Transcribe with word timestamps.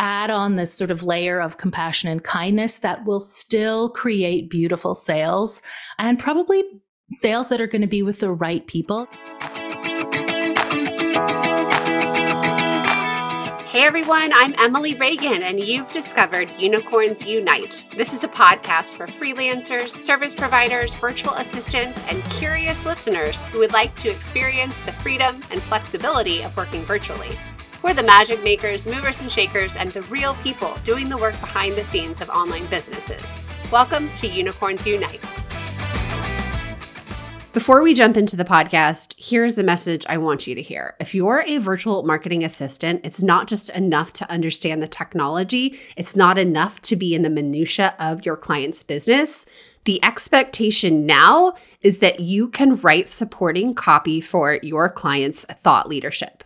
add 0.00 0.30
on 0.30 0.56
this 0.56 0.72
sort 0.72 0.90
of 0.90 1.02
layer 1.02 1.40
of 1.40 1.58
compassion 1.58 2.08
and 2.08 2.24
kindness 2.24 2.78
that 2.78 3.04
will 3.04 3.20
still 3.20 3.90
create 3.90 4.48
beautiful 4.48 4.94
sales 4.94 5.60
and 5.98 6.18
probably 6.18 6.64
sales 7.10 7.50
that 7.50 7.60
are 7.60 7.66
going 7.66 7.82
to 7.82 7.86
be 7.86 8.02
with 8.02 8.20
the 8.20 8.32
right 8.32 8.66
people. 8.66 9.06
Hey 13.66 13.84
everyone, 13.84 14.32
I'm 14.32 14.54
Emily 14.58 14.94
Reagan, 14.94 15.42
and 15.42 15.60
you've 15.60 15.92
discovered 15.92 16.50
Unicorns 16.58 17.24
Unite. 17.26 17.86
This 17.96 18.12
is 18.12 18.24
a 18.24 18.28
podcast 18.28 18.96
for 18.96 19.06
freelancers, 19.06 19.90
service 19.90 20.34
providers, 20.34 20.94
virtual 20.94 21.34
assistants, 21.34 22.02
and 22.08 22.22
curious 22.32 22.84
listeners 22.84 23.44
who 23.46 23.60
would 23.60 23.72
like 23.72 23.94
to 23.96 24.10
experience 24.10 24.76
the 24.86 24.92
freedom 24.92 25.42
and 25.50 25.62
flexibility 25.62 26.42
of 26.42 26.56
working 26.56 26.82
virtually. 26.84 27.38
We're 27.82 27.94
the 27.94 28.02
magic 28.02 28.44
makers, 28.44 28.84
movers 28.84 29.22
and 29.22 29.32
shakers, 29.32 29.74
and 29.74 29.90
the 29.90 30.02
real 30.02 30.34
people 30.42 30.76
doing 30.84 31.08
the 31.08 31.16
work 31.16 31.40
behind 31.40 31.76
the 31.76 31.84
scenes 31.84 32.20
of 32.20 32.28
online 32.28 32.66
businesses. 32.66 33.40
Welcome 33.72 34.12
to 34.16 34.26
Unicorns 34.26 34.86
Unite. 34.86 35.18
Before 37.54 37.82
we 37.82 37.94
jump 37.94 38.18
into 38.18 38.36
the 38.36 38.44
podcast, 38.44 39.14
here's 39.16 39.56
a 39.56 39.62
message 39.62 40.04
I 40.10 40.18
want 40.18 40.46
you 40.46 40.54
to 40.56 40.60
hear. 40.62 40.94
If 41.00 41.14
you're 41.14 41.42
a 41.46 41.56
virtual 41.56 42.02
marketing 42.02 42.44
assistant, 42.44 43.00
it's 43.02 43.22
not 43.22 43.48
just 43.48 43.70
enough 43.70 44.12
to 44.12 44.30
understand 44.30 44.82
the 44.82 44.86
technology, 44.86 45.80
it's 45.96 46.14
not 46.14 46.36
enough 46.36 46.82
to 46.82 46.96
be 46.96 47.14
in 47.14 47.22
the 47.22 47.30
minutia 47.30 47.94
of 47.98 48.26
your 48.26 48.36
client's 48.36 48.82
business. 48.82 49.46
The 49.84 50.04
expectation 50.04 51.06
now 51.06 51.54
is 51.80 52.00
that 52.00 52.20
you 52.20 52.48
can 52.48 52.76
write 52.76 53.08
supporting 53.08 53.72
copy 53.72 54.20
for 54.20 54.58
your 54.62 54.90
client's 54.90 55.46
thought 55.46 55.88
leadership. 55.88 56.39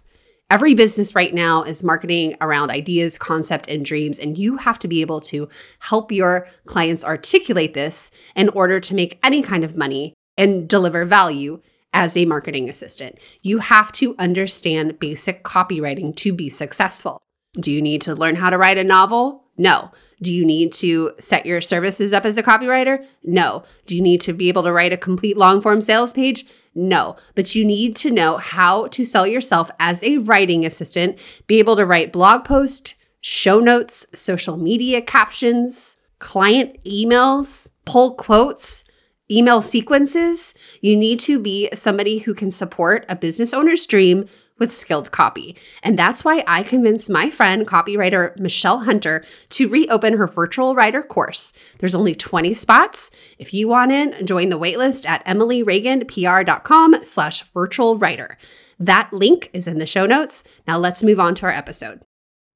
Every 0.55 0.75
business 0.75 1.17
right 1.17 1.35
now 1.35 1.65
is 1.65 1.83
marketing 1.83 2.37
around 2.41 2.71
ideas, 2.71 3.19
concept, 3.19 3.69
and 3.69 3.85
dreams, 3.85 4.21
and 4.21 4.39
you 4.39 4.59
have 4.59 4.79
to 4.79 4.87
be 4.87 5.01
able 5.01 5.21
to 5.23 5.49
help 5.81 6.13
your 6.13 6.47
clients 6.65 7.03
articulate 7.03 7.75
this 7.75 8.13
in 8.37 8.49
order 8.51 8.79
to 8.79 8.95
make 8.95 9.19
any 9.25 9.43
kind 9.43 9.65
of 9.65 9.77
money 9.77 10.15
and 10.39 10.69
deliver 10.69 11.05
value 11.05 11.61
as 11.93 12.17
a 12.17 12.25
marketing 12.25 12.71
assistant. 12.71 13.19
You 13.43 13.59
have 13.59 13.91
to 13.95 14.15
understand 14.17 15.01
basic 15.01 15.43
copywriting 15.43 16.15
to 16.19 16.33
be 16.33 16.49
successful. 16.51 17.21
Do 17.55 17.73
you 17.73 17.83
need 17.83 18.03
to 18.03 18.15
learn 18.15 18.37
how 18.37 18.51
to 18.51 18.57
write 18.57 18.79
a 18.79 18.85
novel? 18.85 19.44
No. 19.57 19.93
Do 20.21 20.35
you 20.35 20.45
need 20.45 20.73
to 20.75 21.13
set 21.21 21.47
your 21.47 21.61
services 21.61 22.13
up 22.13 22.25
as 22.25 22.37
a 22.37 22.43
copywriter? 22.43 23.05
No. 23.23 23.65
Do 23.87 23.95
you 23.95 24.03
need 24.03 24.21
to 24.23 24.33
be 24.33 24.49
able 24.49 24.65
to 24.65 24.73
write 24.73 24.93
a 24.93 24.97
complete 24.97 25.37
long 25.37 25.61
form 25.61 25.81
sales 25.81 26.13
page? 26.13 26.47
No. 26.75 27.17
But 27.35 27.55
you 27.55 27.65
need 27.65 27.95
to 27.97 28.11
know 28.11 28.37
how 28.39 28.89
to 28.89 29.05
sell 29.05 29.27
yourself 29.27 29.71
as 29.79 30.03
a 30.03 30.19
writing 30.19 30.67
assistant, 30.67 31.19
be 31.47 31.59
able 31.59 31.77
to 31.77 31.87
write 31.87 32.13
blog 32.13 32.45
posts, 32.45 32.95
show 33.21 33.61
notes, 33.61 34.07
social 34.13 34.57
media 34.57 35.01
captions, 35.01 35.99
client 36.19 36.83
emails, 36.85 37.71
pull 37.85 38.15
quotes, 38.15 38.85
email 39.31 39.63
sequences, 39.63 40.55
you 40.81 40.97
need 40.97 41.21
to 41.21 41.39
be 41.39 41.69
somebody 41.75 42.19
who 42.19 42.35
can 42.35 42.51
support 42.51 43.05
a 43.09 43.17
business 43.17 43.55
owner's 43.55 43.87
dream 43.87 44.27
with 44.59 44.75
skilled 44.75 45.11
copy. 45.11 45.57
And 45.83 45.99
that's 45.99 46.25
why 46.25 46.45
I 46.47 46.63
convinced 46.63 47.11
my 47.11 47.31
friend, 47.31 47.67
copywriter 47.67 48.39
Michelle 48.39 48.81
Hunter, 48.81 49.25
to 49.51 49.69
reopen 49.69 50.17
her 50.17 50.27
virtual 50.27 50.75
writer 50.75 51.03
course. 51.03 51.53
There's 51.79 51.95
only 51.95 52.15
20 52.15 52.55
spots. 52.55 53.11
If 53.39 53.53
you 53.53 53.69
want 53.69 53.93
in, 53.93 54.27
join 54.27 54.51
the 54.51 54.59
waitlist 54.59 55.07
at 55.09 55.25
emilyreaganpr.com 55.27 57.05
slash 57.05 57.43
virtual 57.53 57.99
writer. 57.99 58.39
That 58.79 59.13
link 59.13 59.51
is 59.53 59.67
in 59.67 59.79
the 59.79 59.87
show 59.87 60.07
notes. 60.07 60.45
Now 60.67 60.79
let's 60.79 61.03
move 61.03 61.19
on 61.19 61.35
to 61.37 61.47
our 61.47 61.53
episode. 61.53 62.01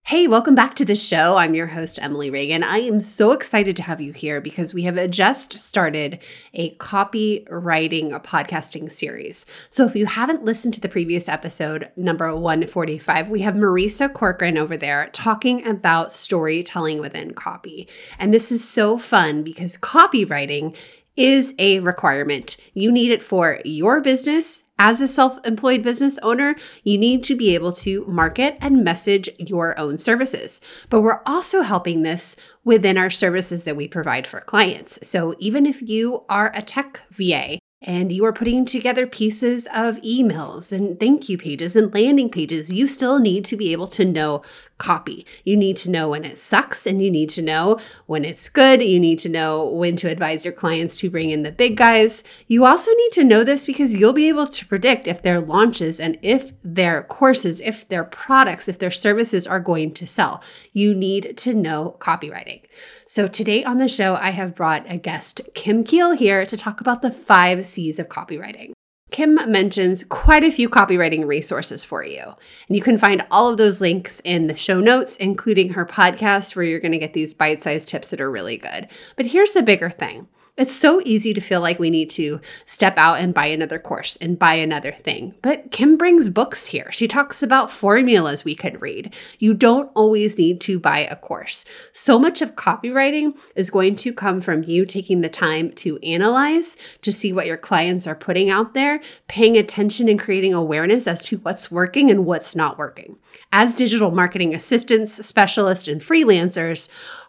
Hey, 0.08 0.26
welcome 0.26 0.54
back 0.54 0.74
to 0.76 0.86
the 0.86 0.96
show. 0.96 1.36
I'm 1.36 1.54
your 1.54 1.66
host, 1.66 1.98
Emily 2.00 2.30
Reagan. 2.30 2.62
I 2.62 2.78
am 2.78 2.98
so 2.98 3.32
excited 3.32 3.76
to 3.76 3.82
have 3.82 4.00
you 4.00 4.14
here 4.14 4.40
because 4.40 4.72
we 4.72 4.84
have 4.84 5.10
just 5.10 5.58
started 5.58 6.18
a 6.54 6.74
copywriting 6.76 8.18
podcasting 8.22 8.90
series. 8.90 9.44
So 9.68 9.84
if 9.84 9.94
you 9.94 10.06
haven't 10.06 10.46
listened 10.46 10.72
to 10.72 10.80
the 10.80 10.88
previous 10.88 11.28
episode, 11.28 11.90
number 11.94 12.34
145, 12.34 13.28
we 13.28 13.42
have 13.42 13.52
Marisa 13.52 14.10
Corcoran 14.10 14.56
over 14.56 14.78
there 14.78 15.10
talking 15.12 15.66
about 15.66 16.10
storytelling 16.10 17.00
within 17.00 17.34
copy. 17.34 17.86
And 18.18 18.32
this 18.32 18.50
is 18.50 18.66
so 18.66 18.96
fun 18.96 19.42
because 19.42 19.76
copywriting 19.76 20.74
is 21.18 21.54
a 21.58 21.80
requirement. 21.80 22.56
You 22.72 22.92
need 22.92 23.10
it 23.10 23.22
for 23.22 23.60
your 23.64 24.00
business 24.00 24.62
as 24.78 25.00
a 25.00 25.08
self 25.08 25.44
employed 25.44 25.82
business 25.82 26.18
owner, 26.22 26.54
you 26.84 26.98
need 26.98 27.24
to 27.24 27.34
be 27.34 27.54
able 27.54 27.72
to 27.72 28.04
market 28.06 28.56
and 28.60 28.84
message 28.84 29.28
your 29.38 29.78
own 29.78 29.98
services. 29.98 30.60
But 30.88 31.00
we're 31.00 31.20
also 31.26 31.62
helping 31.62 32.02
this 32.02 32.36
within 32.64 32.96
our 32.96 33.10
services 33.10 33.64
that 33.64 33.76
we 33.76 33.88
provide 33.88 34.26
for 34.26 34.40
clients. 34.40 35.06
So 35.06 35.34
even 35.38 35.66
if 35.66 35.82
you 35.82 36.24
are 36.28 36.52
a 36.54 36.62
tech 36.62 37.02
VA, 37.10 37.58
and 37.80 38.10
you 38.10 38.24
are 38.24 38.32
putting 38.32 38.64
together 38.64 39.06
pieces 39.06 39.66
of 39.72 39.98
emails 39.98 40.72
and 40.72 40.98
thank 40.98 41.28
you 41.28 41.38
pages 41.38 41.76
and 41.76 41.94
landing 41.94 42.28
pages, 42.28 42.72
you 42.72 42.88
still 42.88 43.20
need 43.20 43.44
to 43.44 43.56
be 43.56 43.70
able 43.70 43.86
to 43.86 44.04
know 44.04 44.42
copy. 44.78 45.26
You 45.44 45.56
need 45.56 45.76
to 45.78 45.90
know 45.90 46.08
when 46.08 46.24
it 46.24 46.38
sucks 46.38 46.86
and 46.86 47.02
you 47.02 47.10
need 47.10 47.30
to 47.30 47.42
know 47.42 47.78
when 48.06 48.24
it's 48.24 48.48
good. 48.48 48.82
You 48.82 48.98
need 48.98 49.18
to 49.20 49.28
know 49.28 49.66
when 49.66 49.96
to 49.96 50.08
advise 50.08 50.44
your 50.44 50.54
clients 50.54 50.96
to 50.96 51.10
bring 51.10 51.30
in 51.30 51.42
the 51.42 51.52
big 51.52 51.76
guys. 51.76 52.24
You 52.46 52.64
also 52.64 52.92
need 52.92 53.12
to 53.12 53.24
know 53.24 53.44
this 53.44 53.66
because 53.66 53.92
you'll 53.92 54.12
be 54.12 54.28
able 54.28 54.46
to 54.46 54.66
predict 54.66 55.06
if 55.06 55.22
their 55.22 55.40
launches 55.40 56.00
and 56.00 56.16
if 56.22 56.52
their 56.62 57.02
courses, 57.02 57.60
if 57.60 57.88
their 57.88 58.04
products, 58.04 58.68
if 58.68 58.78
their 58.78 58.90
services 58.90 59.46
are 59.46 59.60
going 59.60 59.92
to 59.94 60.06
sell. 60.06 60.42
You 60.72 60.94
need 60.94 61.36
to 61.38 61.54
know 61.54 61.96
copywriting. 61.98 62.62
So 63.06 63.26
today 63.26 63.64
on 63.64 63.78
the 63.78 63.88
show, 63.88 64.14
I 64.14 64.30
have 64.30 64.54
brought 64.54 64.88
a 64.88 64.96
guest, 64.96 65.40
Kim 65.54 65.82
Kiel, 65.82 66.12
here 66.12 66.46
to 66.46 66.56
talk 66.56 66.80
about 66.80 67.02
the 67.02 67.10
five 67.10 67.66
C's 67.66 67.98
of 67.98 68.08
copywriting. 68.08 68.72
Kim 69.18 69.34
mentions 69.50 70.04
quite 70.04 70.44
a 70.44 70.50
few 70.52 70.68
copywriting 70.68 71.26
resources 71.26 71.82
for 71.82 72.04
you. 72.04 72.22
And 72.68 72.76
you 72.76 72.80
can 72.80 72.98
find 72.98 73.26
all 73.32 73.50
of 73.50 73.56
those 73.56 73.80
links 73.80 74.22
in 74.22 74.46
the 74.46 74.54
show 74.54 74.78
notes, 74.78 75.16
including 75.16 75.70
her 75.70 75.84
podcast, 75.84 76.54
where 76.54 76.64
you're 76.64 76.78
going 76.78 76.92
to 76.92 76.98
get 76.98 77.14
these 77.14 77.34
bite 77.34 77.64
sized 77.64 77.88
tips 77.88 78.10
that 78.10 78.20
are 78.20 78.30
really 78.30 78.56
good. 78.56 78.86
But 79.16 79.26
here's 79.26 79.54
the 79.54 79.62
bigger 79.64 79.90
thing 79.90 80.28
it's 80.58 80.74
so 80.74 81.00
easy 81.04 81.32
to 81.32 81.40
feel 81.40 81.60
like 81.60 81.78
we 81.78 81.88
need 81.88 82.10
to 82.10 82.40
step 82.66 82.98
out 82.98 83.20
and 83.20 83.32
buy 83.32 83.46
another 83.46 83.78
course 83.78 84.16
and 84.16 84.38
buy 84.38 84.54
another 84.54 84.90
thing. 84.90 85.34
But 85.40 85.70
Kim 85.70 85.96
brings 85.96 86.28
books 86.28 86.66
here. 86.66 86.90
She 86.90 87.06
talks 87.06 87.42
about 87.42 87.70
formulas 87.70 88.44
we 88.44 88.56
could 88.56 88.82
read. 88.82 89.14
You 89.38 89.54
don't 89.54 89.90
always 89.94 90.36
need 90.36 90.60
to 90.62 90.80
buy 90.80 90.98
a 90.98 91.14
course. 91.14 91.64
So 91.92 92.18
much 92.18 92.42
of 92.42 92.56
copywriting 92.56 93.38
is 93.54 93.70
going 93.70 93.94
to 93.96 94.12
come 94.12 94.40
from 94.40 94.64
you 94.64 94.84
taking 94.84 95.20
the 95.20 95.28
time 95.28 95.70
to 95.74 95.98
analyze, 95.98 96.76
to 97.02 97.12
see 97.12 97.32
what 97.32 97.46
your 97.46 97.56
clients 97.56 98.08
are 98.08 98.16
putting 98.16 98.50
out 98.50 98.74
there, 98.74 99.00
paying 99.28 99.56
attention 99.56 100.08
and 100.08 100.18
creating 100.18 100.54
awareness 100.54 101.06
as 101.06 101.24
to 101.26 101.38
what's 101.38 101.70
working 101.70 102.10
and 102.10 102.26
what's 102.26 102.56
not 102.56 102.78
working. 102.78 103.16
As 103.52 103.74
digital 103.74 104.10
marketing 104.10 104.54
assistants, 104.54 105.24
specialists, 105.24 105.86
and 105.86 106.00
freelancers, 106.00 106.88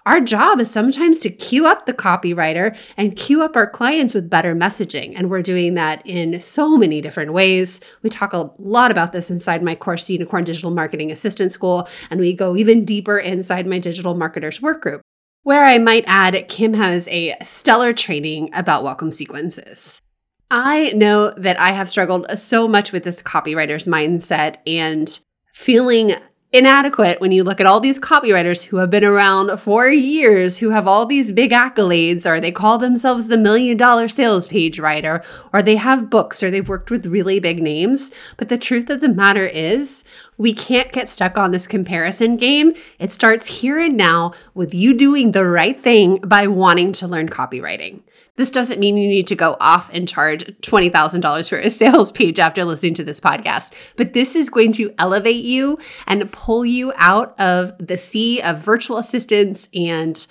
our 0.09 0.19
job 0.19 0.59
is 0.59 0.71
sometimes 0.71 1.19
to 1.19 1.29
queue 1.29 1.67
up 1.67 1.85
the 1.85 1.93
copywriter 1.93 2.75
and 2.97 3.15
queue 3.15 3.43
up 3.43 3.55
our 3.55 3.69
clients 3.69 4.15
with 4.15 4.27
better 4.27 4.55
messaging. 4.55 5.13
And 5.15 5.29
we're 5.29 5.43
doing 5.43 5.75
that 5.75 6.01
in 6.03 6.41
so 6.41 6.79
many 6.79 6.99
different 6.99 7.31
ways. 7.31 7.79
We 8.01 8.09
talk 8.09 8.33
a 8.33 8.49
lot 8.57 8.89
about 8.89 9.13
this 9.13 9.29
inside 9.29 9.61
my 9.61 9.75
course, 9.75 10.09
Unicorn 10.09 10.45
Digital 10.45 10.71
Marketing 10.71 11.11
Assistant 11.11 11.53
School, 11.53 11.87
and 12.09 12.19
we 12.19 12.33
go 12.33 12.55
even 12.55 12.85
deeper 12.85 13.19
inside 13.19 13.67
my 13.67 13.77
digital 13.77 14.15
marketers 14.15 14.59
work 14.59 14.81
group. 14.81 15.03
Where 15.43 15.63
I 15.63 15.77
might 15.77 16.05
add, 16.07 16.47
Kim 16.47 16.73
has 16.73 17.07
a 17.09 17.35
stellar 17.43 17.93
training 17.93 18.49
about 18.55 18.83
welcome 18.83 19.11
sequences. 19.11 20.01
I 20.49 20.91
know 20.95 21.35
that 21.37 21.59
I 21.59 21.73
have 21.73 21.87
struggled 21.87 22.31
so 22.39 22.67
much 22.67 22.91
with 22.91 23.03
this 23.03 23.21
copywriter's 23.21 23.85
mindset 23.85 24.55
and 24.65 25.19
feeling 25.53 26.15
inadequate 26.51 27.21
when 27.21 27.31
you 27.31 27.43
look 27.43 27.59
at 27.59 27.67
all 27.67 27.79
these 27.79 27.99
copywriters 27.99 28.65
who 28.65 28.77
have 28.77 28.89
been 28.89 29.03
around 29.03 29.59
for 29.59 29.87
years, 29.87 30.57
who 30.57 30.71
have 30.71 30.87
all 30.87 31.05
these 31.05 31.31
big 31.31 31.51
accolades, 31.51 32.25
or 32.25 32.39
they 32.39 32.51
call 32.51 32.77
themselves 32.77 33.27
the 33.27 33.37
million 33.37 33.77
dollar 33.77 34.07
sales 34.07 34.47
page 34.47 34.79
writer, 34.79 35.23
or 35.53 35.61
they 35.61 35.75
have 35.75 36.09
books, 36.09 36.41
or 36.41 36.49
they've 36.49 36.67
worked 36.67 36.89
with 36.89 37.05
really 37.05 37.39
big 37.39 37.61
names. 37.61 38.11
But 38.37 38.49
the 38.49 38.57
truth 38.57 38.89
of 38.89 39.01
the 39.01 39.09
matter 39.09 39.45
is, 39.45 40.03
we 40.37 40.53
can't 40.53 40.91
get 40.91 41.07
stuck 41.07 41.37
on 41.37 41.51
this 41.51 41.67
comparison 41.67 42.37
game. 42.37 42.73
It 42.97 43.11
starts 43.11 43.59
here 43.59 43.77
and 43.77 43.95
now 43.95 44.33
with 44.55 44.73
you 44.73 44.97
doing 44.97 45.31
the 45.31 45.45
right 45.45 45.81
thing 45.81 46.17
by 46.17 46.47
wanting 46.47 46.93
to 46.93 47.07
learn 47.07 47.29
copywriting. 47.29 48.01
This 48.39 48.51
doesn't 48.51 48.79
mean 48.79 48.95
you 48.95 49.09
need 49.09 49.27
to 49.27 49.35
go 49.35 49.57
off 49.59 49.89
and 49.93 50.07
charge 50.07 50.45
$20,000 50.45 51.49
for 51.49 51.57
a 51.57 51.69
sales 51.69 52.09
page 52.09 52.39
after 52.39 52.63
listening 52.63 52.93
to 52.93 53.03
this 53.03 53.19
podcast, 53.19 53.73
but 53.97 54.13
this 54.13 54.33
is 54.33 54.49
going 54.49 54.71
to 54.73 54.95
elevate 54.97 55.43
you 55.43 55.77
and 56.07 56.31
pull 56.31 56.65
you 56.65 56.93
out 56.95 57.37
of 57.37 57.73
the 57.85 57.97
sea 57.97 58.41
of 58.41 58.59
virtual 58.59 58.97
assistants 58.97 59.67
and 59.73 60.25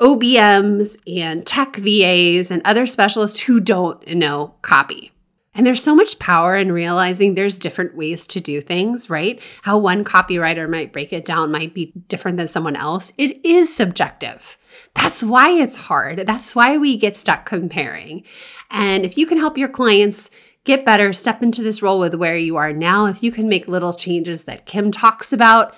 OBMs 0.00 0.96
and 1.06 1.46
tech 1.46 1.76
VAs 1.76 2.50
and 2.50 2.62
other 2.64 2.86
specialists 2.86 3.40
who 3.40 3.60
don't 3.60 4.08
know 4.08 4.54
copy. 4.62 5.12
And 5.54 5.66
there's 5.66 5.82
so 5.82 5.94
much 5.94 6.18
power 6.18 6.56
in 6.56 6.72
realizing 6.72 7.34
there's 7.34 7.58
different 7.58 7.94
ways 7.94 8.26
to 8.28 8.40
do 8.40 8.62
things, 8.62 9.10
right? 9.10 9.38
How 9.60 9.76
one 9.76 10.02
copywriter 10.02 10.66
might 10.66 10.94
break 10.94 11.12
it 11.12 11.26
down 11.26 11.52
might 11.52 11.74
be 11.74 11.92
different 12.08 12.38
than 12.38 12.48
someone 12.48 12.74
else. 12.74 13.12
It 13.18 13.44
is 13.44 13.74
subjective. 13.74 14.56
That's 14.94 15.22
why 15.22 15.50
it's 15.50 15.76
hard. 15.76 16.26
That's 16.26 16.54
why 16.54 16.76
we 16.76 16.96
get 16.96 17.16
stuck 17.16 17.46
comparing. 17.46 18.24
And 18.70 19.04
if 19.04 19.16
you 19.16 19.26
can 19.26 19.38
help 19.38 19.58
your 19.58 19.68
clients 19.68 20.30
get 20.64 20.84
better, 20.84 21.12
step 21.12 21.42
into 21.42 21.62
this 21.62 21.82
role 21.82 21.98
with 21.98 22.14
where 22.14 22.36
you 22.36 22.56
are 22.56 22.72
now, 22.72 23.06
if 23.06 23.22
you 23.22 23.30
can 23.30 23.48
make 23.48 23.68
little 23.68 23.92
changes 23.92 24.44
that 24.44 24.66
Kim 24.66 24.90
talks 24.90 25.32
about, 25.32 25.74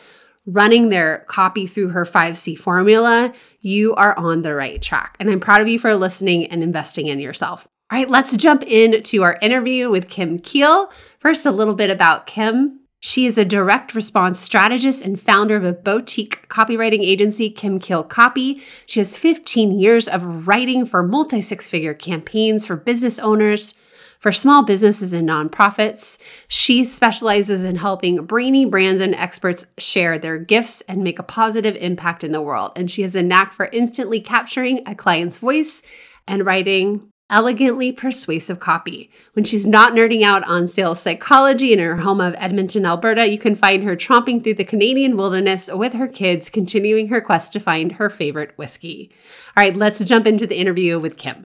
running 0.47 0.89
their 0.89 1.25
copy 1.27 1.67
through 1.67 1.89
her 1.89 2.05
5C 2.05 2.57
formula, 2.57 3.33
you 3.61 3.95
are 3.95 4.17
on 4.17 4.43
the 4.43 4.55
right 4.55 4.81
track. 4.81 5.17
And 5.19 5.29
I'm 5.29 5.41
proud 5.41 5.61
of 5.61 5.69
you 5.69 5.79
for 5.79 5.95
listening 5.95 6.47
and 6.47 6.63
investing 6.63 7.09
in 7.09 7.19
yourself. 7.19 7.67
All 7.91 7.99
right, 7.99 8.09
let's 8.09 8.37
jump 8.37 8.63
into 8.63 9.23
our 9.23 9.39
interview 9.43 9.91
with 9.91 10.09
Kim 10.09 10.39
Kiel. 10.39 10.91
First, 11.19 11.47
a 11.47 11.51
little 11.51 11.75
bit 11.75 11.91
about 11.91 12.27
Kim. 12.27 12.81
She 13.01 13.27
is 13.27 13.37
a 13.37 13.45
direct 13.45 13.95
response 13.95 14.41
strategist 14.41 15.05
and 15.05 15.21
founder 15.21 15.57
of 15.57 15.65
a 15.65 15.73
boutique 15.73 16.49
copywriting 16.49 17.03
agency, 17.03 17.51
Kim 17.51 17.79
Kiel 17.79 18.03
Copy. 18.03 18.63
She 18.87 19.01
has 19.01 19.19
15 19.19 19.79
years 19.79 20.09
of 20.09 20.47
writing 20.47 20.87
for 20.87 21.03
multi 21.03 21.43
six 21.43 21.69
figure 21.69 21.95
campaigns 21.95 22.65
for 22.67 22.75
business 22.75 23.19
owners, 23.19 23.75
for 24.19 24.33
small 24.33 24.65
businesses 24.65 25.13
and 25.13 25.29
nonprofits. 25.29 26.19
She 26.49 26.85
specializes 26.85 27.65
in 27.65 27.77
helping 27.77 28.25
brainy 28.25 28.65
brands 28.65 29.01
and 29.01 29.15
experts 29.15 29.67
share 29.79 30.19
their 30.19 30.39
gifts 30.39 30.81
and 30.89 31.05
make 31.05 31.19
a 31.19 31.23
positive 31.23 31.77
impact 31.77 32.25
in 32.25 32.33
the 32.33 32.43
world. 32.43 32.73
And 32.77 32.91
she 32.91 33.03
has 33.03 33.15
a 33.15 33.23
knack 33.23 33.53
for 33.53 33.69
instantly 33.73 34.21
capturing 34.21 34.83
a 34.89 34.95
client's 34.95 35.39
voice 35.39 35.83
and 36.27 36.45
writing 36.47 37.13
elegantly 37.28 37.93
persuasive 37.93 38.61
copy. 38.61 39.11
When 39.32 39.44
she's 39.44 39.67
not 39.67 39.93
nerding 39.93 40.23
out 40.23 40.44
on 40.44 40.69
sales 40.69 41.00
psychology 41.00 41.73
in 41.73 41.78
her 41.78 41.96
home 41.96 42.20
of 42.20 42.34
Edmonton, 42.38 42.87
Alberta, 42.87 43.28
you 43.28 43.38
can 43.38 43.56
find 43.56 43.82
her 43.82 43.96
tromping 43.96 44.43
through 44.43 44.55
the 44.55 44.64
Canadian 44.64 45.17
wilderness 45.17 45.69
with 45.73 45.94
her 45.94 46.08
kids, 46.08 46.49
continuing 46.50 47.08
her 47.08 47.20
quest 47.20 47.52
to 47.55 47.61
find 47.61 47.93
her 47.93 48.08
favorite 48.08 48.56
whiskey. 48.56 49.11
All 49.56 49.62
right, 49.64 49.76
let's 49.76 50.05
jump 50.05 50.26
into 50.26 50.46
the 50.46 50.56
interview 50.56 50.99
with 50.99 51.17
Kim. 51.17 51.43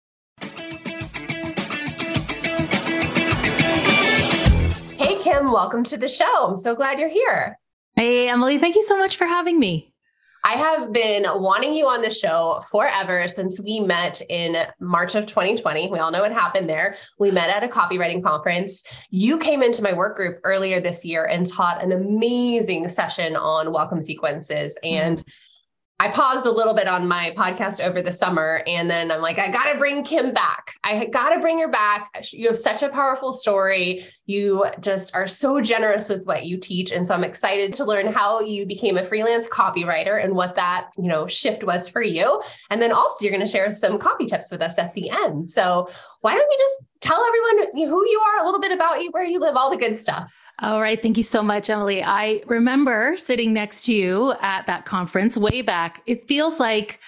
Hey, 4.98 5.18
Kim, 5.22 5.52
welcome 5.52 5.84
to 5.86 5.98
the 5.98 6.10
show. 6.10 6.48
I'm 6.48 6.56
so 6.56 6.76
glad 6.76 7.00
you're 7.00 7.10
here. 7.10 7.60
Hey, 7.96 8.30
Emily, 8.30 8.58
thank 8.58 8.76
you 8.76 8.84
so 8.84 8.98
much 8.98 9.18
for 9.18 9.26
having 9.26 9.60
me. 9.60 9.92
I 10.46 10.58
have 10.58 10.94
been 10.94 11.26
wanting 11.28 11.74
you 11.74 11.88
on 11.88 12.04
the 12.04 12.14
show 12.14 12.64
forever 12.70 13.28
since 13.28 13.60
we 13.60 13.80
met 13.80 14.22
in 14.30 14.56
March 14.80 15.16
of 15.16 15.26
2020. 15.26 15.88
We 15.88 15.98
all 15.98 16.12
know 16.12 16.22
what 16.22 16.32
happened 16.32 16.70
there. 16.70 16.98
We 17.18 17.32
met 17.32 17.50
at 17.50 17.64
a 17.64 17.68
copywriting 17.68 18.24
conference. 18.24 18.84
You 19.10 19.40
came 19.40 19.64
into 19.64 19.82
my 19.82 19.94
work 19.94 20.16
group 20.16 20.40
earlier 20.44 20.80
this 20.80 21.04
year 21.04 21.26
and 21.26 21.48
taught 21.48 21.84
an 21.84 21.92
amazing 21.92 22.90
session 22.90 23.36
on 23.36 23.74
welcome 23.74 24.04
sequences. 24.04 24.78
And 24.84 25.18
mm-hmm 25.18 25.30
I 25.98 26.10
paused 26.10 26.46
a 26.46 26.52
little 26.52 26.74
bit 26.74 26.90
on 26.90 27.08
my 27.08 27.34
podcast 27.38 27.82
over 27.82 28.02
the 28.02 28.12
summer 28.12 28.62
and 28.68 28.90
then 28.90 29.12
I'm 29.12 29.22
like, 29.22 29.40
I 29.40 29.50
got 29.50 29.72
to 29.72 29.80
bring 29.80 30.04
Kim 30.04 30.34
back. 30.34 30.74
I 30.84 31.06
got 31.06 31.34
to 31.34 31.40
bring 31.40 31.58
her 31.60 31.70
back. 31.70 32.12
You 32.34 32.48
have 32.48 32.58
such 32.58 32.84
a 32.84 32.90
powerful 32.90 33.32
story. 33.32 34.06
You 34.26 34.66
just 34.82 35.16
are 35.16 35.26
so 35.26 35.62
generous 35.62 36.10
with 36.10 36.26
what 36.26 36.46
you 36.46 36.58
teach. 36.58 36.92
And 36.92 37.08
so 37.08 37.14
I'm 37.14 37.24
excited 37.24 37.72
to 37.74 37.86
learn 37.86 38.12
how 38.12 38.42
you 38.42 38.66
became 38.66 38.98
a 38.98 39.06
freelance 39.06 39.48
copywriter 39.48 40.22
and 40.22 40.36
what 40.36 40.56
that, 40.58 40.90
you 40.98 41.08
know, 41.08 41.28
shift 41.28 41.64
was 41.64 41.88
for 41.88 42.02
you. 42.02 42.42
And 42.70 42.82
then 42.82 42.92
also 42.92 43.24
you're 43.24 43.32
going 43.32 43.46
to 43.46 43.52
share 43.52 43.70
some 43.70 43.98
copy 43.98 44.26
tips 44.26 44.52
with 44.52 44.62
us 44.62 44.78
at 44.78 44.94
the 44.96 45.10
end. 45.10 45.50
So 45.50 45.90
why 46.20 46.34
don't 46.34 46.50
we 46.50 46.58
just 46.58 46.84
tell 47.00 47.24
everyone 47.24 47.90
who 47.90 48.06
you 48.06 48.20
are, 48.20 48.42
a 48.42 48.46
little 48.46 48.60
bit 48.60 48.74
about 48.74 49.02
you, 49.02 49.12
where 49.12 49.26
you 49.26 49.40
live, 49.40 49.56
all 49.56 49.70
the 49.70 49.78
good 49.78 49.96
stuff. 49.96 50.30
All 50.60 50.82
right. 50.82 51.02
Thank 51.02 51.18
you 51.18 51.24
so 51.24 51.44
much, 51.44 51.70
Emily. 51.70 52.02
I 52.02 52.42
remember 52.46 53.18
sitting 53.18 53.54
next 53.54 53.86
to 53.86 53.94
you 53.94 54.34
at 54.42 54.66
that 54.68 54.86
conference 54.86 55.38
way 55.38 55.62
back. 55.62 56.02
It 56.06 56.28
feels 56.28 56.60
like 56.62 57.00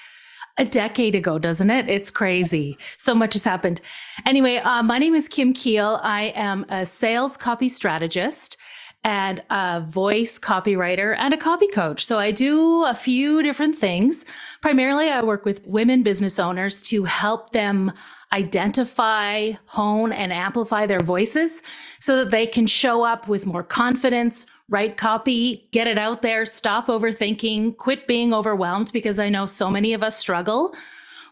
a 0.57 0.65
decade 0.65 1.15
ago, 1.15 1.39
doesn't 1.39 1.69
it? 1.69 1.87
It's 1.87 2.11
crazy. 2.11 2.77
So 2.97 3.15
much 3.15 3.33
has 3.33 3.43
happened. 3.43 3.79
Anyway, 4.25 4.57
uh, 4.57 4.83
my 4.83 4.97
name 4.97 5.15
is 5.15 5.29
Kim 5.29 5.53
Kiel. 5.53 5.99
I 6.03 6.33
am 6.35 6.65
a 6.69 6.85
sales 6.85 7.37
copy 7.37 7.69
strategist 7.69 8.57
and 9.03 9.41
a 9.49 9.81
voice 9.87 10.37
copywriter 10.37 11.15
and 11.17 11.33
a 11.33 11.37
copy 11.37 11.67
coach. 11.67 12.05
So 12.05 12.19
I 12.19 12.31
do 12.31 12.83
a 12.83 12.95
few 12.95 13.41
different 13.43 13.77
things. 13.77 14.25
Primarily, 14.67 15.09
I 15.09 15.23
work 15.23 15.45
with 15.45 15.65
women 15.65 16.03
business 16.03 16.39
owners 16.39 16.83
to 16.83 17.05
help 17.05 17.51
them 17.51 17.93
identify, 18.33 19.53
hone, 19.65 20.11
and 20.11 20.33
amplify 20.33 20.85
their 20.85 20.99
voices 20.99 21.63
so 22.01 22.17
that 22.17 22.31
they 22.31 22.45
can 22.45 22.67
show 22.67 23.01
up 23.01 23.29
with 23.29 23.45
more 23.45 23.63
confidence, 23.63 24.45
write 24.67 24.97
copy, 24.97 25.69
get 25.71 25.87
it 25.87 25.97
out 25.97 26.21
there, 26.21 26.45
stop 26.45 26.87
overthinking, 26.87 27.77
quit 27.77 28.07
being 28.07 28.33
overwhelmed 28.33 28.91
because 28.91 29.19
I 29.19 29.29
know 29.29 29.45
so 29.45 29.69
many 29.69 29.93
of 29.93 30.03
us 30.03 30.17
struggle 30.17 30.75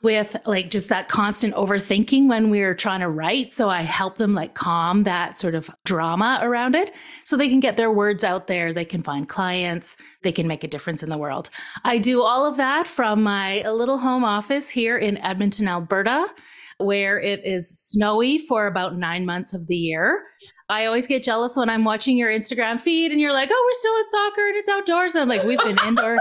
with 0.05 0.37
like 0.45 0.69
just 0.69 0.87
that 0.89 1.09
constant 1.09 1.55
overthinking 1.55 2.29
when 2.29 2.51
we're 2.51 2.75
trying 2.75 2.99
to 2.99 3.09
write. 3.09 3.51
So 3.51 3.69
I 3.69 3.81
help 3.81 4.17
them 4.17 4.35
like 4.35 4.53
calm 4.53 5.01
that 5.03 5.35
sort 5.35 5.55
of 5.55 5.67
drama 5.83 6.37
around 6.43 6.75
it 6.75 6.91
so 7.23 7.35
they 7.35 7.49
can 7.49 7.59
get 7.59 7.75
their 7.75 7.91
words 7.91 8.23
out 8.23 8.45
there. 8.45 8.71
They 8.71 8.85
can 8.85 9.01
find 9.01 9.27
clients, 9.27 9.97
they 10.21 10.31
can 10.31 10.45
make 10.45 10.63
a 10.63 10.67
difference 10.67 11.01
in 11.01 11.09
the 11.09 11.17
world. 11.17 11.49
I 11.83 11.97
do 11.97 12.21
all 12.21 12.45
of 12.45 12.55
that 12.57 12.87
from 12.87 13.23
my 13.23 13.67
little 13.67 13.97
home 13.97 14.23
office 14.23 14.69
here 14.69 14.95
in 14.95 15.17
Edmonton, 15.17 15.67
Alberta, 15.67 16.27
where 16.77 17.19
it 17.19 17.43
is 17.43 17.67
snowy 17.67 18.37
for 18.37 18.67
about 18.67 18.95
nine 18.95 19.25
months 19.25 19.55
of 19.55 19.65
the 19.65 19.75
year. 19.75 20.27
I 20.69 20.85
always 20.85 21.07
get 21.07 21.23
jealous 21.23 21.57
when 21.57 21.67
I'm 21.67 21.83
watching 21.83 22.15
your 22.15 22.29
Instagram 22.29 22.79
feed 22.79 23.11
and 23.11 23.19
you're 23.19 23.33
like, 23.33 23.49
oh, 23.51 23.63
we're 23.65 23.79
still 23.79 23.99
at 23.99 24.11
soccer 24.11 24.47
and 24.49 24.55
it's 24.55 24.69
outdoors. 24.69 25.15
And 25.15 25.29
like, 25.29 25.43
we've 25.43 25.57
been 25.57 25.79
indoor. 25.83 26.19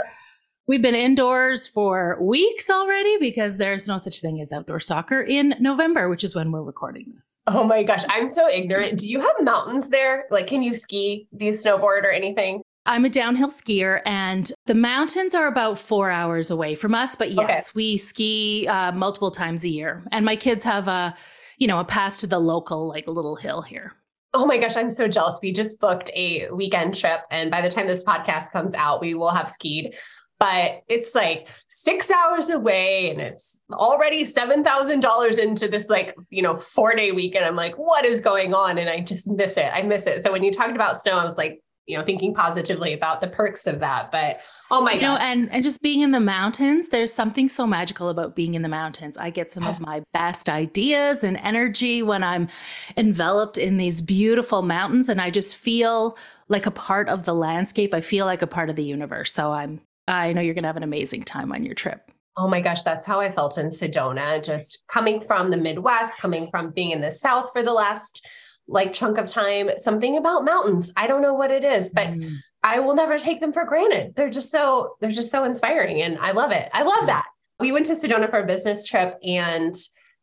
We've 0.66 0.80
been 0.80 0.94
indoors 0.94 1.66
for 1.66 2.16
weeks 2.22 2.70
already 2.70 3.18
because 3.18 3.58
there's 3.58 3.86
no 3.86 3.98
such 3.98 4.22
thing 4.22 4.40
as 4.40 4.50
outdoor 4.50 4.80
soccer 4.80 5.20
in 5.20 5.54
November, 5.60 6.08
which 6.08 6.24
is 6.24 6.34
when 6.34 6.52
we're 6.52 6.62
recording 6.62 7.12
this. 7.14 7.38
Oh 7.46 7.64
my 7.64 7.82
gosh, 7.82 8.02
I'm 8.08 8.30
so 8.30 8.48
ignorant. 8.48 8.98
Do 8.98 9.06
you 9.06 9.20
have 9.20 9.34
mountains 9.42 9.90
there? 9.90 10.24
Like, 10.30 10.46
can 10.46 10.62
you 10.62 10.72
ski? 10.72 11.28
Do 11.36 11.44
you 11.44 11.52
snowboard 11.52 12.04
or 12.04 12.10
anything? 12.10 12.62
I'm 12.86 13.04
a 13.04 13.10
downhill 13.10 13.50
skier, 13.50 14.00
and 14.06 14.50
the 14.64 14.74
mountains 14.74 15.34
are 15.34 15.48
about 15.48 15.78
four 15.78 16.10
hours 16.10 16.50
away 16.50 16.74
from 16.76 16.94
us. 16.94 17.14
But 17.14 17.32
yes, 17.32 17.68
okay. 17.68 17.72
we 17.74 17.98
ski 17.98 18.66
uh, 18.66 18.92
multiple 18.92 19.30
times 19.30 19.64
a 19.64 19.68
year, 19.68 20.06
and 20.12 20.24
my 20.24 20.36
kids 20.36 20.64
have 20.64 20.88
a, 20.88 21.14
you 21.58 21.66
know, 21.66 21.78
a 21.78 21.84
pass 21.84 22.20
to 22.20 22.26
the 22.26 22.38
local 22.38 22.88
like 22.88 23.06
little 23.06 23.36
hill 23.36 23.60
here. 23.60 23.92
Oh 24.32 24.46
my 24.46 24.56
gosh, 24.58 24.76
I'm 24.76 24.90
so 24.90 25.08
jealous. 25.08 25.38
We 25.42 25.52
just 25.52 25.78
booked 25.78 26.10
a 26.14 26.48
weekend 26.50 26.94
trip, 26.94 27.20
and 27.30 27.50
by 27.50 27.60
the 27.60 27.68
time 27.68 27.86
this 27.86 28.02
podcast 28.02 28.50
comes 28.50 28.74
out, 28.74 29.02
we 29.02 29.14
will 29.14 29.30
have 29.30 29.48
skied 29.48 29.94
but 30.38 30.82
it's 30.88 31.14
like 31.14 31.48
six 31.68 32.10
hours 32.10 32.50
away 32.50 33.10
and 33.10 33.20
it's 33.20 33.62
already 33.72 34.24
$7,000 34.24 35.38
into 35.38 35.68
this 35.68 35.88
like, 35.88 36.14
you 36.30 36.42
know, 36.42 36.56
four 36.56 36.94
day 36.94 37.12
weekend. 37.12 37.44
I'm 37.44 37.56
like, 37.56 37.76
what 37.76 38.04
is 38.04 38.20
going 38.20 38.52
on? 38.52 38.78
And 38.78 38.90
I 38.90 39.00
just 39.00 39.30
miss 39.30 39.56
it. 39.56 39.70
I 39.72 39.82
miss 39.82 40.06
it. 40.06 40.22
So 40.22 40.32
when 40.32 40.42
you 40.42 40.52
talked 40.52 40.74
about 40.74 40.98
snow, 40.98 41.18
I 41.18 41.24
was 41.24 41.38
like, 41.38 41.62
you 41.86 41.98
know, 41.98 42.04
thinking 42.04 42.32
positively 42.32 42.94
about 42.94 43.20
the 43.20 43.28
perks 43.28 43.66
of 43.66 43.80
that. 43.80 44.10
But 44.10 44.40
oh 44.70 44.80
my 44.80 44.98
god. 44.98 45.20
and 45.22 45.52
and 45.52 45.62
just 45.62 45.82
being 45.82 46.00
in 46.00 46.12
the 46.12 46.20
mountains, 46.20 46.88
there's 46.88 47.12
something 47.12 47.48
so 47.48 47.66
magical 47.66 48.08
about 48.08 48.34
being 48.34 48.54
in 48.54 48.62
the 48.62 48.70
mountains. 48.70 49.18
I 49.18 49.28
get 49.30 49.52
some 49.52 49.64
yes. 49.64 49.78
of 49.78 49.86
my 49.86 50.02
best 50.14 50.48
ideas 50.48 51.24
and 51.24 51.36
energy 51.38 52.02
when 52.02 52.24
I'm 52.24 52.48
enveloped 52.96 53.58
in 53.58 53.76
these 53.76 54.00
beautiful 54.00 54.62
mountains 54.62 55.10
and 55.10 55.20
I 55.20 55.30
just 55.30 55.56
feel 55.56 56.16
like 56.48 56.64
a 56.64 56.70
part 56.70 57.08
of 57.08 57.26
the 57.26 57.34
landscape. 57.34 57.92
I 57.92 58.00
feel 58.00 58.24
like 58.24 58.40
a 58.40 58.46
part 58.46 58.70
of 58.70 58.76
the 58.76 58.84
universe. 58.84 59.32
So 59.32 59.52
I'm 59.52 59.80
I 60.06 60.32
know 60.32 60.40
you're 60.40 60.54
going 60.54 60.64
to 60.64 60.68
have 60.68 60.76
an 60.76 60.82
amazing 60.82 61.22
time 61.22 61.52
on 61.52 61.64
your 61.64 61.74
trip. 61.74 62.10
Oh 62.36 62.48
my 62.48 62.60
gosh, 62.60 62.82
that's 62.82 63.04
how 63.04 63.20
I 63.20 63.30
felt 63.30 63.58
in 63.58 63.68
Sedona. 63.68 64.42
Just 64.44 64.82
coming 64.88 65.20
from 65.20 65.50
the 65.50 65.56
Midwest, 65.56 66.18
coming 66.18 66.50
from 66.50 66.70
being 66.70 66.90
in 66.90 67.00
the 67.00 67.12
South 67.12 67.50
for 67.52 67.62
the 67.62 67.72
last 67.72 68.26
like 68.66 68.92
chunk 68.92 69.18
of 69.18 69.26
time, 69.26 69.70
something 69.78 70.16
about 70.16 70.44
mountains. 70.44 70.92
I 70.96 71.06
don't 71.06 71.22
know 71.22 71.34
what 71.34 71.50
it 71.50 71.64
is, 71.64 71.92
but 71.92 72.08
mm. 72.08 72.36
I 72.62 72.80
will 72.80 72.94
never 72.94 73.18
take 73.18 73.40
them 73.40 73.52
for 73.52 73.64
granted. 73.64 74.14
They're 74.16 74.30
just 74.30 74.50
so 74.50 74.96
they're 75.00 75.10
just 75.10 75.30
so 75.30 75.44
inspiring 75.44 76.02
and 76.02 76.18
I 76.18 76.32
love 76.32 76.50
it. 76.50 76.70
I 76.72 76.82
love 76.82 77.06
that. 77.06 77.26
We 77.60 77.72
went 77.72 77.86
to 77.86 77.92
Sedona 77.92 78.30
for 78.30 78.40
a 78.40 78.46
business 78.46 78.86
trip 78.86 79.18
and 79.22 79.74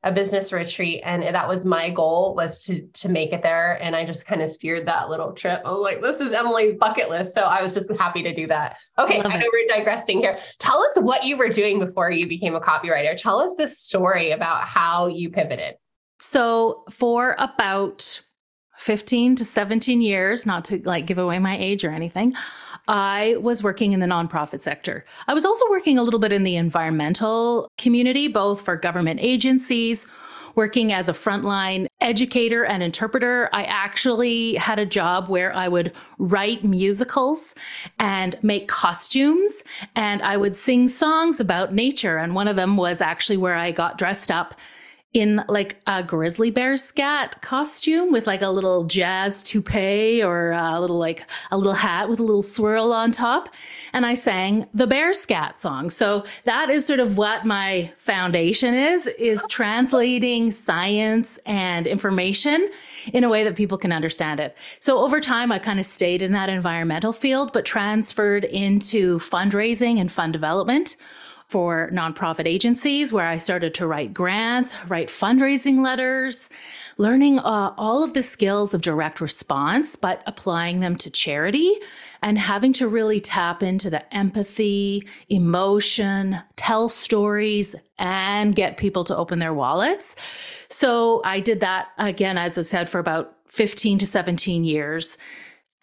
a 0.04 0.12
business 0.12 0.52
retreat 0.52 1.02
and 1.04 1.24
that 1.24 1.48
was 1.48 1.66
my 1.66 1.90
goal 1.90 2.34
was 2.36 2.64
to 2.66 2.82
to 2.94 3.10
make 3.10 3.32
it 3.34 3.44
there. 3.44 3.82
And 3.82 3.96
i 3.96 4.04
just 4.04 4.26
kind 4.26 4.42
of 4.42 4.50
steered 4.50 4.88
that 4.88 5.10
little 5.10 5.34
trip. 5.34 5.62
I 5.64 5.70
was 5.70 5.82
like 5.82 6.02
this 6.02 6.20
is 6.20 6.36
emily's 6.36 6.76
bucket 6.80 7.10
list. 7.10 7.34
So 7.34 7.44
i 7.44 7.62
was 7.62 7.74
just 7.74 7.92
happy 7.98 8.24
to 8.24 8.34
do 8.34 8.48
that. 8.48 8.78
Okay 8.98 9.22
i, 9.22 9.30
I 9.30 9.38
know 9.38 9.46
we're 9.52 9.68
digressing 9.68 10.20
here. 10.22 10.38
Tell 10.60 10.82
us 10.84 10.98
what 10.98 11.24
you 11.24 11.38
were 11.38 11.50
doing 11.50 11.80
before 11.80 12.12
you 12.12 12.28
became 12.28 12.56
a 12.56 12.62
copywriter. 12.62 13.16
Tell 13.16 13.40
us 13.40 13.56
this 13.58 13.80
story 13.80 14.32
about 14.32 14.64
how 14.64 15.08
you 15.08 15.30
pivoted. 15.30 15.76
So 16.20 16.84
for 16.90 17.36
about 17.38 18.22
15 18.78 19.36
to 19.36 19.46
17 19.46 20.02
years 20.02 20.48
not 20.48 20.66
to 20.66 20.82
like 20.84 21.06
give 21.06 21.20
away 21.20 21.38
my 21.38 21.56
age 21.56 21.86
or 21.86 21.92
anything 21.92 22.34
I 22.88 23.38
was 23.40 23.64
working 23.64 23.94
in 23.94 24.00
the 24.00 24.08
nonprofit 24.08 24.62
sector. 24.62 25.06
I 25.28 25.34
was 25.34 25.46
also 25.46 25.66
working 25.70 25.98
a 25.98 26.04
little 26.04 26.20
bit 26.20 26.34
in 26.34 26.44
the 26.44 26.56
environmental 26.56 27.70
community, 27.78 28.28
both 28.28 28.62
for 28.62 28.76
government 28.76 29.20
agencies 29.22 30.08
working 30.56 30.92
as 30.92 31.10
a 31.10 31.14
frontline 31.14 31.88
educator 32.00 32.66
and 32.66 32.84
interpreter. 32.84 33.50
I 33.54 33.64
actually 33.64 34.56
had 34.56 34.80
a 34.80 34.86
job 34.86 35.30
where 35.30 35.54
I 35.54 35.68
would 35.68 35.94
write 36.18 36.64
musicals 36.64 37.56
and 38.00 38.38
make 38.42 38.68
costumes 38.68 39.64
and 39.96 40.22
I 40.22 40.38
would 40.38 40.56
sing 40.56 40.88
songs 40.88 41.40
about 41.40 41.74
nature. 41.74 42.18
And 42.18 42.36
one 42.36 42.48
of 42.48 42.56
them 42.56 42.78
was 42.78 43.02
actually 43.02 43.38
where 43.38 43.56
I 43.56 43.72
got 43.72 43.98
dressed 43.98 44.32
up 44.32 44.56
in 45.14 45.44
like 45.50 45.76
a 45.88 46.02
grizzly 46.02 46.52
bear 46.52 46.78
scat 46.78 47.42
costume 47.42 48.14
with 48.14 48.28
like 48.28 48.42
a 48.42 48.48
little 48.48 48.86
jazz 48.86 49.44
toupee 49.44 50.24
or 50.24 50.52
a 50.52 50.80
little 50.80 50.98
like 50.98 51.26
a 51.52 51.58
little 51.58 51.74
hat 51.74 52.08
with 52.08 52.20
a 52.20 52.24
little 52.24 52.42
swirl 52.42 52.94
on 52.94 53.12
top. 53.12 53.50
And 53.92 54.06
i 54.06 54.14
sang 54.14 54.68
the 54.74 54.88
bear 54.88 55.14
scat 55.14 55.60
song. 55.60 55.90
So 55.90 56.24
that 56.46 56.70
is 56.70 56.86
sort 56.86 57.02
of 57.02 57.18
what 57.18 57.46
my 57.46 57.92
foundation 57.98 58.74
is 58.74 59.08
is 59.08 59.46
translating 59.48 60.50
science 60.50 61.40
and 61.40 61.88
information 61.88 62.70
in 63.12 63.26
a 63.26 63.30
way 63.30 63.44
that 63.44 63.58
people 63.58 63.78
can 63.78 63.92
understand 63.92 64.40
it. 64.40 64.56
So 64.80 65.00
over 65.00 65.20
time 65.20 65.52
i 65.52 65.60
kind 65.60 65.80
of 65.80 65.86
stayed 65.86 66.22
in 66.22 66.32
that 66.32 66.48
environmental 66.48 67.12
field 67.12 67.52
but 67.52 67.66
transferred 67.66 68.46
into 68.46 69.20
fundraising 69.20 70.00
and 70.00 70.10
fund 70.10 70.32
development 70.32 70.96
for 71.52 71.90
nonprofit 71.92 72.48
agencies 72.48 73.12
where 73.12 73.28
I 73.28 73.38
started 73.38 73.76
to 73.76 73.86
write 73.86 74.14
grants, 74.14 74.78
write 74.88 75.10
fundraising 75.10 75.82
letters, 75.82 76.50
learning 76.98 77.40
uh, 77.40 77.74
all 77.78 78.06
of 78.06 78.14
the 78.14 78.24
skills 78.24 78.74
of 78.74 78.82
direct 78.82 79.20
response, 79.20 79.98
but 79.98 80.24
applying 80.26 80.80
them 80.80 80.96
to 80.96 81.12
charity 81.12 81.74
and 82.22 82.40
having 82.40 82.72
to 82.72 82.88
really 82.88 83.20
tap 83.20 83.62
into 83.62 83.90
the 83.90 84.16
empathy, 84.16 85.06
emotion, 85.28 86.42
tell 86.56 86.88
stories, 86.88 87.76
and 88.00 88.56
get 88.56 88.78
people 88.78 89.04
to 89.04 89.18
open 89.18 89.40
their 89.40 89.54
wallets. 89.54 90.16
So 90.70 91.22
I 91.26 91.42
did 91.42 91.60
that 91.60 91.90
again, 91.98 92.38
as 92.38 92.58
I 92.58 92.62
said, 92.62 92.90
for 92.90 93.00
about 93.00 93.36
15 93.50 94.00
to 94.00 94.08
17 94.08 94.64
years. 94.64 95.18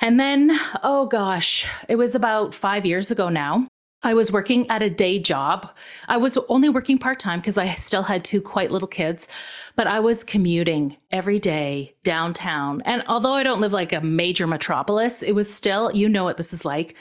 And 0.01 0.19
then, 0.19 0.59
oh 0.83 1.05
gosh, 1.05 1.67
it 1.91 1.97
was 1.97 2.15
about 2.15 2.55
five 2.55 2.87
years 2.87 3.11
ago 3.11 3.29
now. 3.29 3.68
I 4.05 4.15
was 4.15 4.31
working 4.31 4.71
at 4.71 4.83
a 4.83 4.91
day 4.91 5.19
job. 5.19 5.71
I 6.07 6.19
was 6.19 6.39
only 6.49 6.69
working 6.69 6.99
part 6.99 7.19
time 7.19 7.41
because 7.41 7.59
I 7.59 7.75
still 7.75 8.05
had 8.05 8.25
two 8.25 8.41
quite 8.41 8.71
little 8.71 8.87
kids, 8.87 9.27
but 9.75 9.89
I 9.89 9.99
was 9.99 10.23
commuting 10.23 10.97
every 11.11 11.41
day 11.41 11.97
downtown. 12.05 12.81
And 12.83 13.03
although 13.09 13.35
I 13.35 13.43
don't 13.43 13.61
live 13.61 13.73
like 13.73 13.93
a 13.93 14.01
major 14.01 14.47
metropolis, 14.47 15.23
it 15.23 15.33
was 15.33 15.53
still, 15.53 15.91
you 15.93 16.09
know 16.09 16.23
what 16.23 16.37
this 16.37 16.53
is 16.53 16.65
like. 16.65 16.95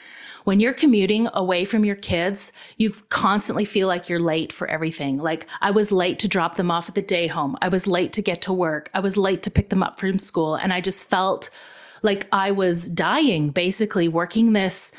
When 0.46 0.60
you're 0.60 0.74
commuting 0.74 1.28
away 1.34 1.66
from 1.66 1.86
your 1.86 1.98
kids, 1.98 2.52
you 2.78 2.90
constantly 3.10 3.66
feel 3.66 3.88
like 3.88 4.10
you're 4.10 4.20
late 4.20 4.52
for 4.52 4.68
everything. 4.68 5.20
Like 5.20 5.48
I 5.62 5.70
was 5.70 5.92
late 5.92 6.18
to 6.20 6.28
drop 6.28 6.56
them 6.56 6.72
off 6.72 6.90
at 6.90 6.96
the 6.96 7.02
day 7.04 7.28
home. 7.28 7.58
I 7.62 7.68
was 7.68 7.86
late 7.86 8.14
to 8.14 8.24
get 8.24 8.42
to 8.44 8.54
work. 8.54 8.90
I 8.96 9.02
was 9.02 9.18
late 9.18 9.44
to 9.44 9.52
pick 9.52 9.70
them 9.70 9.84
up 9.84 10.00
from 10.00 10.18
school. 10.18 10.56
And 10.56 10.74
I 10.74 10.82
just 10.82 11.08
felt 11.08 11.52
like 12.02 12.28
I 12.32 12.52
was 12.52 12.88
dying 12.88 13.50
basically 13.50 14.08
working 14.08 14.54
this 14.54 14.94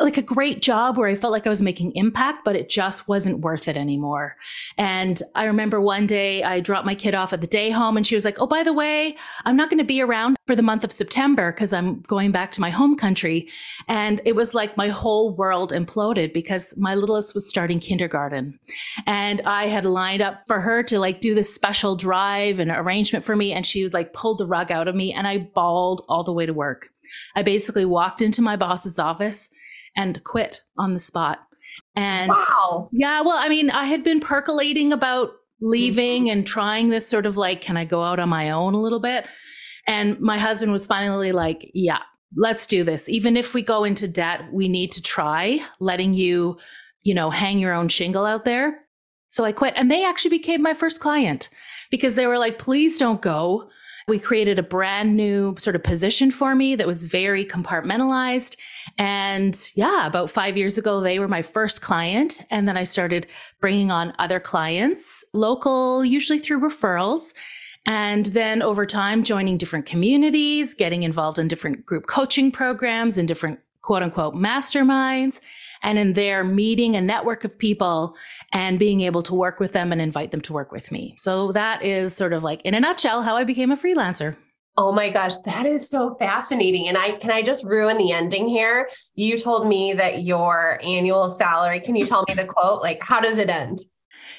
like 0.00 0.16
a 0.16 0.22
great 0.22 0.60
job 0.60 0.96
where 0.96 1.08
I 1.08 1.14
felt 1.14 1.32
like 1.32 1.46
I 1.46 1.50
was 1.50 1.62
making 1.62 1.94
impact, 1.94 2.44
but 2.44 2.56
it 2.56 2.68
just 2.68 3.06
wasn't 3.06 3.40
worth 3.40 3.68
it 3.68 3.76
anymore. 3.76 4.36
And 4.76 5.20
I 5.36 5.44
remember 5.44 5.80
one 5.80 6.06
day 6.06 6.42
I 6.42 6.60
dropped 6.60 6.84
my 6.84 6.96
kid 6.96 7.14
off 7.14 7.32
at 7.32 7.40
the 7.40 7.46
day 7.46 7.70
home 7.70 7.96
and 7.96 8.04
she 8.04 8.16
was 8.16 8.24
like, 8.24 8.40
Oh, 8.40 8.46
by 8.46 8.64
the 8.64 8.72
way, 8.72 9.16
I'm 9.44 9.56
not 9.56 9.70
going 9.70 9.78
to 9.78 9.84
be 9.84 10.02
around 10.02 10.36
for 10.46 10.56
the 10.56 10.62
month 10.62 10.82
of 10.82 10.90
September 10.90 11.52
because 11.52 11.72
I'm 11.72 12.00
going 12.02 12.32
back 12.32 12.50
to 12.52 12.60
my 12.60 12.70
home 12.70 12.96
country. 12.96 13.48
And 13.86 14.20
it 14.24 14.34
was 14.34 14.52
like 14.52 14.76
my 14.76 14.88
whole 14.88 15.34
world 15.36 15.70
imploded 15.70 16.32
because 16.32 16.76
my 16.76 16.96
littlest 16.96 17.32
was 17.34 17.48
starting 17.48 17.78
kindergarten. 17.78 18.58
And 19.06 19.42
I 19.46 19.68
had 19.68 19.84
lined 19.84 20.22
up 20.22 20.42
for 20.48 20.60
her 20.60 20.82
to 20.84 20.98
like 20.98 21.20
do 21.20 21.34
this 21.34 21.54
special 21.54 21.94
drive 21.94 22.58
and 22.58 22.70
arrangement 22.70 23.24
for 23.24 23.36
me. 23.36 23.52
And 23.52 23.64
she 23.64 23.88
like 23.88 24.12
pulled 24.12 24.38
the 24.38 24.46
rug 24.46 24.72
out 24.72 24.88
of 24.88 24.96
me 24.96 25.12
and 25.12 25.28
I 25.28 25.38
bawled 25.38 26.04
all 26.08 26.24
the 26.24 26.32
way 26.32 26.46
to 26.46 26.52
work. 26.52 26.90
I 27.36 27.42
basically 27.42 27.84
walked 27.84 28.22
into 28.22 28.42
my 28.42 28.56
boss's 28.56 28.98
office 28.98 29.50
and 29.96 30.22
quit 30.24 30.62
on 30.78 30.94
the 30.94 31.00
spot. 31.00 31.40
And 31.96 32.30
wow. 32.30 32.88
yeah, 32.92 33.20
well, 33.22 33.38
I 33.38 33.48
mean, 33.48 33.70
I 33.70 33.84
had 33.84 34.04
been 34.04 34.20
percolating 34.20 34.92
about 34.92 35.30
leaving 35.60 36.24
mm-hmm. 36.24 36.38
and 36.38 36.46
trying 36.46 36.88
this 36.88 37.08
sort 37.08 37.26
of 37.26 37.36
like, 37.36 37.60
can 37.60 37.76
I 37.76 37.84
go 37.84 38.02
out 38.02 38.18
on 38.18 38.28
my 38.28 38.50
own 38.50 38.74
a 38.74 38.80
little 38.80 39.00
bit? 39.00 39.26
And 39.86 40.18
my 40.20 40.38
husband 40.38 40.72
was 40.72 40.86
finally 40.86 41.32
like, 41.32 41.70
yeah, 41.74 42.00
let's 42.36 42.66
do 42.66 42.84
this. 42.84 43.08
Even 43.08 43.36
if 43.36 43.54
we 43.54 43.62
go 43.62 43.84
into 43.84 44.08
debt, 44.08 44.42
we 44.52 44.68
need 44.68 44.92
to 44.92 45.02
try 45.02 45.60
letting 45.80 46.14
you, 46.14 46.58
you 47.02 47.14
know, 47.14 47.30
hang 47.30 47.58
your 47.58 47.72
own 47.72 47.88
shingle 47.88 48.26
out 48.26 48.44
there. 48.44 48.80
So 49.28 49.44
I 49.44 49.52
quit. 49.52 49.74
And 49.76 49.90
they 49.90 50.04
actually 50.04 50.30
became 50.30 50.62
my 50.62 50.74
first 50.74 51.00
client 51.00 51.50
because 51.90 52.14
they 52.14 52.26
were 52.26 52.38
like, 52.38 52.58
please 52.58 52.98
don't 52.98 53.20
go. 53.20 53.68
We 54.06 54.18
created 54.18 54.58
a 54.58 54.62
brand 54.62 55.16
new 55.16 55.54
sort 55.58 55.76
of 55.76 55.82
position 55.82 56.30
for 56.30 56.54
me 56.54 56.74
that 56.76 56.86
was 56.86 57.04
very 57.04 57.44
compartmentalized. 57.44 58.56
And 58.98 59.58
yeah, 59.74 60.06
about 60.06 60.28
five 60.28 60.56
years 60.56 60.76
ago, 60.76 61.00
they 61.00 61.18
were 61.18 61.28
my 61.28 61.42
first 61.42 61.80
client. 61.80 62.42
And 62.50 62.68
then 62.68 62.76
I 62.76 62.84
started 62.84 63.26
bringing 63.60 63.90
on 63.90 64.14
other 64.18 64.40
clients, 64.40 65.24
local, 65.32 66.04
usually 66.04 66.38
through 66.38 66.60
referrals. 66.60 67.32
And 67.86 68.26
then 68.26 68.62
over 68.62 68.86
time, 68.86 69.24
joining 69.24 69.58
different 69.58 69.86
communities, 69.86 70.74
getting 70.74 71.02
involved 71.02 71.38
in 71.38 71.48
different 71.48 71.84
group 71.84 72.06
coaching 72.06 72.50
programs 72.50 73.18
and 73.18 73.28
different 73.28 73.60
quote 73.82 74.02
unquote 74.02 74.34
masterminds 74.34 75.40
and 75.84 75.98
in 75.98 76.14
there 76.14 76.42
meeting 76.42 76.96
a 76.96 77.00
network 77.00 77.44
of 77.44 77.56
people 77.56 78.16
and 78.52 78.78
being 78.78 79.02
able 79.02 79.22
to 79.22 79.34
work 79.34 79.60
with 79.60 79.72
them 79.72 79.92
and 79.92 80.00
invite 80.00 80.32
them 80.32 80.40
to 80.40 80.52
work 80.52 80.72
with 80.72 80.90
me. 80.90 81.14
So 81.18 81.52
that 81.52 81.82
is 81.82 82.16
sort 82.16 82.32
of 82.32 82.42
like 82.42 82.62
in 82.62 82.74
a 82.74 82.80
nutshell 82.80 83.22
how 83.22 83.36
I 83.36 83.44
became 83.44 83.70
a 83.70 83.76
freelancer. 83.76 84.36
Oh 84.76 84.90
my 84.90 85.08
gosh, 85.08 85.38
that 85.44 85.66
is 85.66 85.88
so 85.88 86.16
fascinating. 86.18 86.88
And 86.88 86.98
I 86.98 87.12
can 87.12 87.30
I 87.30 87.42
just 87.42 87.64
ruin 87.64 87.96
the 87.96 88.10
ending 88.10 88.48
here? 88.48 88.88
You 89.14 89.38
told 89.38 89.68
me 89.68 89.92
that 89.92 90.24
your 90.24 90.80
annual 90.82 91.30
salary, 91.30 91.78
can 91.78 91.94
you 91.94 92.06
tell 92.06 92.24
me 92.26 92.34
the 92.34 92.46
quote? 92.46 92.82
Like 92.82 93.00
how 93.00 93.20
does 93.20 93.38
it 93.38 93.48
end? 93.48 93.78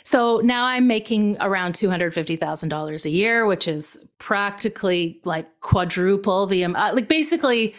So 0.04 0.40
now 0.44 0.66
I'm 0.66 0.86
making 0.86 1.38
around 1.40 1.74
$250,000 1.74 3.06
a 3.06 3.10
year, 3.10 3.46
which 3.48 3.68
is 3.68 3.98
practically 4.20 5.20
like 5.24 5.48
quadruple 5.62 6.46
the 6.46 6.62
amount. 6.64 6.92
Uh, 6.92 6.96
like 6.96 7.08
basically 7.08 7.74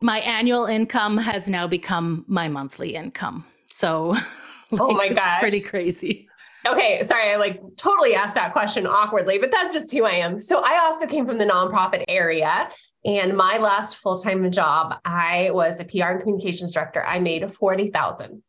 my 0.00 0.20
annual 0.20 0.66
income 0.66 1.18
has 1.18 1.48
now 1.48 1.66
become 1.66 2.24
my 2.28 2.48
monthly 2.48 2.94
income. 2.94 3.44
So, 3.66 4.14
oh 4.72 4.76
like, 4.76 4.80
oh 4.80 4.92
my 4.92 5.08
god, 5.08 5.40
pretty 5.40 5.60
crazy. 5.60 6.28
Okay, 6.68 7.02
sorry, 7.04 7.30
I 7.30 7.36
like 7.36 7.60
totally 7.76 8.14
asked 8.14 8.34
that 8.34 8.52
question 8.52 8.86
awkwardly, 8.86 9.38
but 9.38 9.50
that's 9.50 9.72
just 9.72 9.90
who 9.92 10.04
I 10.04 10.12
am. 10.12 10.40
So, 10.40 10.62
I 10.64 10.80
also 10.82 11.06
came 11.06 11.26
from 11.26 11.38
the 11.38 11.46
nonprofit 11.46 12.04
area. 12.08 12.68
And 13.04 13.34
my 13.34 13.56
last 13.56 13.96
full 13.96 14.16
time 14.18 14.50
job, 14.50 15.00
I 15.04 15.50
was 15.52 15.80
a 15.80 15.84
PR 15.84 16.12
and 16.12 16.20
communications 16.20 16.74
director. 16.74 17.02
I 17.02 17.18
made 17.18 17.50
40,000. 17.50 18.42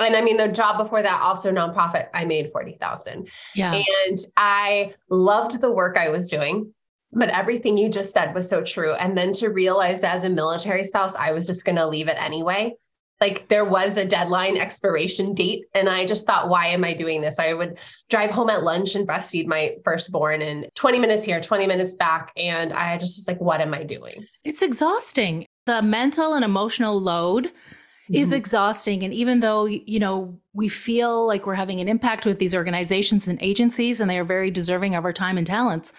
And 0.00 0.16
I 0.16 0.20
mean, 0.22 0.36
the 0.36 0.48
job 0.48 0.78
before 0.78 1.02
that, 1.02 1.20
also 1.22 1.52
nonprofit, 1.52 2.08
I 2.14 2.24
made 2.24 2.50
40,000. 2.52 3.28
Yeah. 3.54 3.74
And 3.74 4.18
I 4.36 4.94
loved 5.10 5.60
the 5.60 5.70
work 5.70 5.96
I 5.96 6.08
was 6.08 6.30
doing. 6.30 6.72
But 7.12 7.28
everything 7.28 7.76
you 7.76 7.88
just 7.88 8.12
said 8.12 8.34
was 8.34 8.48
so 8.48 8.62
true. 8.62 8.94
And 8.94 9.16
then 9.16 9.32
to 9.34 9.48
realize 9.48 10.02
as 10.02 10.24
a 10.24 10.30
military 10.30 10.84
spouse, 10.84 11.14
I 11.14 11.32
was 11.32 11.46
just 11.46 11.64
going 11.64 11.76
to 11.76 11.86
leave 11.86 12.08
it 12.08 12.16
anyway. 12.20 12.74
Like 13.20 13.48
there 13.48 13.64
was 13.64 13.96
a 13.96 14.04
deadline 14.04 14.56
expiration 14.56 15.34
date. 15.34 15.66
And 15.74 15.88
I 15.88 16.04
just 16.04 16.26
thought, 16.26 16.48
why 16.48 16.66
am 16.68 16.84
I 16.84 16.92
doing 16.92 17.20
this? 17.20 17.38
I 17.38 17.52
would 17.52 17.78
drive 18.10 18.32
home 18.32 18.50
at 18.50 18.64
lunch 18.64 18.96
and 18.96 19.06
breastfeed 19.06 19.46
my 19.46 19.76
firstborn 19.84 20.42
and 20.42 20.66
20 20.74 20.98
minutes 20.98 21.24
here, 21.24 21.40
20 21.40 21.66
minutes 21.68 21.94
back. 21.94 22.32
And 22.36 22.72
I 22.72 22.96
just 22.96 23.16
was 23.18 23.28
like, 23.28 23.40
what 23.40 23.60
am 23.60 23.74
I 23.74 23.84
doing? 23.84 24.26
It's 24.42 24.62
exhausting. 24.62 25.46
The 25.66 25.82
mental 25.82 26.34
and 26.34 26.44
emotional 26.44 27.00
load 27.00 27.44
mm-hmm. 27.44 28.14
is 28.14 28.32
exhausting. 28.32 29.04
And 29.04 29.14
even 29.14 29.38
though, 29.38 29.66
you 29.66 30.00
know, 30.00 30.36
we 30.52 30.68
feel 30.68 31.24
like 31.24 31.46
we're 31.46 31.54
having 31.54 31.80
an 31.80 31.88
impact 31.88 32.26
with 32.26 32.40
these 32.40 32.56
organizations 32.56 33.28
and 33.28 33.38
agencies 33.40 34.00
and 34.00 34.10
they 34.10 34.18
are 34.18 34.24
very 34.24 34.50
deserving 34.50 34.96
of 34.96 35.04
our 35.04 35.12
time 35.12 35.38
and 35.38 35.46
talents, 35.46 35.92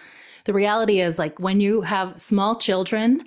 the 0.44 0.52
reality 0.52 1.00
is 1.00 1.18
like 1.18 1.38
when 1.38 1.60
you 1.60 1.80
have 1.82 2.20
small 2.20 2.56
children, 2.56 3.24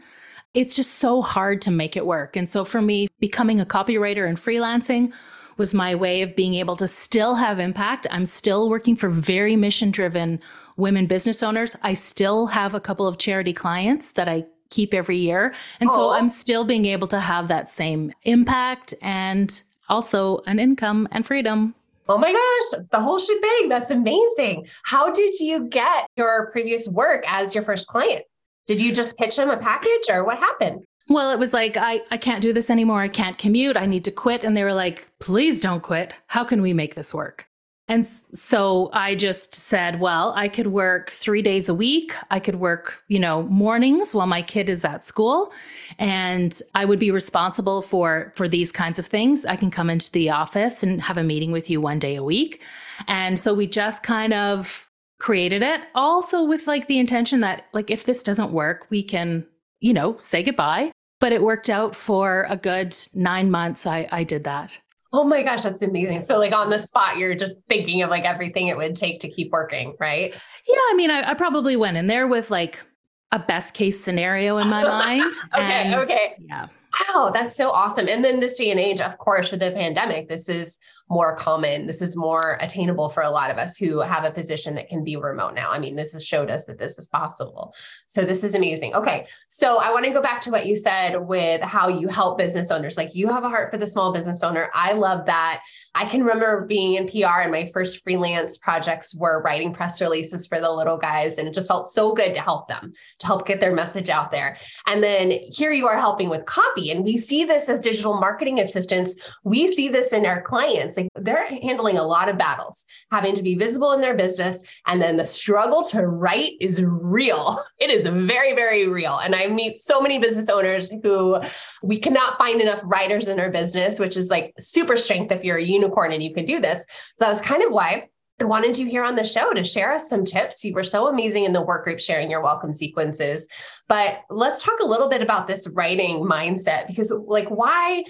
it's 0.53 0.75
just 0.75 0.95
so 0.95 1.21
hard 1.21 1.61
to 1.63 1.71
make 1.71 1.95
it 1.95 2.05
work. 2.05 2.35
And 2.35 2.49
so 2.49 2.65
for 2.65 2.81
me, 2.81 3.07
becoming 3.19 3.59
a 3.59 3.65
copywriter 3.65 4.27
and 4.27 4.37
freelancing 4.37 5.13
was 5.57 5.73
my 5.73 5.95
way 5.95 6.21
of 6.21 6.35
being 6.35 6.53
able 6.55 6.75
to 6.75 6.87
still 6.87 7.35
have 7.35 7.59
impact. 7.59 8.07
I'm 8.11 8.25
still 8.25 8.69
working 8.69 8.95
for 8.95 9.09
very 9.09 9.55
mission 9.55 9.91
driven 9.91 10.39
women 10.77 11.07
business 11.07 11.41
owners. 11.41 11.75
I 11.81 11.93
still 11.93 12.47
have 12.47 12.73
a 12.73 12.79
couple 12.79 13.07
of 13.07 13.17
charity 13.17 13.53
clients 13.53 14.11
that 14.13 14.27
I 14.27 14.45
keep 14.69 14.93
every 14.93 15.17
year. 15.17 15.53
And 15.79 15.91
so 15.91 16.09
I'm 16.09 16.29
still 16.29 16.65
being 16.65 16.85
able 16.85 17.07
to 17.07 17.19
have 17.19 17.47
that 17.47 17.69
same 17.71 18.11
impact 18.23 18.93
and 19.01 19.61
also 19.89 20.39
an 20.45 20.59
income 20.59 21.07
and 21.11 21.25
freedom. 21.25 21.73
Oh 22.09 22.17
my 22.17 22.31
gosh, 22.31 22.81
the 22.91 23.01
whole 23.01 23.19
shebang. 23.19 23.69
That's 23.69 23.91
amazing. 23.91 24.67
How 24.83 25.11
did 25.11 25.39
you 25.39 25.67
get 25.67 26.07
your 26.15 26.51
previous 26.51 26.87
work 26.87 27.23
as 27.27 27.53
your 27.53 27.63
first 27.63 27.87
client? 27.87 28.23
Did 28.65 28.81
you 28.81 28.93
just 28.93 29.17
pitch 29.17 29.35
them 29.35 29.49
a 29.49 29.57
package 29.57 30.09
or 30.09 30.23
what 30.25 30.37
happened? 30.37 30.83
Well, 31.09 31.31
it 31.31 31.39
was 31.39 31.53
like, 31.53 31.77
I, 31.77 32.01
I 32.11 32.17
can't 32.17 32.41
do 32.41 32.51
this 32.51 32.69
anymore. 32.69 33.01
I 33.01 33.07
can't 33.07 33.37
commute. 33.37 33.77
I 33.77 33.85
need 33.85 34.03
to 34.05 34.11
quit. 34.11 34.43
And 34.43 34.57
they 34.57 34.63
were 34.63 34.73
like, 34.73 35.09
please 35.19 35.61
don't 35.61 35.81
quit. 35.81 36.13
How 36.27 36.43
can 36.43 36.61
we 36.61 36.73
make 36.73 36.95
this 36.95 37.13
work? 37.13 37.47
And 37.89 38.05
so 38.05 38.89
I 38.91 39.15
just 39.15 39.55
said, 39.55 40.01
well, 40.01 40.33
I 40.35 40.49
could 40.49 40.67
work 40.67 41.09
three 41.09 41.41
days 41.41 41.69
a 41.69 41.73
week. 41.73 42.13
I 42.29 42.39
could 42.39 42.57
work, 42.57 43.01
you 43.07 43.17
know, 43.17 43.43
mornings 43.43 44.13
while 44.13 44.27
my 44.27 44.41
kid 44.41 44.69
is 44.69 44.83
at 44.83 45.05
school. 45.05 45.53
And 45.97 46.59
I 46.75 46.83
would 46.83 46.99
be 46.99 47.11
responsible 47.11 47.81
for 47.81 48.33
for 48.35 48.49
these 48.49 48.73
kinds 48.73 48.99
of 48.99 49.05
things. 49.05 49.45
I 49.45 49.55
can 49.55 49.71
come 49.71 49.89
into 49.89 50.11
the 50.11 50.29
office 50.29 50.83
and 50.83 51.01
have 51.01 51.17
a 51.17 51.23
meeting 51.23 51.51
with 51.51 51.69
you 51.69 51.79
one 51.79 51.99
day 51.99 52.15
a 52.17 52.23
week. 52.23 52.61
And 53.07 53.39
so 53.39 53.53
we 53.53 53.67
just 53.67 54.03
kind 54.03 54.33
of 54.33 54.89
created 55.19 55.63
it 55.63 55.81
also 55.95 56.43
with 56.43 56.67
like 56.67 56.87
the 56.87 56.99
intention 56.99 57.39
that 57.39 57.65
like 57.73 57.89
if 57.89 58.03
this 58.03 58.21
doesn't 58.21 58.51
work, 58.51 58.87
we 58.89 59.01
can, 59.01 59.45
you 59.79 59.93
know, 59.93 60.17
say 60.19 60.43
goodbye. 60.43 60.91
But 61.19 61.31
it 61.31 61.41
worked 61.41 61.69
out 61.69 61.95
for 61.95 62.45
a 62.49 62.57
good 62.57 62.95
nine 63.15 63.49
months. 63.49 63.87
I, 63.87 64.07
I 64.11 64.23
did 64.23 64.43
that. 64.43 64.79
Oh 65.13 65.23
my 65.23 65.43
gosh, 65.43 65.63
that's 65.63 65.81
amazing. 65.81 66.21
So, 66.21 66.37
like 66.37 66.53
on 66.53 66.69
the 66.69 66.79
spot, 66.79 67.17
you're 67.17 67.35
just 67.35 67.55
thinking 67.69 68.01
of 68.01 68.09
like 68.09 68.25
everything 68.25 68.67
it 68.67 68.77
would 68.77 68.95
take 68.95 69.19
to 69.21 69.29
keep 69.29 69.51
working, 69.51 69.95
right? 69.99 70.33
Yeah. 70.67 70.75
I 70.89 70.93
mean, 70.95 71.09
I, 71.09 71.31
I 71.31 71.33
probably 71.33 71.75
went 71.75 71.97
in 71.97 72.07
there 72.07 72.27
with 72.27 72.51
like 72.51 72.85
a 73.31 73.39
best 73.39 73.73
case 73.73 74.03
scenario 74.03 74.57
in 74.57 74.69
my 74.69 74.83
mind. 74.87 75.33
okay. 75.53 75.63
and, 75.63 75.95
okay. 75.95 76.35
Yeah. 76.39 76.67
Wow, 77.13 77.31
that's 77.33 77.55
so 77.55 77.69
awesome. 77.69 78.07
And 78.07 78.23
then 78.23 78.39
this 78.39 78.57
day 78.57 78.71
and 78.71 78.79
age, 78.79 79.01
of 79.01 79.17
course, 79.17 79.51
with 79.51 79.59
the 79.59 79.71
pandemic, 79.71 80.29
this 80.29 80.49
is 80.49 80.79
more 81.09 81.35
common. 81.35 81.87
This 81.87 82.01
is 82.01 82.17
more 82.17 82.57
attainable 82.59 83.09
for 83.09 83.23
a 83.23 83.29
lot 83.29 83.49
of 83.49 83.57
us 83.57 83.77
who 83.77 83.99
have 83.99 84.25
a 84.25 84.31
position 84.31 84.75
that 84.75 84.89
can 84.89 85.03
be 85.03 85.15
remote 85.15 85.53
now. 85.53 85.71
I 85.71 85.79
mean, 85.79 85.95
this 85.95 86.13
has 86.13 86.25
showed 86.25 86.51
us 86.51 86.65
that 86.65 86.79
this 86.79 86.97
is 86.97 87.07
possible. 87.07 87.73
So 88.07 88.23
this 88.23 88.43
is 88.43 88.53
amazing. 88.53 88.93
Okay. 88.93 89.27
So 89.47 89.79
I 89.79 89.91
want 89.91 90.05
to 90.05 90.11
go 90.11 90.21
back 90.21 90.41
to 90.41 90.51
what 90.51 90.65
you 90.65 90.75
said 90.75 91.17
with 91.17 91.61
how 91.61 91.87
you 91.87 92.09
help 92.09 92.37
business 92.37 92.71
owners. 92.71 92.97
Like 92.97 93.15
you 93.15 93.29
have 93.29 93.43
a 93.43 93.49
heart 93.49 93.71
for 93.71 93.77
the 93.77 93.87
small 93.87 94.11
business 94.11 94.43
owner. 94.43 94.69
I 94.73 94.93
love 94.93 95.25
that. 95.27 95.61
I 95.95 96.05
can 96.05 96.21
remember 96.21 96.65
being 96.65 96.95
in 96.95 97.07
PR 97.07 97.41
and 97.41 97.51
my 97.51 97.71
first 97.73 98.03
freelance 98.03 98.57
projects 98.57 99.15
were 99.15 99.41
writing 99.41 99.73
press 99.73 100.01
releases 100.01 100.45
for 100.45 100.59
the 100.59 100.71
little 100.71 100.97
guys. 100.97 101.37
And 101.37 101.47
it 101.47 101.53
just 101.53 101.67
felt 101.67 101.89
so 101.89 102.13
good 102.13 102.35
to 102.35 102.41
help 102.41 102.67
them, 102.67 102.93
to 103.19 103.25
help 103.25 103.47
get 103.47 103.61
their 103.61 103.73
message 103.73 104.09
out 104.09 104.31
there. 104.31 104.57
And 104.87 105.01
then 105.01 105.31
here 105.31 105.71
you 105.71 105.87
are 105.87 105.97
helping 105.97 106.29
with 106.29 106.45
copy. 106.45 106.91
And 106.91 107.03
we 107.03 107.17
see 107.17 107.45
this 107.45 107.69
as 107.69 107.79
digital 107.79 108.19
marketing 108.19 108.59
assistants. 108.59 109.37
We 109.43 109.67
see 109.71 109.87
this 109.87 110.11
in 110.11 110.25
our 110.25 110.41
clients 110.41 110.96
like 110.97 111.07
they're 111.15 111.45
handling 111.61 111.97
a 111.97 112.03
lot 112.03 112.29
of 112.29 112.37
battles, 112.37 112.85
having 113.11 113.35
to 113.35 113.43
be 113.43 113.55
visible 113.55 113.93
in 113.93 114.01
their 114.01 114.15
business. 114.15 114.61
And 114.87 115.01
then 115.01 115.17
the 115.17 115.25
struggle 115.25 115.83
to 115.85 116.05
write 116.05 116.53
is 116.59 116.83
real. 116.83 117.63
It 117.79 117.91
is 117.91 118.07
very, 118.07 118.55
very 118.55 118.87
real. 118.87 119.19
And 119.19 119.35
I 119.35 119.47
meet 119.47 119.79
so 119.79 120.01
many 120.01 120.17
business 120.17 120.49
owners 120.49 120.91
who 121.03 121.39
we 121.83 121.99
cannot 121.99 122.39
find 122.39 122.59
enough 122.59 122.81
writers 122.83 123.27
in 123.27 123.39
our 123.39 123.51
business, 123.51 123.99
which 123.99 124.17
is 124.17 124.31
like 124.31 124.53
super 124.57 124.97
strength 124.97 125.31
if 125.31 125.43
you're 125.43 125.57
a 125.57 125.63
unicorn 125.63 126.11
and 126.11 126.23
you 126.23 126.33
can 126.33 126.45
do 126.45 126.59
this. 126.59 126.81
So 127.17 127.25
that 127.25 127.29
was 127.29 127.39
kind 127.39 127.63
of 127.63 127.71
why 127.71 128.09
I 128.39 128.43
wanted 128.43 128.77
you 128.77 128.85
here 128.87 129.03
on 129.03 129.15
the 129.15 129.25
show 129.25 129.51
to 129.51 129.63
share 129.63 129.93
us 129.93 130.09
some 130.09 130.23
tips. 130.23 130.63
You 130.63 130.73
were 130.73 130.83
so 130.83 131.07
amazing 131.07 131.45
in 131.45 131.53
the 131.53 131.61
work 131.61 131.83
group 131.83 131.99
sharing 131.99 132.29
your 132.29 132.41
welcome 132.41 132.71
sequences. 132.71 133.47
But 133.87 134.21
let's 134.29 134.63
talk 134.63 134.79
a 134.79 134.85
little 134.85 135.09
bit 135.09 135.23
about 135.23 135.47
this 135.47 135.67
writing 135.67 136.17
mindset 136.23 136.87
because, 136.87 137.11
like, 137.11 137.47
why 137.49 138.03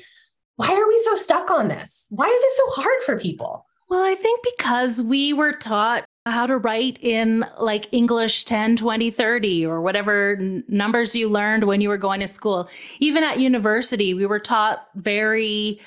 why 0.57 0.73
are 0.73 0.87
we 0.87 1.01
so 1.05 1.15
stuck 1.15 1.49
on 1.49 1.69
this? 1.69 2.07
Why 2.09 2.27
is 2.27 2.41
it 2.41 2.51
so 2.55 2.81
hard 2.81 3.03
for 3.03 3.19
people? 3.19 3.65
Well, 3.89 4.03
I 4.03 4.15
think 4.15 4.45
because 4.57 5.01
we 5.01 5.31
were 5.31 5.53
taught 5.53 6.05
how 6.25 6.45
to 6.45 6.57
write 6.57 6.97
in 7.01 7.45
like 7.57 7.87
English 7.93 8.43
10, 8.43 8.75
20, 8.75 9.11
30, 9.11 9.65
or 9.65 9.81
whatever 9.81 10.35
n- 10.37 10.63
numbers 10.67 11.15
you 11.15 11.29
learned 11.29 11.63
when 11.63 11.79
you 11.79 11.87
were 11.87 11.97
going 11.97 12.19
to 12.19 12.27
school. 12.27 12.69
Even 12.99 13.23
at 13.23 13.39
university, 13.39 14.13
we 14.13 14.25
were 14.25 14.39
taught 14.39 14.87
very 14.95 15.79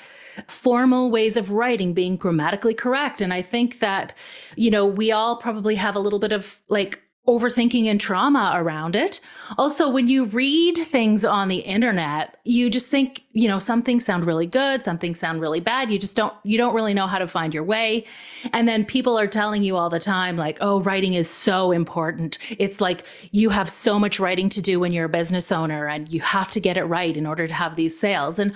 formal 0.47 1.11
ways 1.11 1.37
of 1.37 1.51
writing, 1.51 1.93
being 1.93 2.15
grammatically 2.15 2.73
correct. 2.73 3.21
And 3.21 3.33
I 3.33 3.41
think 3.41 3.79
that, 3.79 4.15
you 4.55 4.71
know, 4.71 4.85
we 4.85 5.11
all 5.11 5.35
probably 5.35 5.75
have 5.75 5.95
a 5.95 5.99
little 5.99 6.19
bit 6.19 6.31
of 6.31 6.59
like 6.69 7.01
overthinking 7.27 7.85
and 7.85 8.01
trauma 8.01 8.51
around 8.55 8.95
it. 8.95 9.19
Also, 9.57 9.87
when 9.87 10.07
you 10.07 10.25
read 10.25 10.75
things 10.75 11.23
on 11.23 11.49
the 11.49 11.59
internet, 11.59 12.37
you 12.45 12.69
just 12.69 12.89
think, 12.89 13.23
you 13.31 13.47
know, 13.47 13.59
some 13.59 13.83
things 13.83 14.03
sound 14.03 14.25
really 14.25 14.47
good, 14.47 14.83
some 14.83 14.97
things 14.97 15.19
sound 15.19 15.39
really 15.39 15.59
bad. 15.59 15.91
You 15.91 15.99
just 15.99 16.15
don't 16.15 16.33
you 16.43 16.57
don't 16.57 16.73
really 16.73 16.95
know 16.95 17.05
how 17.05 17.19
to 17.19 17.27
find 17.27 17.53
your 17.53 17.63
way. 17.63 18.05
And 18.53 18.67
then 18.67 18.85
people 18.85 19.19
are 19.19 19.27
telling 19.27 19.61
you 19.61 19.77
all 19.77 19.89
the 19.89 19.99
time 19.99 20.35
like, 20.35 20.57
"Oh, 20.61 20.81
writing 20.81 21.13
is 21.13 21.29
so 21.29 21.71
important." 21.71 22.39
It's 22.57 22.81
like 22.81 23.05
you 23.31 23.49
have 23.51 23.69
so 23.69 23.99
much 23.99 24.19
writing 24.19 24.49
to 24.49 24.61
do 24.61 24.79
when 24.79 24.91
you're 24.91 25.05
a 25.05 25.09
business 25.09 25.51
owner 25.51 25.87
and 25.87 26.11
you 26.11 26.21
have 26.21 26.49
to 26.51 26.59
get 26.59 26.75
it 26.75 26.85
right 26.85 27.15
in 27.15 27.27
order 27.27 27.47
to 27.47 27.53
have 27.53 27.75
these 27.75 27.99
sales. 27.99 28.39
And 28.39 28.53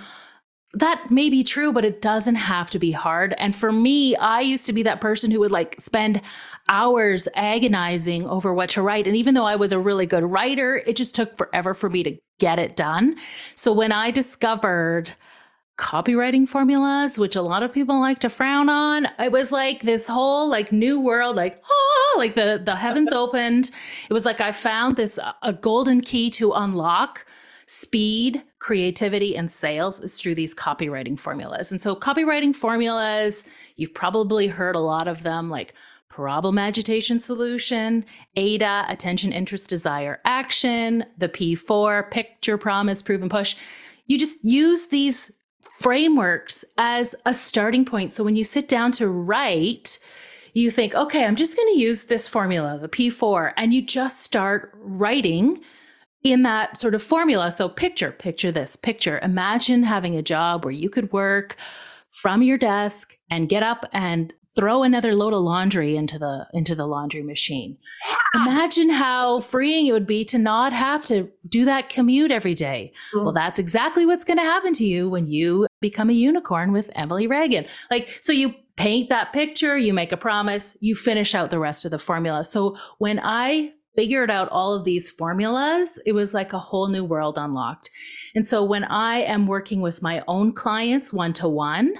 that 0.76 1.10
may 1.10 1.30
be 1.30 1.44
true, 1.44 1.72
but 1.72 1.86
it 1.86 2.02
doesn't 2.02 2.36
have 2.36 2.70
to 2.72 2.80
be 2.80 2.92
hard. 2.92 3.34
And 3.38 3.56
for 3.56 3.72
me, 3.72 4.16
I 4.18 4.42
used 4.42 4.66
to 4.66 4.74
be 4.74 4.84
that 4.84 5.02
person 5.02 5.32
who 5.32 5.40
would 5.40 5.52
like 5.52 5.78
spend 5.80 6.22
hours 6.70 7.28
agonizing 7.36 8.28
over 8.28 8.54
what 8.54 8.70
to 8.72 8.82
write. 8.82 9.08
And 9.08 9.16
even 9.16 9.34
though 9.34 9.46
I 9.46 9.56
was 9.56 9.72
a 9.72 9.80
really 9.80 10.06
good 10.06 10.24
writer, 10.24 10.82
it 10.86 10.96
just 10.96 11.16
took 11.16 11.38
forever 11.38 11.74
for 11.74 11.90
me 11.90 12.04
to 12.04 12.18
get 12.40 12.60
it 12.60 12.76
done. 12.76 13.16
So 13.56 13.72
when 13.72 13.94
I 13.94 14.12
discovered 14.12 15.14
copywriting 15.78 16.48
formulas, 16.48 17.18
which 17.18 17.36
a 17.36 17.42
lot 17.42 17.64
of 17.64 17.74
people 17.74 18.00
like 18.00 18.20
to 18.20 18.30
frown 18.30 18.70
on, 18.70 19.08
it 19.20 19.32
was 19.32 19.52
like 19.52 19.82
this 19.82 20.08
whole 20.08 20.50
like 20.50 20.72
new 20.72 21.00
world, 21.00 21.38
like, 21.38 21.62
oh, 21.70 22.16
like 22.18 22.36
the, 22.36 22.62
the 22.64 22.76
heavens 22.76 23.12
opened. 23.14 23.72
It 24.10 24.14
was 24.14 24.26
like 24.26 24.42
I 24.42 24.52
found 24.52 24.98
this 24.98 25.18
uh, 25.18 25.32
a 25.42 25.54
golden 25.54 26.02
key 26.02 26.30
to 26.32 26.52
unlock 26.52 27.26
speed, 27.68 28.44
creativity, 28.65 29.38
and 29.38 29.51
sales 29.51 30.01
is 30.01 30.19
through 30.19 30.34
these 30.34 30.56
copywriting 30.56 31.19
formulas. 31.19 31.71
And 31.71 31.80
so, 31.80 31.95
copywriting 31.95 32.56
formulas, 32.56 33.45
you've 33.75 33.93
probably 33.93 34.47
heard 34.47 34.75
a 34.75 34.80
lot 34.80 35.08
of 35.08 35.21
them 35.21 35.51
like 35.51 35.75
problem, 36.10 36.58
agitation, 36.58 37.19
solution, 37.19 38.04
AIDA, 38.36 38.88
attention, 38.89 39.32
interest, 39.32 39.69
desire, 39.69 40.19
action, 40.25 41.06
the 41.19 41.30
P4, 41.30 42.10
picture, 42.10 42.58
promise, 42.58 43.04
prove, 43.04 43.21
and 43.21 43.30
push. 43.30 43.56
You 44.08 44.17
just 44.17 44.43
use 44.43 44.88
these 44.88 45.32
frameworks 45.80 46.65
as 46.80 47.13
a 47.28 47.36
starting 47.36 47.86
point. 47.86 48.13
So, 48.13 48.23
when 48.23 48.36
you 48.36 48.43
sit 48.43 48.67
down 48.67 48.91
to 48.93 49.08
write, 49.08 49.99
you 50.54 50.71
think, 50.71 50.95
okay, 50.95 51.23
I'm 51.23 51.36
just 51.36 51.56
going 51.56 51.71
to 51.71 51.80
use 51.80 52.06
this 52.06 52.28
formula, 52.28 52.80
the 52.82 52.89
P4, 52.89 53.54
and 53.58 53.75
you 53.75 53.84
just 53.84 54.21
start 54.21 54.73
writing 54.80 55.62
in 56.26 56.42
that 56.42 56.76
sort 56.76 56.96
of 56.96 57.04
formula. 57.04 57.52
So 57.52 57.70
picture, 57.70 58.12
picture 58.12 58.52
this, 58.52 58.76
picture, 58.76 59.20
imagine 59.22 59.84
having 59.84 60.16
a 60.16 60.24
job 60.24 60.66
where 60.66 60.74
you 60.74 60.90
could 60.90 61.14
work 61.14 61.56
from 62.10 62.42
your 62.42 62.58
desk 62.58 63.16
and 63.30 63.48
get 63.48 63.62
up 63.62 63.86
and 63.94 64.34
throw 64.56 64.84
another 64.84 65.14
load 65.14 65.34
of 65.34 65.42
laundry 65.42 65.98
into 65.98 66.18
the 66.18 66.48
into 66.54 66.74
the 66.74 66.88
laundry 66.88 67.22
machine. 67.22 67.78
Yeah. 68.08 68.44
Imagine 68.44 68.90
how 68.90 69.42
freeing 69.42 69.86
it 69.86 69.92
would 69.92 70.08
be 70.08 70.26
to 70.26 70.38
not 70.38 70.74
have 70.74 71.06
to 71.06 71.30
do 71.48 71.66
that 71.66 71.90
commute 71.90 72.32
every 72.32 72.54
day. 72.54 72.94
Mm-hmm. 73.14 73.26
Well, 73.26 73.34
that's 73.34 73.60
exactly 73.60 74.06
what's 74.06 74.24
going 74.24 74.38
to 74.38 74.44
happen 74.44 74.74
to 74.74 74.86
you 74.86 75.10
when 75.10 75.28
you 75.28 75.68
become 75.82 76.10
a 76.10 76.14
unicorn 76.14 76.72
with 76.72 76.90
Emily 76.96 77.28
Reagan. 77.28 77.66
Like 77.92 78.18
so 78.22 78.34
you 78.34 78.56
paint 78.78 79.10
that 79.10 79.32
picture, 79.32 79.78
you 79.78 79.94
make 79.94 80.12
a 80.12 80.18
promise, 80.18 80.76
you 80.82 80.96
finish 80.96 81.36
out 81.36 81.52
the 81.52 81.60
rest 81.60 81.86
of 81.86 81.92
the 81.92 82.00
formula. 82.00 82.44
So 82.44 82.78
when 82.98 83.20
I 83.22 83.74
figured 83.95 84.29
out 84.29 84.49
all 84.49 84.73
of 84.73 84.84
these 84.84 85.10
formulas, 85.10 85.99
it 86.05 86.12
was 86.13 86.34
like 86.34 86.53
a 86.53 86.60
whole 86.60 86.88
new 86.88 87.03
world 87.03 87.38
unlocked. 87.38 87.89
And 88.36 88.47
so 88.47 88.63
when 88.63 88.84
I 88.84 89.19
am 89.19 89.47
working 89.47 89.81
with 89.81 90.01
my 90.01 90.23
own 90.27 90.53
clients 90.53 91.13
one 91.13 91.34
to 91.34 91.47
one, 91.47 91.95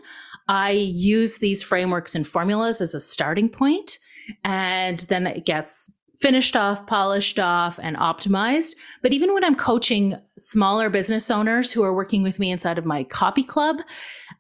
I 0.47 0.71
use 0.71 1.38
these 1.38 1.63
frameworks 1.63 2.15
and 2.15 2.27
formulas 2.27 2.81
as 2.81 2.93
a 2.93 2.99
starting 2.99 3.49
point, 3.49 3.97
and 4.43 4.99
then 5.01 5.25
it 5.27 5.45
gets 5.45 5.91
finished 6.19 6.56
off, 6.56 6.86
polished 6.86 7.39
off, 7.39 7.80
and 7.82 7.97
optimized. 7.97 8.75
But 9.01 9.13
even 9.13 9.34
when 9.34 9.43
I'm 9.43 9.56
coaching 9.56 10.15
smaller 10.38 10.89
business 10.89 11.32
owners 11.32 11.71
who 11.71 11.84
are 11.84 11.93
working 11.93 12.23
with 12.23 12.39
me 12.39 12.51
inside 12.51 12.78
of 12.78 12.86
my 12.86 13.04
copy 13.06 13.43
club, 13.43 13.82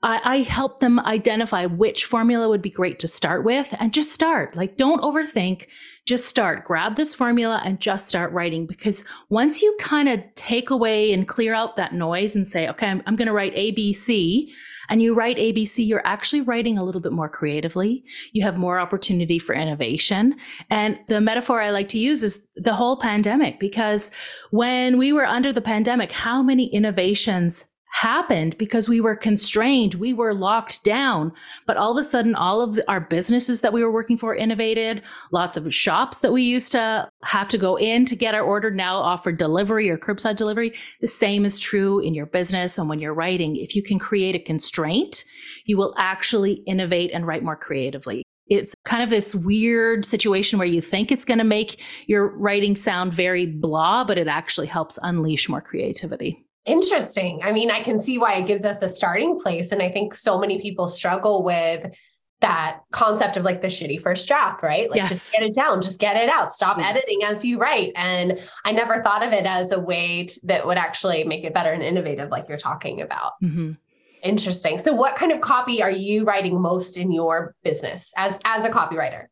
I, 0.03 0.21
I, 0.23 0.37
help 0.39 0.79
them 0.79 0.99
identify 0.99 1.65
which 1.65 2.05
formula 2.05 2.49
would 2.49 2.61
be 2.61 2.69
great 2.69 2.99
to 2.99 3.07
start 3.07 3.45
with 3.45 3.73
and 3.79 3.93
just 3.93 4.11
start. 4.11 4.55
Like, 4.55 4.75
don't 4.77 5.01
overthink, 5.01 5.67
just 6.05 6.25
start. 6.25 6.65
Grab 6.65 6.95
this 6.95 7.15
formula 7.15 7.61
and 7.63 7.79
just 7.79 8.07
start 8.07 8.31
writing 8.33 8.65
because 8.65 9.05
once 9.29 9.61
you 9.61 9.75
kind 9.79 10.09
of 10.09 10.21
take 10.35 10.69
away 10.69 11.13
and 11.13 11.27
clear 11.27 11.53
out 11.53 11.77
that 11.77 11.93
noise 11.93 12.35
and 12.35 12.47
say, 12.47 12.67
okay, 12.67 12.87
I'm, 12.87 13.01
I'm 13.05 13.15
going 13.15 13.27
to 13.27 13.33
write 13.33 13.55
ABC 13.55 14.51
and 14.89 15.01
you 15.01 15.13
write 15.13 15.37
ABC, 15.37 15.85
you're 15.85 16.05
actually 16.05 16.41
writing 16.41 16.77
a 16.77 16.83
little 16.83 17.01
bit 17.01 17.11
more 17.11 17.29
creatively. 17.29 18.03
You 18.33 18.43
have 18.43 18.57
more 18.57 18.79
opportunity 18.79 19.39
for 19.39 19.55
innovation. 19.55 20.35
And 20.69 20.99
the 21.07 21.21
metaphor 21.21 21.61
I 21.61 21.71
like 21.71 21.89
to 21.89 21.99
use 21.99 22.23
is 22.23 22.45
the 22.55 22.73
whole 22.73 22.97
pandemic, 22.97 23.59
because 23.59 24.11
when 24.51 24.97
we 24.97 25.13
were 25.13 25.25
under 25.25 25.51
the 25.51 25.61
pandemic, 25.61 26.11
how 26.11 26.41
many 26.41 26.67
innovations 26.67 27.65
happened 27.95 28.57
because 28.57 28.89
we 28.89 28.99
were 28.99 29.15
constrained, 29.15 29.93
we 29.95 30.11
were 30.11 30.33
locked 30.33 30.83
down. 30.83 31.31
But 31.65 31.77
all 31.77 31.97
of 31.97 31.97
a 31.97 32.03
sudden, 32.03 32.35
all 32.35 32.61
of 32.61 32.75
the, 32.75 32.91
our 32.91 32.99
businesses 32.99 33.61
that 33.61 33.71
we 33.71 33.81
were 33.81 33.91
working 33.91 34.17
for 34.17 34.35
innovated. 34.35 35.01
Lots 35.31 35.55
of 35.55 35.73
shops 35.73 36.19
that 36.19 36.33
we 36.33 36.41
used 36.41 36.73
to 36.73 37.09
have 37.23 37.49
to 37.49 37.57
go 37.57 37.77
in 37.77 38.03
to 38.05 38.15
get 38.15 38.35
our 38.35 38.41
order 38.41 38.69
now 38.69 38.97
offer 38.97 39.31
delivery 39.31 39.89
or 39.89 39.97
curbside 39.97 40.35
delivery. 40.35 40.73
The 40.99 41.07
same 41.07 41.45
is 41.45 41.57
true 41.57 41.99
in 42.01 42.13
your 42.13 42.25
business 42.25 42.77
and 42.77 42.89
when 42.89 42.99
you're 42.99 43.13
writing. 43.13 43.55
If 43.55 43.77
you 43.77 43.81
can 43.81 43.97
create 43.97 44.35
a 44.35 44.39
constraint, 44.39 45.23
you 45.65 45.77
will 45.77 45.95
actually 45.97 46.63
innovate 46.67 47.11
and 47.13 47.25
write 47.25 47.43
more 47.43 47.55
creatively. 47.55 48.23
it's 48.47 48.75
kind 48.83 49.01
of 49.01 49.09
this 49.09 49.33
weird 49.33 50.05
situation 50.05 50.59
where 50.59 50.67
you 50.67 50.81
think 50.81 51.11
it's 51.11 51.25
going 51.25 51.39
to 51.39 51.43
make 51.45 51.81
your 52.07 52.37
writing 52.37 52.75
sound 52.75 53.13
very 53.13 53.47
blah, 53.47 54.03
but 54.03 54.19
it 54.19 54.27
actually 54.27 54.67
helps 54.67 54.99
unleash 55.01 55.49
more 55.49 55.61
creativity. 55.61 56.44
Interesting. 56.65 57.41
I 57.43 57.51
mean, 57.51 57.69
I 57.69 57.81
can 57.81 57.99
see 57.99 58.17
why 58.17 58.33
it 58.35 58.47
gives 58.47 58.65
us 58.65 58.81
a 58.81 58.89
starting 58.89 59.39
place. 59.39 59.71
And 59.71 59.81
I 59.81 59.89
think 59.89 60.15
so 60.15 60.39
many 60.39 60.59
people 60.59 60.87
struggle 60.87 61.43
with 61.43 61.93
that 62.41 62.81
concept 62.91 63.37
of 63.37 63.43
like 63.43 63.61
the 63.61 63.67
shitty 63.67 64.01
first 64.01 64.27
draft, 64.27 64.61
right? 64.61 64.89
Like 64.89 64.97
yes. 64.97 65.09
just 65.09 65.31
get 65.31 65.43
it 65.43 65.55
down, 65.55 65.81
just 65.81 65.99
get 65.99 66.17
it 66.17 66.29
out, 66.29 66.51
stop 66.51 66.77
yes. 66.77 66.89
editing 66.89 67.19
as 67.23 67.45
you 67.45 67.57
write. 67.57 67.91
And 67.95 68.39
I 68.65 68.71
never 68.71 69.01
thought 69.03 69.23
of 69.23 69.31
it 69.31 69.45
as 69.45 69.71
a 69.71 69.79
way 69.79 70.25
to, 70.25 70.47
that 70.47 70.67
would 70.67 70.77
actually 70.77 71.23
make 71.23 71.43
it 71.43 71.53
better 71.53 71.71
and 71.71 71.81
innovative, 71.81 72.29
like 72.29 72.49
you're 72.49 72.57
talking 72.57 73.01
about. 73.01 73.33
Mm-hmm. 73.43 73.73
Interesting. 74.21 74.79
So 74.79 74.91
what 74.91 75.15
kind 75.15 75.31
of 75.31 75.41
copy 75.41 75.81
are 75.81 75.91
you 75.91 76.23
writing 76.23 76.59
most 76.59 76.97
in 76.97 77.11
your 77.11 77.55
business 77.63 78.11
as 78.17 78.39
as 78.43 78.65
a 78.65 78.69
copywriter? 78.69 79.25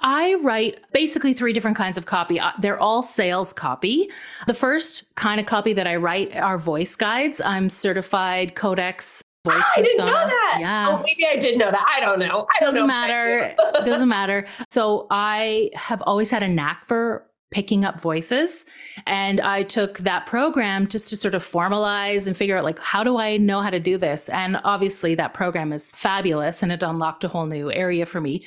I 0.00 0.34
write 0.34 0.80
basically 0.92 1.34
three 1.34 1.52
different 1.52 1.76
kinds 1.76 1.98
of 1.98 2.06
copy. 2.06 2.40
They're 2.60 2.80
all 2.80 3.02
sales 3.02 3.52
copy. 3.52 4.10
The 4.46 4.54
first 4.54 5.14
kind 5.14 5.40
of 5.40 5.46
copy 5.46 5.72
that 5.74 5.86
I 5.86 5.96
write 5.96 6.34
are 6.36 6.58
voice 6.58 6.96
guides. 6.96 7.40
I'm 7.44 7.68
certified 7.68 8.54
Codex 8.54 9.22
voice 9.44 9.62
I 9.76 9.82
didn't 9.82 10.06
know 10.06 10.12
that. 10.12 10.58
Yeah. 10.60 10.88
Oh, 10.90 11.02
maybe 11.02 11.26
I 11.26 11.36
did 11.36 11.58
know 11.58 11.70
that. 11.70 11.86
I 11.88 12.00
don't 12.00 12.18
know. 12.18 12.46
I 12.56 12.60
doesn't 12.60 12.80
know 12.80 12.86
matter. 12.86 13.54
doesn't 13.84 14.08
matter. 14.08 14.46
So 14.70 15.06
I 15.10 15.70
have 15.74 16.02
always 16.02 16.30
had 16.30 16.42
a 16.42 16.48
knack 16.48 16.86
for 16.86 17.26
picking 17.50 17.84
up 17.84 18.00
voices. 18.00 18.64
And 19.06 19.40
I 19.40 19.64
took 19.64 19.98
that 19.98 20.26
program 20.26 20.86
just 20.86 21.10
to 21.10 21.16
sort 21.16 21.34
of 21.34 21.44
formalize 21.44 22.26
and 22.26 22.36
figure 22.36 22.56
out 22.56 22.64
like, 22.64 22.78
how 22.78 23.02
do 23.02 23.18
I 23.18 23.36
know 23.38 23.60
how 23.60 23.70
to 23.70 23.80
do 23.80 23.98
this? 23.98 24.28
And 24.28 24.60
obviously 24.62 25.16
that 25.16 25.34
program 25.34 25.72
is 25.72 25.90
fabulous 25.90 26.62
and 26.62 26.70
it 26.70 26.82
unlocked 26.82 27.24
a 27.24 27.28
whole 27.28 27.46
new 27.46 27.72
area 27.72 28.06
for 28.06 28.20
me. 28.20 28.42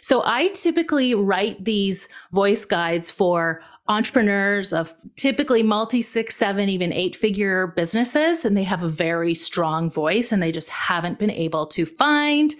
So 0.00 0.22
I 0.24 0.48
typically 0.48 1.14
write 1.14 1.64
these 1.64 2.08
voice 2.32 2.64
guides 2.64 3.10
for 3.10 3.62
entrepreneurs 3.86 4.72
of 4.72 4.92
typically 5.16 5.62
multi 5.62 6.02
six, 6.02 6.36
seven, 6.36 6.68
even 6.68 6.92
eight 6.92 7.16
figure 7.16 7.68
businesses. 7.68 8.44
And 8.44 8.56
they 8.56 8.64
have 8.64 8.82
a 8.82 8.88
very 8.88 9.34
strong 9.34 9.88
voice 9.88 10.32
and 10.32 10.42
they 10.42 10.52
just 10.52 10.68
haven't 10.68 11.18
been 11.18 11.30
able 11.30 11.66
to 11.68 11.86
find 11.86 12.54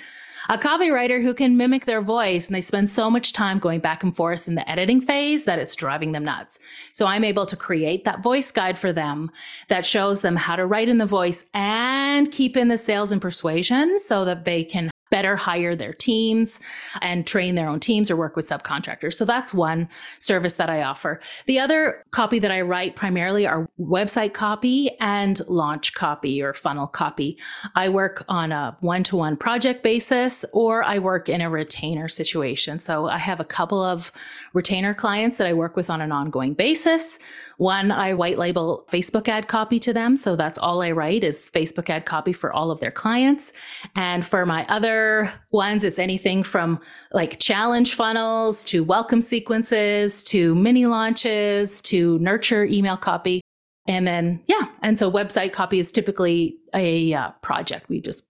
a 0.48 0.56
copywriter 0.56 1.22
who 1.22 1.34
can 1.34 1.56
mimic 1.56 1.84
their 1.84 2.00
voice 2.00 2.46
and 2.46 2.54
they 2.54 2.61
spend 2.61 2.88
so 2.88 3.11
much 3.11 3.32
time 3.32 3.58
going 3.58 3.80
back 3.80 4.02
and 4.02 4.16
forth 4.16 4.48
in 4.48 4.54
the 4.54 4.68
editing 4.68 5.00
phase 5.00 5.44
that 5.44 5.58
it's 5.58 5.76
driving 5.76 6.12
them 6.12 6.24
nuts. 6.24 6.58
So 6.92 7.06
I'm 7.06 7.24
able 7.24 7.44
to 7.46 7.56
create 7.56 8.04
that 8.04 8.22
voice 8.22 8.50
guide 8.50 8.78
for 8.78 8.92
them 8.92 9.30
that 9.68 9.84
shows 9.84 10.22
them 10.22 10.37
how 10.37 10.56
to 10.56 10.66
write 10.66 10.88
in 10.88 10.98
the 10.98 11.06
voice 11.06 11.44
and 11.52 12.30
keep 12.32 12.56
in 12.56 12.68
the 12.68 12.78
sales 12.78 13.12
and 13.12 13.20
persuasion 13.20 13.98
so 13.98 14.24
that 14.24 14.44
they 14.44 14.64
can 14.64 14.90
better 15.18 15.35
hire 15.35 15.74
their 15.74 15.92
teams 15.92 16.61
and 17.02 17.26
train 17.26 17.57
their 17.57 17.68
own 17.68 17.81
teams 17.81 18.09
or 18.09 18.14
work 18.14 18.37
with 18.37 18.48
subcontractors. 18.48 19.14
So 19.14 19.24
that's 19.24 19.52
one 19.52 19.88
service 20.20 20.54
that 20.54 20.70
I 20.70 20.85
offer. 20.85 21.18
The 21.46 21.59
other 21.59 22.04
copy 22.12 22.38
that 22.38 22.52
I 22.52 22.61
write 22.61 22.94
primarily 22.94 23.44
are 23.44 23.68
website 23.81 24.33
copy 24.33 24.90
and 25.00 25.40
launch 25.48 25.94
copy 25.94 26.40
or 26.40 26.54
funnel 26.54 26.87
copy. 26.87 27.37
I 27.74 27.88
work 27.88 28.24
on 28.28 28.52
a 28.52 28.76
one 28.78 29.02
to 29.09 29.16
one 29.16 29.37
project 29.37 29.83
basis 29.83 30.44
or 30.52 30.85
I 30.85 31.00
work 31.00 31.28
in 31.28 31.40
a 31.40 31.50
retainer 31.50 32.07
situation. 32.07 32.78
So 32.78 33.09
I 33.09 33.18
have 33.18 33.40
a 33.40 33.44
couple 33.44 33.83
of 33.83 34.12
retainer 34.52 34.94
clients 34.94 35.38
that 35.38 35.48
I 35.48 35.52
work 35.52 35.74
with 35.74 35.90
on 35.90 36.00
an 36.00 36.12
ongoing 36.12 36.54
basis. 36.54 37.18
One, 37.57 37.90
I 37.90 38.14
white 38.14 38.38
label 38.38 38.85
Facebook 38.88 39.26
ad 39.26 39.48
copy 39.48 39.81
to 39.81 39.92
them. 39.92 40.16
So 40.16 40.37
that's 40.37 40.59
all 40.59 40.81
I 40.81 40.92
write 40.92 41.24
is 41.24 41.50
Facebook 41.52 41.90
ad 41.90 42.07
copy 42.07 42.33
for 42.33 42.52
all 42.52 42.70
of 42.70 42.78
their 42.78 42.92
clients. 42.92 43.52
And 43.96 44.24
for 44.24 44.46
my 44.46 44.64
other 44.68 45.07
ones, 45.50 45.84
it's 45.84 45.98
anything 45.98 46.42
from 46.42 46.80
like 47.12 47.38
challenge 47.38 47.94
funnels 47.94 48.64
to 48.64 48.84
welcome 48.84 49.20
sequences 49.20 50.22
to 50.24 50.54
mini 50.54 50.86
launches 50.86 51.80
to 51.82 52.18
nurture 52.18 52.64
email 52.64 52.96
copy. 52.96 53.40
And 53.86 54.06
then, 54.06 54.42
yeah. 54.46 54.68
And 54.82 54.98
so 54.98 55.10
website 55.10 55.52
copy 55.52 55.78
is 55.78 55.92
typically 55.92 56.56
a 56.74 57.14
uh, 57.14 57.30
project. 57.42 57.88
We 57.88 58.00
just 58.00 58.24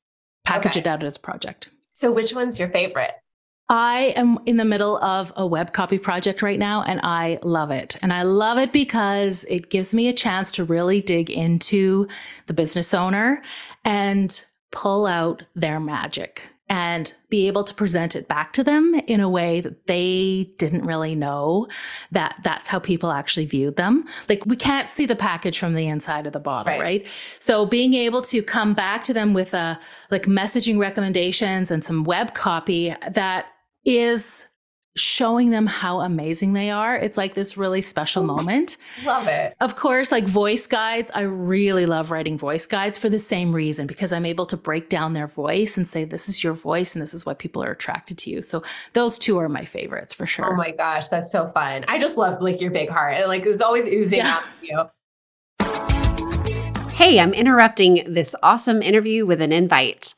package 0.45 0.73
okay. 0.73 0.81
it 0.81 0.87
out 0.87 1.03
as 1.03 1.17
a 1.17 1.21
project. 1.21 1.69
So, 1.93 2.13
which 2.13 2.33
one's 2.33 2.59
your 2.59 2.69
favorite? 2.69 3.13
I 3.69 4.15
am 4.17 4.39
in 4.47 4.57
the 4.57 4.65
middle 4.65 4.97
of 4.99 5.33
a 5.37 5.47
web 5.47 5.73
copy 5.73 5.99
project 5.99 6.41
right 6.41 6.59
now 6.59 6.83
and 6.83 7.01
I 7.03 7.39
love 7.43 7.71
it. 7.71 7.97
And 8.01 8.13
I 8.13 8.23
love 8.23 8.57
it 8.57 8.73
because 8.73 9.45
it 9.51 9.69
gives 9.69 9.95
me 9.95 10.09
a 10.09 10.15
chance 10.15 10.51
to 10.53 10.65
really 10.65 11.03
dig 11.03 11.29
into 11.29 12.09
the 12.47 12.55
business 12.55 12.95
owner 12.95 13.43
and 13.85 14.43
pull 14.73 15.07
out 15.07 15.43
their 15.55 15.81
magic 15.81 16.49
and 16.69 17.15
be 17.31 17.47
able 17.47 17.65
to 17.65 17.75
present 17.75 18.15
it 18.17 18.29
back 18.29 18.53
to 18.55 18.65
them 18.65 18.95
in 19.07 19.21
a 19.21 19.29
way 19.29 19.61
that 19.61 19.87
they 19.87 20.53
didn't 20.59 20.85
really 20.85 21.15
know 21.15 21.67
that 22.13 22.37
that's 22.43 22.69
how 22.69 22.79
people 22.79 23.11
actually 23.11 23.47
viewed 23.47 23.77
them. 23.77 24.05
Like 24.29 24.45
we 24.45 24.57
can't 24.57 24.91
see 24.91 25.07
the 25.07 25.17
package 25.17 25.59
from 25.59 25.75
the 25.75 25.87
inside 25.87 26.27
of 26.27 26.33
the 26.33 26.41
bottle, 26.41 26.73
right? 26.73 26.81
right? 26.81 27.09
So 27.39 27.65
being 27.65 27.95
able 27.95 28.23
to 28.23 28.43
come 28.43 28.75
back 28.75 29.05
to 29.05 29.15
them 29.15 29.33
with 29.33 29.55
a 29.55 29.79
like 30.11 30.25
messaging 30.25 30.79
recommendations 30.79 31.71
and 31.71 31.85
some 31.85 32.05
web 32.05 32.35
copy 32.35 32.95
that 33.11 33.47
is 33.85 34.48
showing 34.99 35.51
them 35.51 35.67
how 35.67 36.01
amazing 36.01 36.53
they 36.53 36.71
are. 36.71 36.97
It's 36.97 37.17
like 37.17 37.35
this 37.35 37.57
really 37.57 37.83
special 37.83 38.23
moment. 38.23 38.77
love 39.05 39.27
it. 39.27 39.55
Of 39.61 39.77
course, 39.77 40.13
like 40.13 40.25
voice 40.25 40.67
guides, 40.67 41.11
I 41.15 41.23
really 41.23 41.87
love 41.87 42.11
writing 42.11 42.37
voice 42.39 42.67
guides 42.67 42.99
for 42.99 43.09
the 43.09 43.19
same 43.19 43.53
reason 43.53 43.87
because 43.87 44.13
I'm 44.13 44.27
able 44.27 44.47
to 44.47 44.57
break 44.57 44.89
down 44.89 45.15
their 45.15 45.27
voice 45.27 45.77
and 45.77 45.89
say, 45.89 46.05
this 46.05 46.29
is 46.29 46.43
your 46.43 46.55
voice 46.55 46.95
and 46.95 47.03
this 47.03 47.15
is 47.15 47.25
why 47.25 47.35
people 47.35 47.65
are 47.65 47.73
attracted 47.73 48.19
to 48.19 48.31
you. 48.31 48.43
So 48.43 48.63
those 48.93 49.19
two 49.19 49.39
are 49.39 49.49
my 49.49 49.65
favorites 49.65 50.13
for 50.13 50.25
oh 50.25 50.27
sure. 50.27 50.53
Oh 50.53 50.57
my 50.57 50.71
gosh, 50.71 51.09
that's 51.09 51.31
so 51.31 51.51
fun. 51.51 51.85
I 51.89 51.99
just 51.99 52.17
love 52.17 52.43
like 52.43 52.61
your 52.61 52.71
big 52.71 52.89
heart. 52.89 53.17
And 53.19 53.29
like 53.29 53.47
it's 53.47 53.61
always 53.61 53.87
oozing 53.87 54.19
yeah. 54.19 54.37
out 54.37 54.43
of 54.43 54.49
you. 54.63 54.91
Hey, 56.99 57.21
I'm 57.21 57.33
interrupting 57.33 58.03
this 58.13 58.35
awesome 58.43 58.83
interview 58.83 59.25
with 59.25 59.41
an 59.41 59.53
invite. 59.53 60.15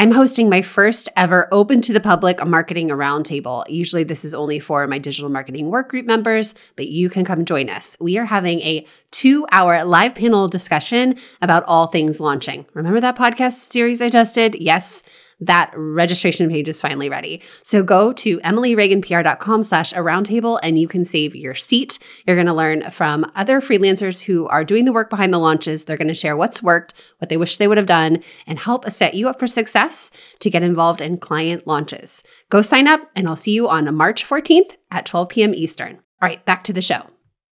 I'm 0.00 0.12
hosting 0.12 0.48
my 0.48 0.62
first 0.62 1.10
ever 1.14 1.46
open 1.52 1.82
to 1.82 1.92
the 1.92 2.00
public 2.00 2.42
marketing 2.46 2.88
roundtable. 2.88 3.68
Usually, 3.68 4.02
this 4.02 4.24
is 4.24 4.32
only 4.32 4.58
for 4.58 4.86
my 4.86 4.96
digital 4.96 5.28
marketing 5.28 5.66
workgroup 5.66 6.06
members, 6.06 6.54
but 6.74 6.86
you 6.86 7.10
can 7.10 7.22
come 7.22 7.44
join 7.44 7.68
us. 7.68 7.98
We 8.00 8.16
are 8.16 8.24
having 8.24 8.60
a 8.60 8.86
two 9.10 9.46
hour 9.52 9.84
live 9.84 10.14
panel 10.14 10.48
discussion 10.48 11.16
about 11.42 11.64
all 11.64 11.86
things 11.86 12.18
launching. 12.18 12.64
Remember 12.72 12.98
that 12.98 13.14
podcast 13.14 13.70
series 13.70 14.00
I 14.00 14.08
just 14.08 14.34
did? 14.34 14.54
Yes 14.54 15.02
that 15.40 15.72
registration 15.74 16.48
page 16.48 16.68
is 16.68 16.80
finally 16.80 17.08
ready. 17.08 17.42
So 17.62 17.82
go 17.82 18.12
to 18.14 18.38
emilyreaganpr.com 18.40 19.62
slash 19.62 19.92
a 19.92 19.96
roundtable 19.96 20.58
and 20.62 20.78
you 20.78 20.88
can 20.88 21.04
save 21.04 21.34
your 21.34 21.54
seat. 21.54 21.98
You're 22.26 22.36
going 22.36 22.46
to 22.46 22.52
learn 22.52 22.90
from 22.90 23.30
other 23.34 23.60
freelancers 23.60 24.22
who 24.24 24.46
are 24.48 24.64
doing 24.64 24.84
the 24.84 24.92
work 24.92 25.10
behind 25.10 25.32
the 25.32 25.38
launches. 25.38 25.84
They're 25.84 25.96
going 25.96 26.08
to 26.08 26.14
share 26.14 26.36
what's 26.36 26.62
worked, 26.62 26.94
what 27.18 27.28
they 27.28 27.36
wish 27.36 27.56
they 27.56 27.68
would 27.68 27.78
have 27.78 27.86
done, 27.86 28.22
and 28.46 28.58
help 28.58 28.88
set 28.90 29.14
you 29.14 29.28
up 29.28 29.38
for 29.38 29.46
success 29.46 30.10
to 30.40 30.50
get 30.50 30.62
involved 30.62 31.00
in 31.00 31.18
client 31.18 31.66
launches. 31.66 32.22
Go 32.48 32.62
sign 32.62 32.86
up 32.86 33.10
and 33.16 33.26
I'll 33.28 33.36
see 33.36 33.52
you 33.52 33.68
on 33.68 33.94
March 33.94 34.26
14th 34.28 34.76
at 34.90 35.06
12 35.06 35.28
p.m. 35.28 35.54
Eastern. 35.54 35.96
All 36.22 36.28
right, 36.28 36.44
back 36.44 36.64
to 36.64 36.72
the 36.72 36.82
show. 36.82 37.06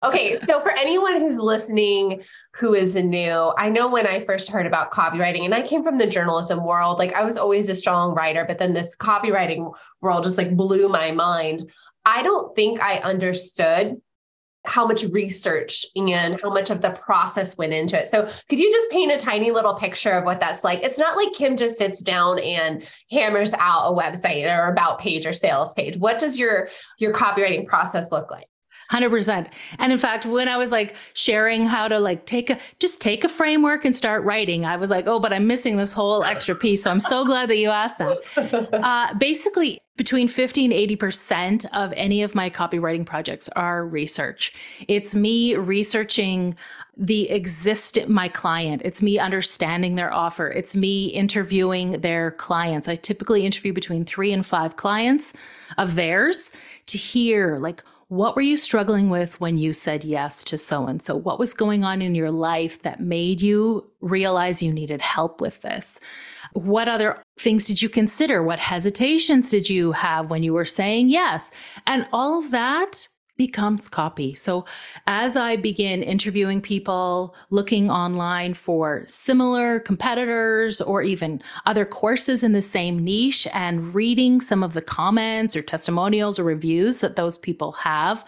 Okay, 0.04 0.36
so 0.40 0.58
for 0.60 0.72
anyone 0.72 1.20
who's 1.20 1.38
listening 1.38 2.22
who 2.54 2.74
is 2.74 2.96
new, 2.96 3.52
I 3.56 3.68
know 3.68 3.88
when 3.88 4.04
I 4.04 4.24
first 4.24 4.50
heard 4.50 4.66
about 4.66 4.90
copywriting, 4.90 5.44
and 5.44 5.54
I 5.54 5.62
came 5.62 5.84
from 5.84 5.98
the 5.98 6.08
journalism 6.08 6.64
world, 6.64 6.98
like 6.98 7.14
I 7.14 7.22
was 7.22 7.36
always 7.36 7.68
a 7.68 7.76
strong 7.76 8.12
writer, 8.12 8.44
but 8.44 8.58
then 8.58 8.72
this 8.72 8.96
copywriting 8.96 9.72
world 10.00 10.24
just 10.24 10.38
like 10.38 10.56
blew 10.56 10.88
my 10.88 11.12
mind. 11.12 11.70
I 12.04 12.24
don't 12.24 12.52
think 12.56 12.82
I 12.82 12.96
understood 12.98 14.00
how 14.64 14.86
much 14.86 15.04
research 15.04 15.86
and 15.94 16.40
how 16.40 16.52
much 16.52 16.70
of 16.70 16.80
the 16.80 16.90
process 16.90 17.56
went 17.56 17.72
into 17.72 18.00
it. 18.00 18.08
So, 18.08 18.28
could 18.48 18.58
you 18.58 18.70
just 18.72 18.90
paint 18.90 19.12
a 19.12 19.18
tiny 19.18 19.52
little 19.52 19.74
picture 19.74 20.12
of 20.12 20.24
what 20.24 20.40
that's 20.40 20.64
like? 20.64 20.84
It's 20.84 20.98
not 20.98 21.16
like 21.16 21.32
Kim 21.32 21.56
just 21.56 21.78
sits 21.78 22.00
down 22.00 22.40
and 22.40 22.84
hammers 23.08 23.54
out 23.54 23.92
a 23.92 23.96
website 23.96 24.52
or 24.52 24.68
about 24.68 24.98
page 24.98 25.26
or 25.26 25.32
sales 25.32 25.74
page. 25.74 25.96
What 25.96 26.18
does 26.18 26.40
your 26.40 26.70
your 26.98 27.12
copywriting 27.12 27.66
process 27.66 28.10
look 28.10 28.32
like? 28.32 28.46
100%. 28.92 29.46
And 29.78 29.92
in 29.92 29.98
fact, 29.98 30.26
when 30.26 30.48
I 30.48 30.56
was 30.56 30.70
like 30.70 30.94
sharing 31.14 31.64
how 31.64 31.88
to 31.88 31.98
like 31.98 32.26
take 32.26 32.50
a 32.50 32.58
just 32.78 33.00
take 33.00 33.24
a 33.24 33.28
framework 33.28 33.84
and 33.84 33.96
start 33.96 34.22
writing, 34.24 34.66
I 34.66 34.76
was 34.76 34.90
like, 34.90 35.06
"Oh, 35.06 35.18
but 35.18 35.32
I'm 35.32 35.46
missing 35.46 35.76
this 35.76 35.92
whole 35.92 36.22
extra 36.22 36.54
piece." 36.54 36.82
So 36.82 36.90
I'm 36.90 37.00
so 37.00 37.24
glad 37.24 37.48
that 37.48 37.56
you 37.56 37.70
asked 37.70 37.98
that. 37.98 38.18
Uh, 38.82 39.14
basically, 39.14 39.80
between 39.96 40.26
50 40.26 40.64
and 40.64 40.74
80% 40.74 41.66
of 41.72 41.92
any 41.96 42.22
of 42.22 42.34
my 42.34 42.50
copywriting 42.50 43.06
projects 43.06 43.48
are 43.50 43.86
research. 43.86 44.52
It's 44.88 45.14
me 45.14 45.54
researching 45.54 46.56
the 46.96 47.30
exist 47.30 47.98
my 48.08 48.28
client. 48.28 48.82
It's 48.84 49.02
me 49.02 49.18
understanding 49.18 49.94
their 49.94 50.12
offer. 50.12 50.48
It's 50.48 50.74
me 50.74 51.06
interviewing 51.06 52.00
their 52.00 52.32
clients. 52.32 52.88
I 52.88 52.96
typically 52.96 53.46
interview 53.46 53.72
between 53.72 54.04
3 54.04 54.32
and 54.32 54.44
5 54.44 54.76
clients 54.76 55.34
of 55.78 55.94
theirs 55.94 56.52
to 56.86 56.98
hear 56.98 57.58
like 57.58 57.82
what 58.12 58.36
were 58.36 58.42
you 58.42 58.58
struggling 58.58 59.08
with 59.08 59.40
when 59.40 59.56
you 59.56 59.72
said 59.72 60.04
yes 60.04 60.44
to 60.44 60.58
so 60.58 60.86
and 60.86 61.02
so? 61.02 61.16
What 61.16 61.38
was 61.38 61.54
going 61.54 61.82
on 61.82 62.02
in 62.02 62.14
your 62.14 62.30
life 62.30 62.82
that 62.82 63.00
made 63.00 63.40
you 63.40 63.90
realize 64.02 64.62
you 64.62 64.70
needed 64.70 65.00
help 65.00 65.40
with 65.40 65.62
this? 65.62 65.98
What 66.52 66.90
other 66.90 67.22
things 67.38 67.64
did 67.64 67.80
you 67.80 67.88
consider? 67.88 68.42
What 68.42 68.58
hesitations 68.58 69.50
did 69.50 69.70
you 69.70 69.92
have 69.92 70.28
when 70.28 70.42
you 70.42 70.52
were 70.52 70.66
saying 70.66 71.08
yes? 71.08 71.50
And 71.86 72.06
all 72.12 72.38
of 72.38 72.50
that 72.50 73.08
becomes 73.36 73.88
copy. 73.88 74.34
So 74.34 74.64
as 75.06 75.36
I 75.36 75.56
begin 75.56 76.02
interviewing 76.02 76.60
people, 76.60 77.34
looking 77.50 77.90
online 77.90 78.54
for 78.54 79.04
similar 79.06 79.80
competitors 79.80 80.80
or 80.80 81.02
even 81.02 81.42
other 81.66 81.84
courses 81.84 82.44
in 82.44 82.52
the 82.52 82.62
same 82.62 83.02
niche 83.02 83.48
and 83.52 83.94
reading 83.94 84.40
some 84.40 84.62
of 84.62 84.74
the 84.74 84.82
comments 84.82 85.56
or 85.56 85.62
testimonials 85.62 86.38
or 86.38 86.44
reviews 86.44 87.00
that 87.00 87.16
those 87.16 87.38
people 87.38 87.72
have, 87.72 88.24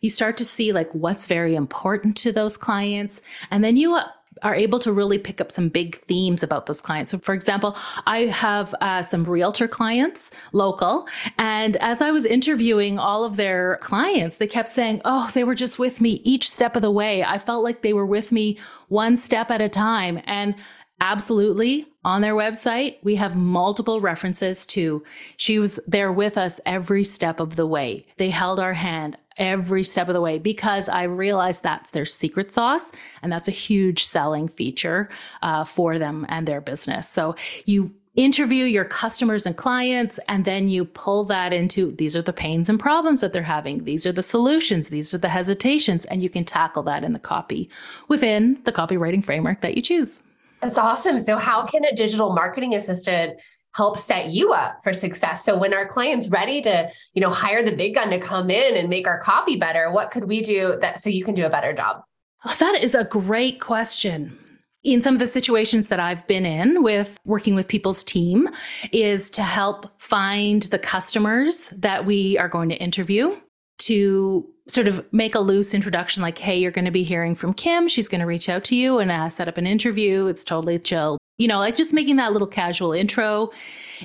you 0.00 0.10
start 0.10 0.36
to 0.38 0.44
see 0.44 0.72
like 0.72 0.92
what's 0.92 1.26
very 1.26 1.54
important 1.54 2.16
to 2.16 2.32
those 2.32 2.56
clients. 2.56 3.20
And 3.50 3.62
then 3.62 3.76
you 3.76 3.98
are 4.42 4.54
able 4.54 4.78
to 4.80 4.92
really 4.92 5.18
pick 5.18 5.40
up 5.40 5.50
some 5.50 5.68
big 5.68 5.96
themes 5.96 6.42
about 6.42 6.66
those 6.66 6.80
clients. 6.80 7.10
So, 7.10 7.18
for 7.18 7.34
example, 7.34 7.76
I 8.06 8.26
have 8.26 8.74
uh, 8.80 9.02
some 9.02 9.24
realtor 9.24 9.68
clients, 9.68 10.30
local, 10.52 11.08
and 11.38 11.76
as 11.78 12.00
I 12.00 12.10
was 12.10 12.24
interviewing 12.26 12.98
all 12.98 13.24
of 13.24 13.36
their 13.36 13.78
clients, 13.78 14.36
they 14.36 14.46
kept 14.46 14.68
saying, 14.68 15.00
Oh, 15.04 15.30
they 15.34 15.44
were 15.44 15.54
just 15.54 15.78
with 15.78 16.00
me 16.00 16.20
each 16.24 16.50
step 16.50 16.76
of 16.76 16.82
the 16.82 16.90
way. 16.90 17.24
I 17.24 17.38
felt 17.38 17.64
like 17.64 17.82
they 17.82 17.92
were 17.92 18.06
with 18.06 18.32
me 18.32 18.58
one 18.88 19.16
step 19.16 19.50
at 19.50 19.60
a 19.60 19.68
time. 19.68 20.20
And 20.24 20.54
absolutely 21.00 21.86
on 22.04 22.22
their 22.22 22.34
website 22.34 22.96
we 23.02 23.16
have 23.16 23.36
multiple 23.36 24.00
references 24.00 24.64
to 24.64 25.04
she 25.36 25.58
was 25.58 25.78
there 25.86 26.10
with 26.10 26.38
us 26.38 26.58
every 26.64 27.04
step 27.04 27.38
of 27.38 27.56
the 27.56 27.66
way 27.66 28.06
they 28.16 28.30
held 28.30 28.58
our 28.58 28.72
hand 28.72 29.16
every 29.38 29.84
step 29.84 30.08
of 30.08 30.14
the 30.14 30.20
way 30.20 30.38
because 30.38 30.88
I 30.88 31.04
realized 31.04 31.62
that's 31.62 31.90
their 31.90 32.04
secret 32.04 32.52
sauce 32.52 32.92
and 33.22 33.30
that's 33.30 33.48
a 33.48 33.52
huge 33.52 34.04
selling 34.04 34.48
feature 34.48 35.08
uh, 35.42 35.64
for 35.64 35.98
them 35.98 36.26
and 36.28 36.46
their 36.46 36.60
business. 36.60 37.08
So 37.08 37.36
you 37.64 37.92
interview 38.16 38.64
your 38.64 38.84
customers 38.84 39.44
and 39.44 39.56
clients 39.56 40.18
and 40.26 40.44
then 40.46 40.68
you 40.68 40.86
pull 40.86 41.24
that 41.24 41.52
into 41.52 41.92
these 41.92 42.16
are 42.16 42.22
the 42.22 42.32
pains 42.32 42.70
and 42.70 42.80
problems 42.80 43.20
that 43.20 43.32
they're 43.32 43.42
having. 43.42 43.84
These 43.84 44.06
are 44.06 44.12
the 44.12 44.22
solutions. 44.22 44.88
These 44.88 45.12
are 45.12 45.18
the 45.18 45.28
hesitations. 45.28 46.06
And 46.06 46.22
you 46.22 46.30
can 46.30 46.44
tackle 46.44 46.82
that 46.84 47.04
in 47.04 47.12
the 47.12 47.18
copy 47.18 47.68
within 48.08 48.58
the 48.64 48.72
copywriting 48.72 49.22
framework 49.22 49.60
that 49.60 49.76
you 49.76 49.82
choose. 49.82 50.22
That's 50.62 50.78
awesome. 50.78 51.18
So 51.18 51.36
how 51.36 51.66
can 51.66 51.84
a 51.84 51.94
digital 51.94 52.32
marketing 52.32 52.74
assistant 52.74 53.38
help 53.76 53.98
set 53.98 54.30
you 54.30 54.52
up 54.52 54.80
for 54.82 54.92
success. 54.92 55.44
So 55.44 55.56
when 55.56 55.74
our 55.74 55.86
client's 55.86 56.28
ready 56.28 56.62
to, 56.62 56.90
you 57.12 57.20
know, 57.20 57.30
hire 57.30 57.62
the 57.62 57.76
big 57.76 57.94
gun 57.94 58.10
to 58.10 58.18
come 58.18 58.50
in 58.50 58.76
and 58.76 58.88
make 58.88 59.06
our 59.06 59.20
copy 59.20 59.56
better, 59.56 59.90
what 59.90 60.10
could 60.10 60.24
we 60.24 60.40
do 60.40 60.78
that 60.80 60.98
so 60.98 61.10
you 61.10 61.24
can 61.24 61.34
do 61.34 61.44
a 61.44 61.50
better 61.50 61.74
job? 61.74 62.02
Oh, 62.46 62.56
that 62.58 62.82
is 62.82 62.94
a 62.94 63.04
great 63.04 63.60
question 63.60 64.38
in 64.82 65.02
some 65.02 65.14
of 65.14 65.18
the 65.18 65.26
situations 65.26 65.88
that 65.88 65.98
I've 65.98 66.26
been 66.28 66.46
in 66.46 66.82
with 66.82 67.18
working 67.24 67.54
with 67.56 67.66
people's 67.66 68.04
team 68.04 68.48
is 68.92 69.28
to 69.30 69.42
help 69.42 70.00
find 70.00 70.62
the 70.62 70.78
customers 70.78 71.68
that 71.76 72.06
we 72.06 72.38
are 72.38 72.48
going 72.48 72.68
to 72.68 72.76
interview 72.76 73.36
to 73.78 74.48
sort 74.68 74.88
of 74.88 75.04
make 75.12 75.34
a 75.34 75.40
loose 75.40 75.74
introduction 75.74 76.22
like 76.22 76.38
hey 76.38 76.56
you're 76.56 76.72
going 76.72 76.84
to 76.84 76.90
be 76.90 77.04
hearing 77.04 77.34
from 77.34 77.54
kim 77.54 77.86
she's 77.86 78.08
going 78.08 78.20
to 78.20 78.26
reach 78.26 78.48
out 78.48 78.64
to 78.64 78.74
you 78.74 78.98
and 78.98 79.10
uh, 79.10 79.28
set 79.28 79.48
up 79.48 79.58
an 79.58 79.66
interview 79.66 80.26
it's 80.26 80.44
totally 80.44 80.78
chill 80.78 81.18
you 81.38 81.48
know, 81.48 81.58
like 81.58 81.76
just 81.76 81.92
making 81.92 82.16
that 82.16 82.32
little 82.32 82.48
casual 82.48 82.92
intro. 82.92 83.50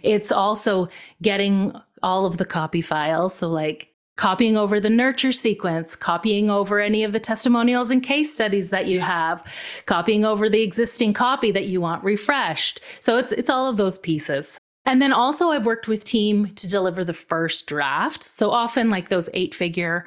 It's 0.04 0.32
also 0.32 0.90
getting 1.22 1.74
all 2.04 2.26
of 2.26 2.38
the 2.38 2.46
copy 2.46 2.82
files. 2.82 3.34
So, 3.34 3.50
like 3.50 3.90
copying 4.18 4.58
over 4.58 4.80
the 4.80 4.90
nurture 4.90 5.32
sequence, 5.32 5.96
copying 5.96 6.50
over 6.50 6.80
any 6.80 7.04
of 7.04 7.14
the 7.14 7.20
testimonials 7.20 7.90
and 7.90 8.04
case 8.04 8.34
studies 8.34 8.70
that 8.72 8.88
you 8.88 9.00
have, 9.00 9.44
copying 9.86 10.26
over 10.26 10.50
the 10.50 10.62
existing 10.62 11.14
copy 11.14 11.52
that 11.52 11.66
you 11.66 11.80
want 11.80 12.04
refreshed. 12.04 12.82
So, 13.00 13.18
it's, 13.18 13.32
it's 13.32 13.50
all 13.50 13.70
of 13.70 13.78
those 13.78 13.98
pieces. 13.98 14.58
And 14.84 15.00
then 15.00 15.14
also, 15.14 15.50
I've 15.50 15.68
worked 15.68 15.88
with 15.88 16.04
team 16.04 16.48
to 16.56 16.68
deliver 16.68 17.04
the 17.04 17.14
first 17.14 17.68
draft. 17.68 18.24
So 18.24 18.50
often, 18.50 18.90
like 18.90 19.10
those 19.10 19.30
eight 19.34 19.54
figure 19.54 20.06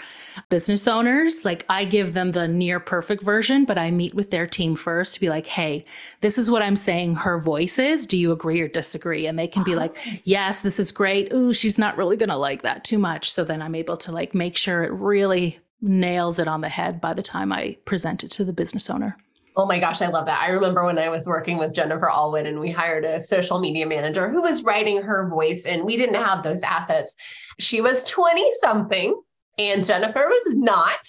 business 0.48 0.88
owners, 0.88 1.44
like 1.44 1.64
I 1.68 1.84
give 1.84 2.12
them 2.12 2.32
the 2.32 2.48
near 2.48 2.80
perfect 2.80 3.22
version, 3.22 3.66
but 3.66 3.78
I 3.78 3.92
meet 3.92 4.14
with 4.14 4.32
their 4.32 4.48
team 4.48 4.74
first 4.74 5.14
to 5.14 5.20
be 5.20 5.28
like, 5.28 5.46
hey, 5.46 5.84
this 6.22 6.38
is 6.38 6.50
what 6.50 6.60
I'm 6.60 6.74
saying 6.74 7.14
her 7.14 7.38
voice 7.38 7.78
is. 7.78 8.04
Do 8.04 8.18
you 8.18 8.32
agree 8.32 8.60
or 8.60 8.68
disagree? 8.68 9.26
And 9.26 9.38
they 9.38 9.46
can 9.46 9.62
be 9.62 9.76
like, 9.76 9.96
yes, 10.24 10.62
this 10.62 10.80
is 10.80 10.90
great. 10.90 11.32
Ooh, 11.32 11.52
she's 11.52 11.78
not 11.78 11.96
really 11.96 12.16
going 12.16 12.28
to 12.28 12.36
like 12.36 12.62
that 12.62 12.82
too 12.82 12.98
much. 12.98 13.32
So 13.32 13.44
then 13.44 13.62
I'm 13.62 13.76
able 13.76 13.96
to 13.98 14.10
like 14.12 14.34
make 14.34 14.56
sure 14.56 14.82
it 14.82 14.92
really 14.92 15.60
nails 15.80 16.40
it 16.40 16.48
on 16.48 16.62
the 16.62 16.68
head 16.68 17.00
by 17.00 17.14
the 17.14 17.22
time 17.22 17.52
I 17.52 17.76
present 17.84 18.24
it 18.24 18.30
to 18.32 18.44
the 18.44 18.52
business 18.52 18.90
owner. 18.90 19.16
Oh 19.56 19.66
my 19.66 19.78
gosh, 19.78 20.02
I 20.02 20.08
love 20.08 20.26
that. 20.26 20.42
I 20.42 20.50
remember 20.50 20.84
when 20.84 20.98
I 20.98 21.08
was 21.08 21.28
working 21.28 21.58
with 21.58 21.72
Jennifer 21.72 22.10
Allwood 22.12 22.46
and 22.46 22.58
we 22.58 22.72
hired 22.72 23.04
a 23.04 23.20
social 23.20 23.60
media 23.60 23.86
manager 23.86 24.28
who 24.28 24.42
was 24.42 24.64
writing 24.64 25.00
her 25.02 25.28
voice, 25.28 25.64
and 25.64 25.84
we 25.84 25.96
didn't 25.96 26.16
have 26.16 26.42
those 26.42 26.62
assets. 26.62 27.14
She 27.60 27.80
was 27.80 28.04
20 28.06 28.44
something, 28.60 29.20
and 29.58 29.84
Jennifer 29.84 30.26
was 30.26 30.56
not. 30.56 31.06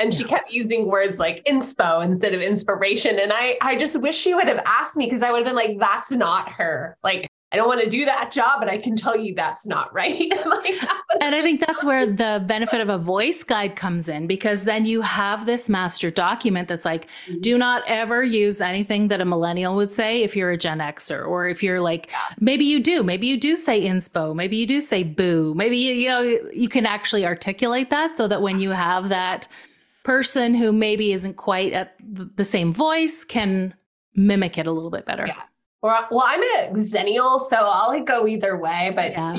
And 0.00 0.12
she 0.12 0.24
kept 0.24 0.50
using 0.50 0.88
words 0.88 1.20
like 1.20 1.44
inspo 1.44 2.04
instead 2.04 2.34
of 2.34 2.40
inspiration. 2.40 3.20
And 3.20 3.32
I, 3.32 3.56
I 3.62 3.76
just 3.76 4.00
wish 4.00 4.16
she 4.16 4.34
would 4.34 4.48
have 4.48 4.60
asked 4.66 4.96
me 4.96 5.06
because 5.06 5.22
I 5.22 5.30
would 5.30 5.38
have 5.38 5.46
been 5.46 5.54
like, 5.54 5.78
that's 5.78 6.10
not 6.10 6.48
her. 6.48 6.96
Like, 7.04 7.28
I 7.54 7.56
don't 7.56 7.68
want 7.68 7.82
to 7.82 7.88
do 7.88 8.04
that 8.04 8.32
job, 8.32 8.58
but 8.58 8.68
I 8.68 8.78
can 8.78 8.96
tell 8.96 9.16
you 9.16 9.32
that's 9.32 9.64
not 9.64 9.94
right. 9.94 10.28
like, 10.46 10.74
and 11.20 11.36
I 11.36 11.40
think 11.40 11.64
that's 11.64 11.84
where 11.84 12.04
the 12.04 12.42
benefit 12.48 12.80
of 12.80 12.88
a 12.88 12.98
voice 12.98 13.44
guide 13.44 13.76
comes 13.76 14.08
in 14.08 14.26
because 14.26 14.64
then 14.64 14.86
you 14.86 15.00
have 15.02 15.46
this 15.46 15.68
master 15.68 16.10
document 16.10 16.66
that's 16.66 16.84
like, 16.84 17.06
mm-hmm. 17.06 17.38
do 17.42 17.56
not 17.56 17.84
ever 17.86 18.24
use 18.24 18.60
anything 18.60 19.06
that 19.06 19.20
a 19.20 19.24
millennial 19.24 19.76
would 19.76 19.92
say 19.92 20.24
if 20.24 20.34
you're 20.34 20.50
a 20.50 20.56
Gen 20.56 20.78
Xer, 20.78 21.24
or 21.24 21.46
if 21.46 21.62
you're 21.62 21.80
like, 21.80 22.10
maybe 22.40 22.64
you 22.64 22.80
do, 22.80 23.04
maybe 23.04 23.28
you 23.28 23.38
do 23.38 23.54
say 23.54 23.82
inspo, 23.82 24.34
maybe 24.34 24.56
you 24.56 24.66
do 24.66 24.80
say 24.80 25.04
boo, 25.04 25.54
maybe 25.54 25.76
you, 25.76 25.94
you 25.94 26.08
know 26.08 26.22
you 26.52 26.68
can 26.68 26.86
actually 26.86 27.24
articulate 27.24 27.88
that 27.90 28.16
so 28.16 28.26
that 28.26 28.42
when 28.42 28.58
you 28.58 28.70
have 28.72 29.10
that 29.10 29.46
person 30.02 30.56
who 30.56 30.72
maybe 30.72 31.12
isn't 31.12 31.34
quite 31.34 31.72
at 31.72 31.94
the 32.00 32.44
same 32.44 32.72
voice 32.72 33.22
can 33.22 33.74
mimic 34.16 34.58
it 34.58 34.66
a 34.66 34.72
little 34.72 34.90
bit 34.90 35.06
better. 35.06 35.26
Yeah. 35.28 35.42
Or, 35.84 35.94
well, 36.10 36.24
I'm 36.24 36.42
a 36.42 36.80
Xennial, 36.80 37.42
so 37.42 37.58
I'll 37.60 37.90
like 37.90 38.06
go 38.06 38.26
either 38.26 38.56
way, 38.56 38.90
but 38.96 39.12
yeah. 39.12 39.38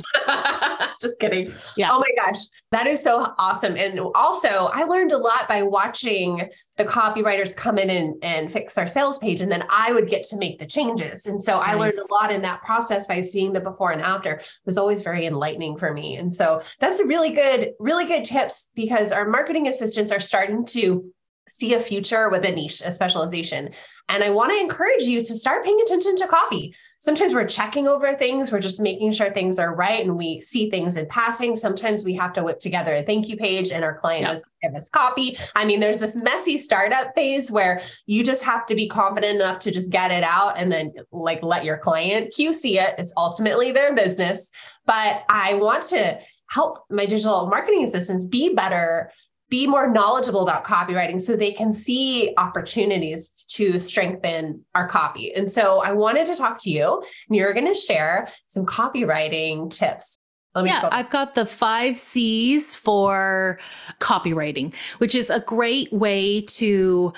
just 1.01 1.19
kidding. 1.19 1.51
Yeah. 1.75 1.87
Oh 1.89 1.97
my 1.97 2.23
gosh. 2.23 2.37
That 2.71 2.85
is 2.85 3.01
so 3.01 3.33
awesome. 3.39 3.75
And 3.75 3.99
also, 4.13 4.69
I 4.71 4.83
learned 4.83 5.11
a 5.11 5.17
lot 5.17 5.47
by 5.47 5.63
watching 5.63 6.47
the 6.77 6.85
copywriters 6.85 7.55
come 7.55 7.79
in 7.79 7.89
and, 7.89 8.23
and 8.23 8.51
fix 8.51 8.77
our 8.77 8.85
sales 8.85 9.17
page. 9.17 9.41
And 9.41 9.51
then 9.51 9.63
I 9.71 9.91
would 9.91 10.07
get 10.07 10.23
to 10.25 10.37
make 10.37 10.59
the 10.59 10.67
changes. 10.67 11.25
And 11.25 11.41
so 11.41 11.55
nice. 11.55 11.69
I 11.69 11.73
learned 11.73 11.97
a 11.97 12.13
lot 12.13 12.31
in 12.31 12.43
that 12.43 12.61
process 12.61 13.07
by 13.07 13.21
seeing 13.21 13.53
the 13.53 13.59
before 13.59 13.91
and 13.91 14.03
after. 14.03 14.33
It 14.33 14.45
was 14.67 14.77
always 14.77 15.01
very 15.01 15.25
enlightening 15.25 15.79
for 15.79 15.95
me. 15.95 16.15
And 16.15 16.31
so 16.31 16.61
that's 16.79 16.99
a 16.99 17.07
really 17.07 17.31
good, 17.31 17.71
really 17.79 18.05
good 18.05 18.23
tips 18.23 18.69
because 18.75 19.11
our 19.11 19.27
marketing 19.27 19.67
assistants 19.67 20.11
are 20.11 20.19
starting 20.19 20.63
to 20.67 21.11
see 21.47 21.73
a 21.73 21.79
future 21.79 22.29
with 22.29 22.43
a 22.45 22.51
niche, 22.51 22.81
a 22.81 22.91
specialization. 22.91 23.69
And 24.09 24.23
I 24.23 24.29
want 24.29 24.51
to 24.51 24.59
encourage 24.59 25.03
you 25.03 25.23
to 25.23 25.37
start 25.37 25.63
paying 25.63 25.79
attention 25.81 26.15
to 26.17 26.27
copy. 26.27 26.75
Sometimes 26.99 27.33
we're 27.33 27.45
checking 27.45 27.87
over 27.87 28.15
things, 28.15 28.51
we're 28.51 28.59
just 28.59 28.81
making 28.81 29.11
sure 29.11 29.31
things 29.31 29.59
are 29.59 29.75
right 29.75 30.03
and 30.03 30.17
we 30.17 30.41
see 30.41 30.69
things 30.69 30.97
in 30.97 31.07
passing. 31.07 31.55
Sometimes 31.55 32.03
we 32.03 32.15
have 32.15 32.33
to 32.33 32.43
whip 32.43 32.59
together 32.59 32.93
a 32.95 33.03
thank 33.03 33.27
you 33.27 33.37
page 33.37 33.71
and 33.71 33.83
our 33.83 33.99
client 33.99 34.25
doesn't 34.25 34.51
give 34.61 34.73
us 34.73 34.89
copy. 34.89 35.37
I 35.55 35.65
mean, 35.65 35.79
there's 35.79 35.99
this 35.99 36.15
messy 36.15 36.57
startup 36.57 37.13
phase 37.15 37.51
where 37.51 37.81
you 38.05 38.23
just 38.23 38.43
have 38.43 38.65
to 38.67 38.75
be 38.75 38.87
confident 38.87 39.35
enough 39.35 39.59
to 39.59 39.71
just 39.71 39.91
get 39.91 40.11
it 40.11 40.23
out 40.23 40.57
and 40.57 40.71
then 40.71 40.93
like 41.11 41.43
let 41.43 41.63
your 41.63 41.77
client 41.77 42.33
QC 42.37 42.75
it. 42.75 42.95
It's 42.97 43.13
ultimately 43.17 43.71
their 43.71 43.93
business. 43.93 44.51
But 44.85 45.23
I 45.29 45.55
want 45.55 45.83
to 45.83 46.19
help 46.47 46.85
my 46.89 47.05
digital 47.05 47.47
marketing 47.47 47.83
assistants 47.83 48.25
be 48.25 48.53
better 48.53 49.11
be 49.49 49.67
more 49.67 49.89
knowledgeable 49.91 50.41
about 50.41 50.65
copywriting 50.65 51.21
so 51.21 51.35
they 51.35 51.51
can 51.51 51.71
see 51.71 52.33
opportunities 52.37 53.29
to 53.49 53.77
strengthen 53.79 54.63
our 54.73 54.87
copy. 54.87 55.33
And 55.35 55.51
so 55.51 55.83
I 55.83 55.91
wanted 55.91 56.25
to 56.27 56.35
talk 56.35 56.57
to 56.63 56.69
you 56.69 57.03
and 57.27 57.35
you're 57.35 57.53
going 57.53 57.71
to 57.71 57.79
share 57.79 58.27
some 58.47 58.65
copywriting 58.65 59.69
tips. 59.71 60.17
yeah, 60.55 60.87
I've 60.91 61.09
got 61.09 61.35
the 61.35 61.45
five 61.45 61.97
C's 61.97 62.75
for 62.75 63.59
copywriting, 63.99 64.73
which 64.97 65.13
is 65.13 65.29
a 65.29 65.41
great 65.41 65.91
way 65.91 66.41
to 66.41 67.13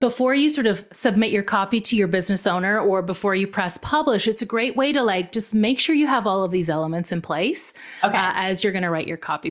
before 0.00 0.34
you 0.34 0.48
sort 0.48 0.66
of 0.66 0.84
submit 0.92 1.30
your 1.30 1.42
copy 1.42 1.78
to 1.78 1.94
your 1.94 2.08
business 2.08 2.46
owner 2.46 2.80
or 2.80 3.02
before 3.02 3.34
you 3.34 3.46
press 3.46 3.76
publish, 3.78 4.26
it's 4.26 4.40
a 4.40 4.46
great 4.46 4.74
way 4.74 4.94
to 4.94 5.02
like 5.02 5.30
just 5.30 5.52
make 5.52 5.78
sure 5.78 5.94
you 5.94 6.06
have 6.06 6.26
all 6.26 6.42
of 6.42 6.50
these 6.50 6.70
elements 6.70 7.12
in 7.12 7.20
place 7.20 7.74
okay. 8.02 8.16
uh, 8.16 8.32
as 8.34 8.64
you're 8.64 8.72
going 8.72 8.82
to 8.82 8.90
write 8.90 9.06
your 9.06 9.18
copy. 9.18 9.50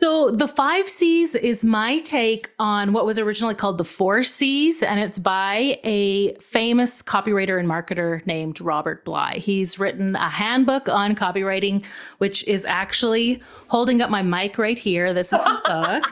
So, 0.00 0.30
the 0.30 0.46
five 0.46 0.88
C's 0.88 1.34
is 1.34 1.64
my 1.64 1.98
take 1.98 2.50
on 2.60 2.92
what 2.92 3.04
was 3.04 3.18
originally 3.18 3.56
called 3.56 3.78
the 3.78 3.84
four 3.84 4.22
C's, 4.22 4.80
and 4.80 5.00
it's 5.00 5.18
by 5.18 5.80
a 5.82 6.34
famous 6.34 7.02
copywriter 7.02 7.58
and 7.58 7.68
marketer 7.68 8.24
named 8.24 8.60
Robert 8.60 9.04
Bly. 9.04 9.34
He's 9.38 9.80
written 9.80 10.14
a 10.14 10.28
handbook 10.28 10.88
on 10.88 11.16
copywriting, 11.16 11.84
which 12.18 12.46
is 12.46 12.64
actually 12.64 13.42
holding 13.66 14.00
up 14.00 14.08
my 14.08 14.22
mic 14.22 14.56
right 14.56 14.78
here. 14.78 15.12
This 15.12 15.32
is 15.32 15.44
his 15.44 15.60
book. 15.64 16.04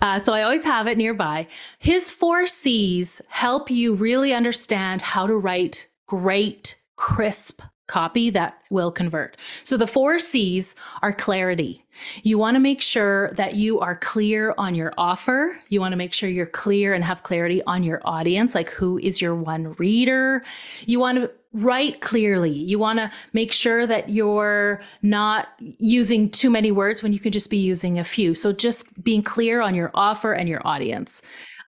Uh, 0.00 0.18
so 0.18 0.32
I 0.32 0.42
always 0.42 0.64
have 0.64 0.86
it 0.86 0.96
nearby. 0.96 1.46
His 1.78 2.10
four 2.10 2.46
C's 2.46 3.20
help 3.28 3.70
you 3.70 3.94
really 3.94 4.32
understand 4.32 5.02
how 5.02 5.26
to 5.26 5.36
write 5.36 5.88
great, 6.06 6.75
crisp 6.96 7.62
copy 7.86 8.30
that 8.30 8.58
will 8.70 8.90
convert. 8.90 9.36
So 9.64 9.76
the 9.76 9.86
four 9.86 10.18
C's 10.18 10.74
are 11.02 11.12
clarity. 11.12 11.84
You 12.24 12.36
want 12.36 12.56
to 12.56 12.60
make 12.60 12.82
sure 12.82 13.30
that 13.34 13.54
you 13.54 13.78
are 13.80 13.96
clear 13.96 14.54
on 14.58 14.74
your 14.74 14.92
offer. 14.98 15.56
You 15.68 15.80
want 15.80 15.92
to 15.92 15.96
make 15.96 16.12
sure 16.12 16.28
you're 16.28 16.46
clear 16.46 16.94
and 16.94 17.04
have 17.04 17.22
clarity 17.22 17.62
on 17.62 17.84
your 17.84 18.00
audience, 18.04 18.54
like 18.54 18.70
who 18.70 18.98
is 18.98 19.22
your 19.22 19.34
one 19.34 19.74
reader. 19.74 20.42
You 20.84 20.98
want 20.98 21.18
to 21.18 21.30
write 21.52 22.00
clearly. 22.00 22.50
You 22.50 22.78
want 22.78 22.98
to 22.98 23.10
make 23.32 23.52
sure 23.52 23.86
that 23.86 24.10
you're 24.10 24.82
not 25.02 25.48
using 25.58 26.28
too 26.28 26.50
many 26.50 26.70
words 26.70 27.02
when 27.02 27.12
you 27.12 27.20
can 27.20 27.32
just 27.32 27.50
be 27.50 27.56
using 27.56 27.98
a 27.98 28.04
few. 28.04 28.34
So 28.34 28.52
just 28.52 29.02
being 29.02 29.22
clear 29.22 29.62
on 29.62 29.74
your 29.74 29.90
offer 29.94 30.32
and 30.32 30.48
your 30.48 30.66
audience. 30.66 31.22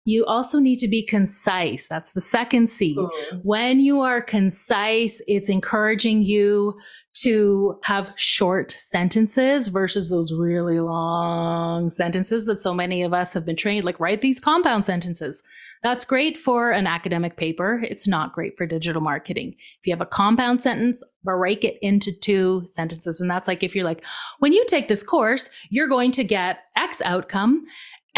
You 0.08 0.24
also 0.24 0.60
need 0.60 0.78
to 0.78 0.88
be 0.88 1.04
concise. 1.04 1.86
That's 1.88 2.14
the 2.14 2.22
second 2.22 2.70
C. 2.70 2.98
When 3.44 3.82
you 3.82 4.00
are 4.00 4.22
concise, 4.22 5.22
it's 5.28 5.50
encouraging 5.50 6.24
you 6.24 6.80
to 7.24 7.78
have 7.84 8.14
short 8.16 8.72
sentences 8.72 9.68
versus 9.68 10.10
those 10.10 10.32
really 10.32 10.80
long 10.80 11.90
sentences 11.90 12.46
that 12.46 12.62
so 12.62 12.74
many 12.74 13.04
of 13.04 13.14
us 13.14 13.34
have 13.34 13.46
been 13.46 13.58
trained 13.58 13.84
like 13.84 14.00
write 14.00 14.22
these 14.22 14.40
compound 14.40 14.86
sentences. 14.86 15.44
That's 15.84 16.06
great 16.06 16.38
for 16.38 16.72
an 16.72 16.88
academic 16.88 17.36
paper. 17.36 17.82
It's 17.84 18.08
not 18.08 18.34
great 18.34 18.58
for 18.58 18.66
digital 18.66 19.02
marketing. 19.02 19.56
If 19.58 19.88
you 19.88 19.94
have 19.94 20.02
a 20.02 20.06
compound 20.06 20.62
sentence, 20.62 21.04
break 21.24 21.64
it 21.64 21.78
into 21.82 22.12
two 22.12 22.66
sentences. 22.72 23.20
And 23.20 23.30
that's 23.30 23.48
like 23.48 23.62
if 23.62 23.76
you're 23.76 23.86
like, 23.86 24.04
when 24.40 24.54
you 24.54 24.64
take 24.68 24.88
this 24.88 25.04
course, 25.04 25.50
you're 25.70 25.90
going 25.90 26.12
to 26.14 26.24
get 26.24 26.60
X 26.78 27.02
outcome 27.04 27.66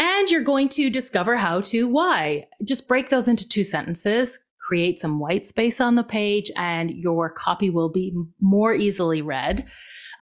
and 0.00 0.30
you're 0.30 0.42
going 0.42 0.70
to 0.70 0.88
discover 0.88 1.36
how 1.36 1.60
to 1.60 1.86
why. 1.86 2.46
Just 2.64 2.88
break 2.88 3.10
those 3.10 3.28
into 3.28 3.46
two 3.46 3.62
sentences, 3.62 4.40
create 4.58 4.98
some 4.98 5.20
white 5.20 5.46
space 5.46 5.78
on 5.78 5.94
the 5.94 6.02
page, 6.02 6.50
and 6.56 6.90
your 6.90 7.28
copy 7.28 7.68
will 7.68 7.90
be 7.90 8.16
more 8.40 8.74
easily 8.74 9.20
read. 9.20 9.66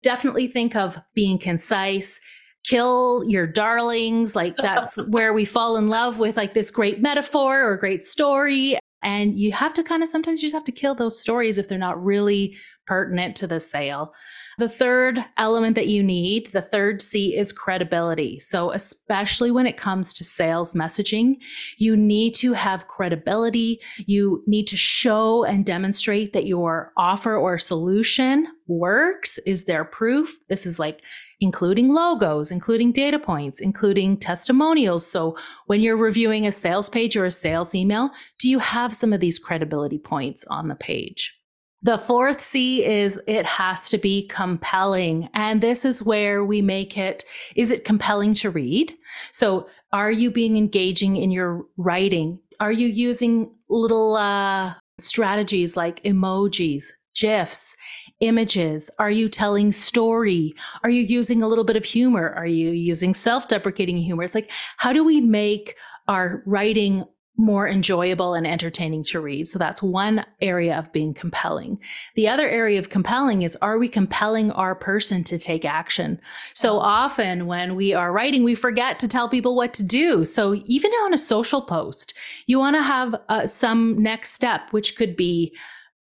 Definitely 0.02 0.46
think 0.46 0.76
of 0.76 1.00
being 1.14 1.38
concise. 1.38 2.20
Kill 2.64 3.24
your 3.26 3.46
darlings. 3.46 4.36
Like 4.36 4.56
that's 4.58 4.96
where 5.08 5.32
we 5.32 5.46
fall 5.46 5.78
in 5.78 5.88
love 5.88 6.18
with 6.18 6.36
like 6.36 6.52
this 6.52 6.70
great 6.70 7.00
metaphor 7.00 7.64
or 7.64 7.78
great 7.78 8.04
story. 8.04 8.78
And 9.02 9.38
you 9.38 9.52
have 9.52 9.72
to 9.74 9.82
kind 9.82 10.02
of 10.02 10.08
sometimes 10.10 10.42
you 10.42 10.48
just 10.48 10.54
have 10.54 10.64
to 10.64 10.72
kill 10.72 10.94
those 10.94 11.18
stories 11.18 11.56
if 11.56 11.66
they're 11.66 11.78
not 11.78 12.02
really 12.04 12.56
pertinent 12.86 13.36
to 13.36 13.46
the 13.46 13.58
sale. 13.58 14.12
The 14.58 14.68
third 14.68 15.24
element 15.38 15.76
that 15.76 15.86
you 15.86 16.02
need, 16.02 16.48
the 16.48 16.60
third 16.60 17.00
C, 17.00 17.36
is 17.36 17.52
credibility. 17.52 18.38
So, 18.38 18.70
especially 18.72 19.50
when 19.50 19.66
it 19.66 19.76
comes 19.76 20.12
to 20.14 20.24
sales 20.24 20.74
messaging, 20.74 21.36
you 21.78 21.96
need 21.96 22.34
to 22.36 22.52
have 22.52 22.88
credibility. 22.88 23.80
You 24.06 24.42
need 24.46 24.66
to 24.68 24.76
show 24.76 25.44
and 25.44 25.64
demonstrate 25.64 26.32
that 26.34 26.46
your 26.46 26.92
offer 26.96 27.36
or 27.36 27.56
solution 27.56 28.46
works. 28.66 29.38
Is 29.46 29.64
there 29.64 29.84
proof? 29.84 30.36
This 30.48 30.66
is 30.66 30.78
like 30.78 31.02
including 31.40 31.88
logos, 31.88 32.50
including 32.50 32.92
data 32.92 33.18
points, 33.18 33.60
including 33.60 34.18
testimonials. 34.18 35.06
So, 35.06 35.36
when 35.66 35.80
you're 35.80 35.96
reviewing 35.96 36.46
a 36.46 36.52
sales 36.52 36.88
page 36.88 37.16
or 37.16 37.24
a 37.24 37.30
sales 37.30 37.74
email, 37.74 38.10
do 38.38 38.48
you 38.50 38.58
have 38.58 38.94
some 38.94 39.12
of 39.12 39.20
these 39.20 39.38
credibility 39.38 39.98
points 39.98 40.44
on 40.50 40.68
the 40.68 40.74
page? 40.74 41.38
The 41.84 41.98
fourth 41.98 42.40
C 42.40 42.84
is 42.84 43.20
it 43.26 43.44
has 43.44 43.90
to 43.90 43.98
be 43.98 44.28
compelling. 44.28 45.28
And 45.34 45.60
this 45.60 45.84
is 45.84 46.02
where 46.02 46.44
we 46.44 46.62
make 46.62 46.96
it 46.96 47.24
is 47.56 47.70
it 47.70 47.84
compelling 47.84 48.34
to 48.34 48.50
read? 48.50 48.94
So, 49.32 49.68
are 49.92 50.10
you 50.10 50.30
being 50.30 50.56
engaging 50.56 51.16
in 51.16 51.30
your 51.30 51.64
writing? 51.76 52.38
Are 52.60 52.72
you 52.72 52.86
using 52.86 53.52
little 53.68 54.14
uh, 54.14 54.74
strategies 54.98 55.76
like 55.76 56.02
emojis, 56.04 56.92
GIFs, 57.14 57.74
images? 58.20 58.88
Are 59.00 59.10
you 59.10 59.28
telling 59.28 59.72
story? 59.72 60.54
Are 60.84 60.90
you 60.90 61.02
using 61.02 61.42
a 61.42 61.48
little 61.48 61.64
bit 61.64 61.76
of 61.76 61.84
humor? 61.84 62.32
Are 62.36 62.46
you 62.46 62.70
using 62.70 63.12
self 63.12 63.48
deprecating 63.48 63.96
humor? 63.96 64.22
It's 64.22 64.36
like, 64.36 64.52
how 64.76 64.92
do 64.92 65.02
we 65.02 65.20
make 65.20 65.76
our 66.06 66.42
writing 66.46 67.04
more 67.38 67.66
enjoyable 67.66 68.34
and 68.34 68.46
entertaining 68.46 69.02
to 69.02 69.20
read. 69.20 69.48
So 69.48 69.58
that's 69.58 69.82
one 69.82 70.24
area 70.40 70.78
of 70.78 70.92
being 70.92 71.14
compelling. 71.14 71.78
The 72.14 72.28
other 72.28 72.48
area 72.48 72.78
of 72.78 72.90
compelling 72.90 73.42
is 73.42 73.56
are 73.56 73.78
we 73.78 73.88
compelling 73.88 74.50
our 74.52 74.74
person 74.74 75.24
to 75.24 75.38
take 75.38 75.64
action? 75.64 76.20
So 76.54 76.78
often 76.78 77.46
when 77.46 77.74
we 77.74 77.94
are 77.94 78.12
writing, 78.12 78.44
we 78.44 78.54
forget 78.54 78.98
to 79.00 79.08
tell 79.08 79.28
people 79.28 79.56
what 79.56 79.72
to 79.74 79.82
do. 79.82 80.24
So 80.26 80.60
even 80.66 80.90
on 80.90 81.14
a 81.14 81.18
social 81.18 81.62
post, 81.62 82.12
you 82.46 82.58
want 82.58 82.76
to 82.76 82.82
have 82.82 83.14
uh, 83.28 83.46
some 83.46 84.00
next 84.02 84.32
step, 84.32 84.70
which 84.72 84.96
could 84.96 85.16
be 85.16 85.56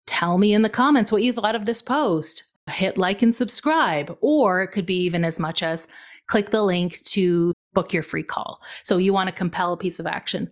tell 0.07 0.39
me 0.39 0.55
in 0.55 0.63
the 0.63 0.71
comments 0.71 1.11
what 1.11 1.23
you 1.23 1.33
thought 1.33 1.57
of 1.57 1.67
this 1.67 1.83
post, 1.83 2.45
hit 2.69 2.97
like 2.97 3.23
and 3.23 3.35
subscribe, 3.35 4.17
or 4.21 4.63
it 4.63 4.69
could 4.69 4.87
be 4.87 5.01
even 5.03 5.25
as 5.25 5.41
much 5.41 5.63
as 5.65 5.89
click 6.29 6.51
the 6.51 6.63
link 6.63 7.01
to 7.05 7.53
book 7.75 7.93
your 7.93 8.03
free 8.03 8.23
call. 8.23 8.63
So 8.85 8.99
you 8.99 9.13
want 9.13 9.29
to 9.29 9.35
compel 9.35 9.73
a 9.73 9.77
piece 9.77 9.99
of 9.99 10.07
action. 10.07 10.51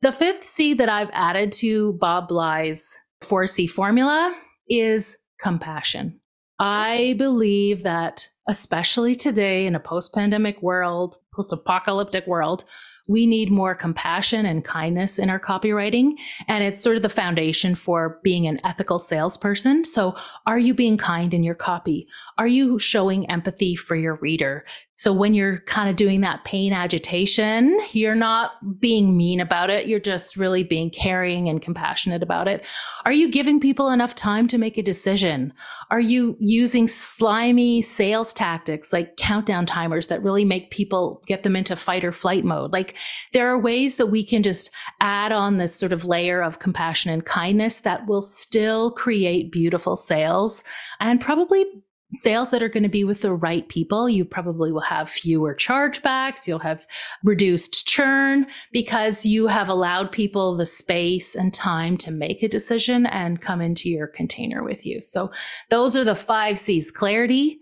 The 0.00 0.12
fifth 0.12 0.44
C 0.44 0.74
that 0.74 0.88
I've 0.88 1.10
added 1.12 1.52
to 1.54 1.94
Bob 1.94 2.28
Bly's 2.28 2.96
4C 3.24 3.68
formula 3.68 4.32
is 4.68 5.18
compassion. 5.40 6.20
I 6.60 7.16
believe 7.18 7.82
that, 7.82 8.24
especially 8.48 9.16
today 9.16 9.66
in 9.66 9.74
a 9.74 9.80
post 9.80 10.14
pandemic 10.14 10.62
world, 10.62 11.16
post 11.34 11.52
apocalyptic 11.52 12.28
world, 12.28 12.64
we 13.08 13.26
need 13.26 13.50
more 13.50 13.74
compassion 13.74 14.46
and 14.46 14.64
kindness 14.64 15.18
in 15.18 15.30
our 15.30 15.40
copywriting. 15.40 16.12
And 16.46 16.62
it's 16.62 16.82
sort 16.82 16.96
of 16.96 17.02
the 17.02 17.08
foundation 17.08 17.74
for 17.74 18.20
being 18.22 18.46
an 18.46 18.60
ethical 18.64 18.98
salesperson. 18.98 19.84
So, 19.84 20.14
are 20.46 20.58
you 20.58 20.74
being 20.74 20.96
kind 20.96 21.34
in 21.34 21.42
your 21.42 21.54
copy? 21.54 22.06
Are 22.36 22.46
you 22.46 22.78
showing 22.78 23.28
empathy 23.30 23.74
for 23.74 23.96
your 23.96 24.16
reader? 24.16 24.64
So 24.98 25.12
when 25.12 25.32
you're 25.32 25.60
kind 25.60 25.88
of 25.88 25.94
doing 25.94 26.22
that 26.22 26.42
pain 26.42 26.72
agitation, 26.72 27.78
you're 27.92 28.16
not 28.16 28.80
being 28.80 29.16
mean 29.16 29.38
about 29.38 29.70
it. 29.70 29.86
You're 29.86 30.00
just 30.00 30.36
really 30.36 30.64
being 30.64 30.90
caring 30.90 31.48
and 31.48 31.62
compassionate 31.62 32.20
about 32.20 32.48
it. 32.48 32.66
Are 33.04 33.12
you 33.12 33.30
giving 33.30 33.60
people 33.60 33.90
enough 33.90 34.16
time 34.16 34.48
to 34.48 34.58
make 34.58 34.76
a 34.76 34.82
decision? 34.82 35.52
Are 35.92 36.00
you 36.00 36.36
using 36.40 36.88
slimy 36.88 37.80
sales 37.80 38.34
tactics 38.34 38.92
like 38.92 39.16
countdown 39.16 39.66
timers 39.66 40.08
that 40.08 40.20
really 40.20 40.44
make 40.44 40.72
people 40.72 41.22
get 41.26 41.44
them 41.44 41.54
into 41.54 41.76
fight 41.76 42.04
or 42.04 42.12
flight 42.12 42.44
mode? 42.44 42.72
Like 42.72 42.96
there 43.32 43.48
are 43.48 43.58
ways 43.58 43.96
that 43.96 44.06
we 44.06 44.24
can 44.24 44.42
just 44.42 44.70
add 45.00 45.32
on 45.32 45.58
this 45.58 45.74
sort 45.74 45.92
of 45.92 46.04
layer 46.04 46.42
of 46.42 46.58
compassion 46.58 47.10
and 47.10 47.24
kindness 47.24 47.80
that 47.80 48.06
will 48.06 48.22
still 48.22 48.92
create 48.92 49.52
beautiful 49.52 49.96
sales 49.96 50.62
and 51.00 51.20
probably 51.20 51.64
sales 52.12 52.50
that 52.50 52.62
are 52.62 52.68
going 52.68 52.82
to 52.82 52.88
be 52.88 53.04
with 53.04 53.20
the 53.20 53.32
right 53.32 53.68
people, 53.68 54.08
you 54.08 54.24
probably 54.24 54.72
will 54.72 54.80
have 54.80 55.10
fewer 55.10 55.54
chargebacks. 55.54 56.46
You'll 56.46 56.58
have 56.60 56.86
reduced 57.22 57.86
churn 57.86 58.46
because 58.72 59.26
you 59.26 59.46
have 59.46 59.68
allowed 59.68 60.10
people 60.10 60.56
the 60.56 60.66
space 60.66 61.34
and 61.34 61.52
time 61.52 61.96
to 61.98 62.10
make 62.10 62.42
a 62.42 62.48
decision 62.48 63.06
and 63.06 63.40
come 63.40 63.60
into 63.60 63.88
your 63.90 64.06
container 64.06 64.64
with 64.64 64.86
you. 64.86 65.02
So, 65.02 65.30
those 65.68 65.96
are 65.96 66.04
the 66.04 66.14
five 66.14 66.58
C's 66.58 66.90
clarity, 66.90 67.60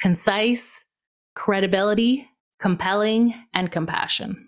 concise, 0.00 0.84
credibility, 1.34 2.28
compelling, 2.60 3.34
and 3.54 3.70
compassion. 3.70 4.47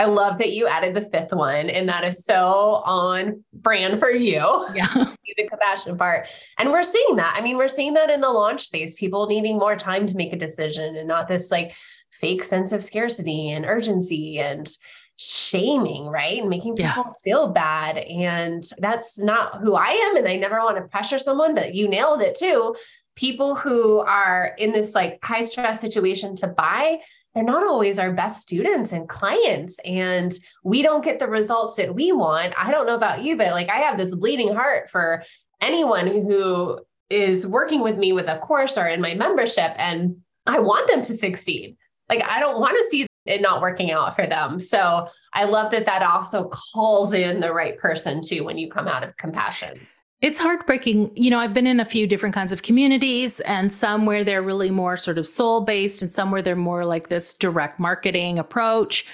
I 0.00 0.06
love 0.06 0.38
that 0.38 0.52
you 0.52 0.66
added 0.66 0.94
the 0.94 1.02
fifth 1.02 1.30
one, 1.30 1.68
and 1.68 1.86
that 1.90 2.04
is 2.04 2.24
so 2.24 2.80
on 2.86 3.44
brand 3.52 4.00
for 4.00 4.08
you. 4.08 4.40
Yeah. 4.74 4.86
the 5.36 5.48
compassion 5.48 5.98
part. 5.98 6.26
And 6.58 6.70
we're 6.70 6.82
seeing 6.82 7.16
that. 7.16 7.34
I 7.36 7.42
mean, 7.42 7.56
we're 7.56 7.68
seeing 7.68 7.94
that 7.94 8.08
in 8.08 8.20
the 8.20 8.30
launch 8.30 8.66
space, 8.66 8.94
people 8.94 9.26
needing 9.26 9.58
more 9.58 9.76
time 9.76 10.06
to 10.06 10.16
make 10.16 10.32
a 10.32 10.36
decision 10.36 10.96
and 10.96 11.06
not 11.06 11.28
this 11.28 11.50
like 11.50 11.72
fake 12.10 12.44
sense 12.44 12.72
of 12.72 12.82
scarcity 12.82 13.50
and 13.50 13.64
urgency 13.66 14.38
and 14.38 14.68
shaming, 15.16 16.06
right? 16.06 16.40
And 16.40 16.48
making 16.48 16.76
people 16.76 17.04
yeah. 17.06 17.12
feel 17.22 17.48
bad. 17.48 17.98
And 17.98 18.62
that's 18.78 19.18
not 19.18 19.60
who 19.60 19.74
I 19.74 19.88
am. 19.88 20.16
And 20.16 20.26
I 20.26 20.36
never 20.36 20.56
want 20.60 20.78
to 20.78 20.88
pressure 20.88 21.18
someone, 21.18 21.54
but 21.54 21.74
you 21.74 21.88
nailed 21.88 22.22
it 22.22 22.34
too. 22.34 22.74
People 23.16 23.54
who 23.54 23.98
are 23.98 24.54
in 24.58 24.72
this 24.72 24.94
like 24.94 25.18
high 25.22 25.42
stress 25.42 25.80
situation 25.80 26.36
to 26.36 26.46
buy, 26.46 27.00
they're 27.34 27.44
not 27.44 27.66
always 27.66 27.98
our 27.98 28.12
best 28.12 28.42
students 28.42 28.92
and 28.92 29.08
clients 29.08 29.78
and 29.84 30.32
we 30.64 30.82
don't 30.82 31.04
get 31.04 31.18
the 31.18 31.28
results 31.28 31.76
that 31.76 31.94
we 31.94 32.12
want. 32.12 32.54
I 32.58 32.70
don't 32.70 32.86
know 32.86 32.96
about 32.96 33.22
you 33.22 33.36
but 33.36 33.52
like 33.52 33.70
i 33.70 33.78
have 33.78 33.98
this 33.98 34.14
bleeding 34.14 34.54
heart 34.54 34.90
for 34.90 35.24
anyone 35.60 36.06
who 36.06 36.80
is 37.08 37.46
working 37.46 37.80
with 37.80 37.98
me 37.98 38.12
with 38.12 38.28
a 38.28 38.38
course 38.38 38.78
or 38.78 38.86
in 38.86 39.00
my 39.00 39.14
membership 39.14 39.72
and 39.76 40.16
i 40.46 40.58
want 40.58 40.88
them 40.88 41.02
to 41.02 41.14
succeed. 41.14 41.76
Like 42.08 42.28
i 42.28 42.40
don't 42.40 42.60
want 42.60 42.76
to 42.78 42.88
see 42.88 43.06
it 43.26 43.42
not 43.42 43.60
working 43.60 43.92
out 43.92 44.16
for 44.16 44.26
them. 44.26 44.58
So 44.58 45.08
i 45.32 45.44
love 45.44 45.70
that 45.72 45.86
that 45.86 46.02
also 46.02 46.48
calls 46.48 47.12
in 47.12 47.40
the 47.40 47.52
right 47.52 47.78
person 47.78 48.22
too 48.22 48.44
when 48.44 48.58
you 48.58 48.70
come 48.70 48.88
out 48.88 49.04
of 49.04 49.16
compassion 49.16 49.86
it's 50.22 50.38
heartbreaking. 50.38 51.10
You 51.14 51.30
know, 51.30 51.38
I've 51.38 51.54
been 51.54 51.66
in 51.66 51.80
a 51.80 51.84
few 51.84 52.06
different 52.06 52.34
kinds 52.34 52.52
of 52.52 52.62
communities 52.62 53.40
and 53.40 53.72
some 53.72 54.06
where 54.06 54.22
they're 54.22 54.42
really 54.42 54.70
more 54.70 54.96
sort 54.96 55.18
of 55.18 55.26
soul 55.26 55.62
based 55.62 56.02
and 56.02 56.12
some 56.12 56.30
where 56.30 56.42
they're 56.42 56.56
more 56.56 56.84
like 56.84 57.08
this 57.08 57.34
direct 57.34 57.80
marketing 57.80 58.38
approach. 58.38 59.06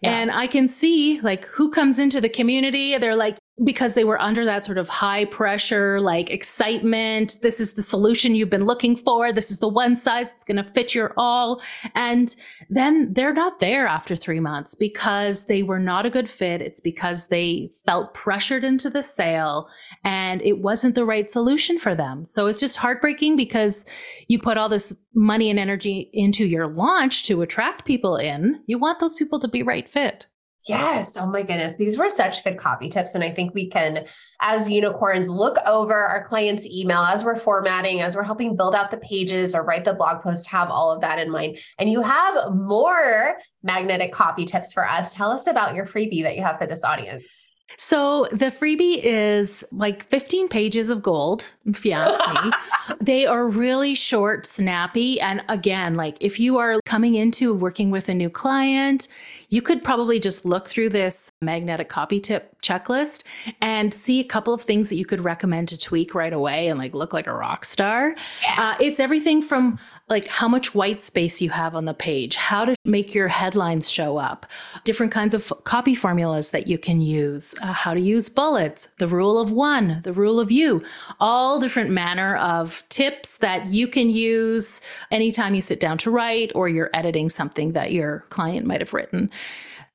Yeah. 0.00 0.10
And 0.10 0.30
I 0.30 0.46
can 0.46 0.68
see 0.68 1.20
like 1.20 1.46
who 1.46 1.70
comes 1.70 1.98
into 1.98 2.20
the 2.20 2.28
community. 2.28 2.96
They're 2.98 3.16
like, 3.16 3.38
because 3.62 3.94
they 3.94 4.02
were 4.02 4.20
under 4.20 4.44
that 4.44 4.64
sort 4.64 4.78
of 4.78 4.88
high 4.88 5.24
pressure, 5.26 6.00
like 6.00 6.28
excitement. 6.28 7.36
This 7.40 7.60
is 7.60 7.74
the 7.74 7.84
solution 7.84 8.34
you've 8.34 8.50
been 8.50 8.64
looking 8.64 8.96
for. 8.96 9.32
This 9.32 9.50
is 9.50 9.60
the 9.60 9.68
one 9.68 9.96
size 9.96 10.30
that's 10.30 10.44
going 10.44 10.56
to 10.56 10.64
fit 10.72 10.92
your 10.92 11.14
all. 11.16 11.62
And 11.94 12.34
then 12.68 13.12
they're 13.12 13.32
not 13.32 13.60
there 13.60 13.86
after 13.86 14.16
three 14.16 14.40
months 14.40 14.74
because 14.74 15.46
they 15.46 15.62
were 15.62 15.78
not 15.78 16.04
a 16.04 16.10
good 16.10 16.28
fit. 16.28 16.62
It's 16.62 16.80
because 16.80 17.28
they 17.28 17.70
felt 17.86 18.12
pressured 18.14 18.64
into 18.64 18.90
the 18.90 19.04
sale 19.04 19.68
and 20.02 20.42
it 20.42 20.58
wasn't 20.58 20.96
the 20.96 21.04
right 21.04 21.30
solution 21.30 21.78
for 21.78 21.94
them. 21.94 22.24
So 22.24 22.48
it's 22.48 22.60
just 22.60 22.76
heartbreaking 22.76 23.36
because 23.36 23.86
you 24.26 24.40
put 24.40 24.58
all 24.58 24.68
this 24.68 24.92
money 25.14 25.48
and 25.48 25.60
energy 25.60 26.10
into 26.12 26.44
your 26.44 26.66
launch 26.66 27.22
to 27.24 27.42
attract 27.42 27.84
people 27.84 28.16
in. 28.16 28.60
You 28.66 28.78
want 28.78 28.98
those 28.98 29.14
people 29.14 29.38
to 29.38 29.48
be 29.48 29.62
right 29.62 29.88
fit. 29.88 30.26
Yes. 30.66 31.18
Oh 31.18 31.26
my 31.26 31.42
goodness. 31.42 31.76
These 31.76 31.98
were 31.98 32.08
such 32.08 32.42
good 32.42 32.56
copy 32.56 32.88
tips. 32.88 33.14
And 33.14 33.22
I 33.22 33.30
think 33.30 33.52
we 33.52 33.68
can, 33.68 34.06
as 34.40 34.70
unicorns, 34.70 35.28
look 35.28 35.58
over 35.66 35.94
our 35.94 36.26
clients' 36.26 36.66
email 36.66 37.00
as 37.00 37.22
we're 37.22 37.36
formatting, 37.36 38.00
as 38.00 38.16
we're 38.16 38.22
helping 38.22 38.56
build 38.56 38.74
out 38.74 38.90
the 38.90 38.96
pages 38.96 39.54
or 39.54 39.62
write 39.62 39.84
the 39.84 39.92
blog 39.92 40.22
post, 40.22 40.46
have 40.48 40.70
all 40.70 40.90
of 40.90 41.02
that 41.02 41.18
in 41.18 41.30
mind. 41.30 41.58
And 41.78 41.90
you 41.90 42.00
have 42.00 42.54
more 42.54 43.36
magnetic 43.62 44.12
copy 44.12 44.46
tips 44.46 44.72
for 44.72 44.88
us. 44.88 45.14
Tell 45.14 45.30
us 45.30 45.46
about 45.46 45.74
your 45.74 45.84
freebie 45.84 46.22
that 46.22 46.36
you 46.36 46.42
have 46.42 46.58
for 46.58 46.66
this 46.66 46.82
audience. 46.82 47.50
So 47.76 48.28
the 48.30 48.46
freebie 48.46 49.00
is 49.02 49.64
like 49.72 50.04
15 50.08 50.48
pages 50.48 50.90
of 50.90 51.02
gold, 51.02 51.54
if 51.66 51.84
you 51.84 51.92
ask 51.92 52.44
me. 52.44 52.52
they 53.00 53.26
are 53.26 53.48
really 53.48 53.94
short, 53.94 54.46
snappy. 54.46 55.20
And 55.20 55.42
again, 55.48 55.94
like 55.94 56.16
if 56.20 56.38
you 56.38 56.58
are 56.58 56.80
coming 56.84 57.14
into 57.14 57.54
working 57.54 57.90
with 57.90 58.08
a 58.08 58.14
new 58.14 58.30
client, 58.30 59.08
you 59.48 59.62
could 59.62 59.82
probably 59.82 60.18
just 60.18 60.44
look 60.44 60.68
through 60.68 60.90
this 60.90 61.30
magnetic 61.40 61.88
copy 61.88 62.20
tip 62.20 62.53
checklist 62.64 63.22
and 63.60 63.92
see 63.92 64.20
a 64.20 64.24
couple 64.24 64.54
of 64.54 64.62
things 64.62 64.88
that 64.88 64.96
you 64.96 65.04
could 65.04 65.22
recommend 65.22 65.68
to 65.68 65.78
tweak 65.78 66.14
right 66.14 66.32
away 66.32 66.68
and 66.68 66.78
like 66.78 66.94
look 66.94 67.12
like 67.12 67.26
a 67.26 67.32
rock 67.32 67.64
star. 67.64 68.14
Yeah. 68.42 68.70
Uh, 68.70 68.76
it's 68.80 68.98
everything 68.98 69.42
from 69.42 69.78
like 70.08 70.28
how 70.28 70.46
much 70.46 70.74
white 70.74 71.02
space 71.02 71.40
you 71.40 71.48
have 71.48 71.74
on 71.74 71.86
the 71.86 71.94
page, 71.94 72.36
how 72.36 72.64
to 72.64 72.74
make 72.84 73.14
your 73.14 73.28
headlines 73.28 73.90
show 73.90 74.18
up, 74.18 74.44
different 74.84 75.10
kinds 75.10 75.32
of 75.32 75.50
copy 75.64 75.94
formulas 75.94 76.50
that 76.50 76.66
you 76.66 76.76
can 76.76 77.00
use, 77.00 77.54
uh, 77.62 77.72
how 77.72 77.92
to 77.92 78.00
use 78.00 78.28
bullets, 78.28 78.86
the 78.98 79.08
rule 79.08 79.38
of 79.38 79.52
one, 79.52 80.00
the 80.02 80.12
rule 80.12 80.38
of 80.40 80.50
you, 80.50 80.82
all 81.20 81.58
different 81.58 81.90
manner 81.90 82.36
of 82.36 82.84
tips 82.90 83.38
that 83.38 83.66
you 83.66 83.88
can 83.88 84.10
use 84.10 84.82
anytime 85.10 85.54
you 85.54 85.62
sit 85.62 85.80
down 85.80 85.96
to 85.96 86.10
write 86.10 86.52
or 86.54 86.68
you're 86.68 86.90
editing 86.92 87.30
something 87.30 87.72
that 87.72 87.92
your 87.92 88.20
client 88.28 88.66
might 88.66 88.80
have 88.80 88.92
written. 88.92 89.30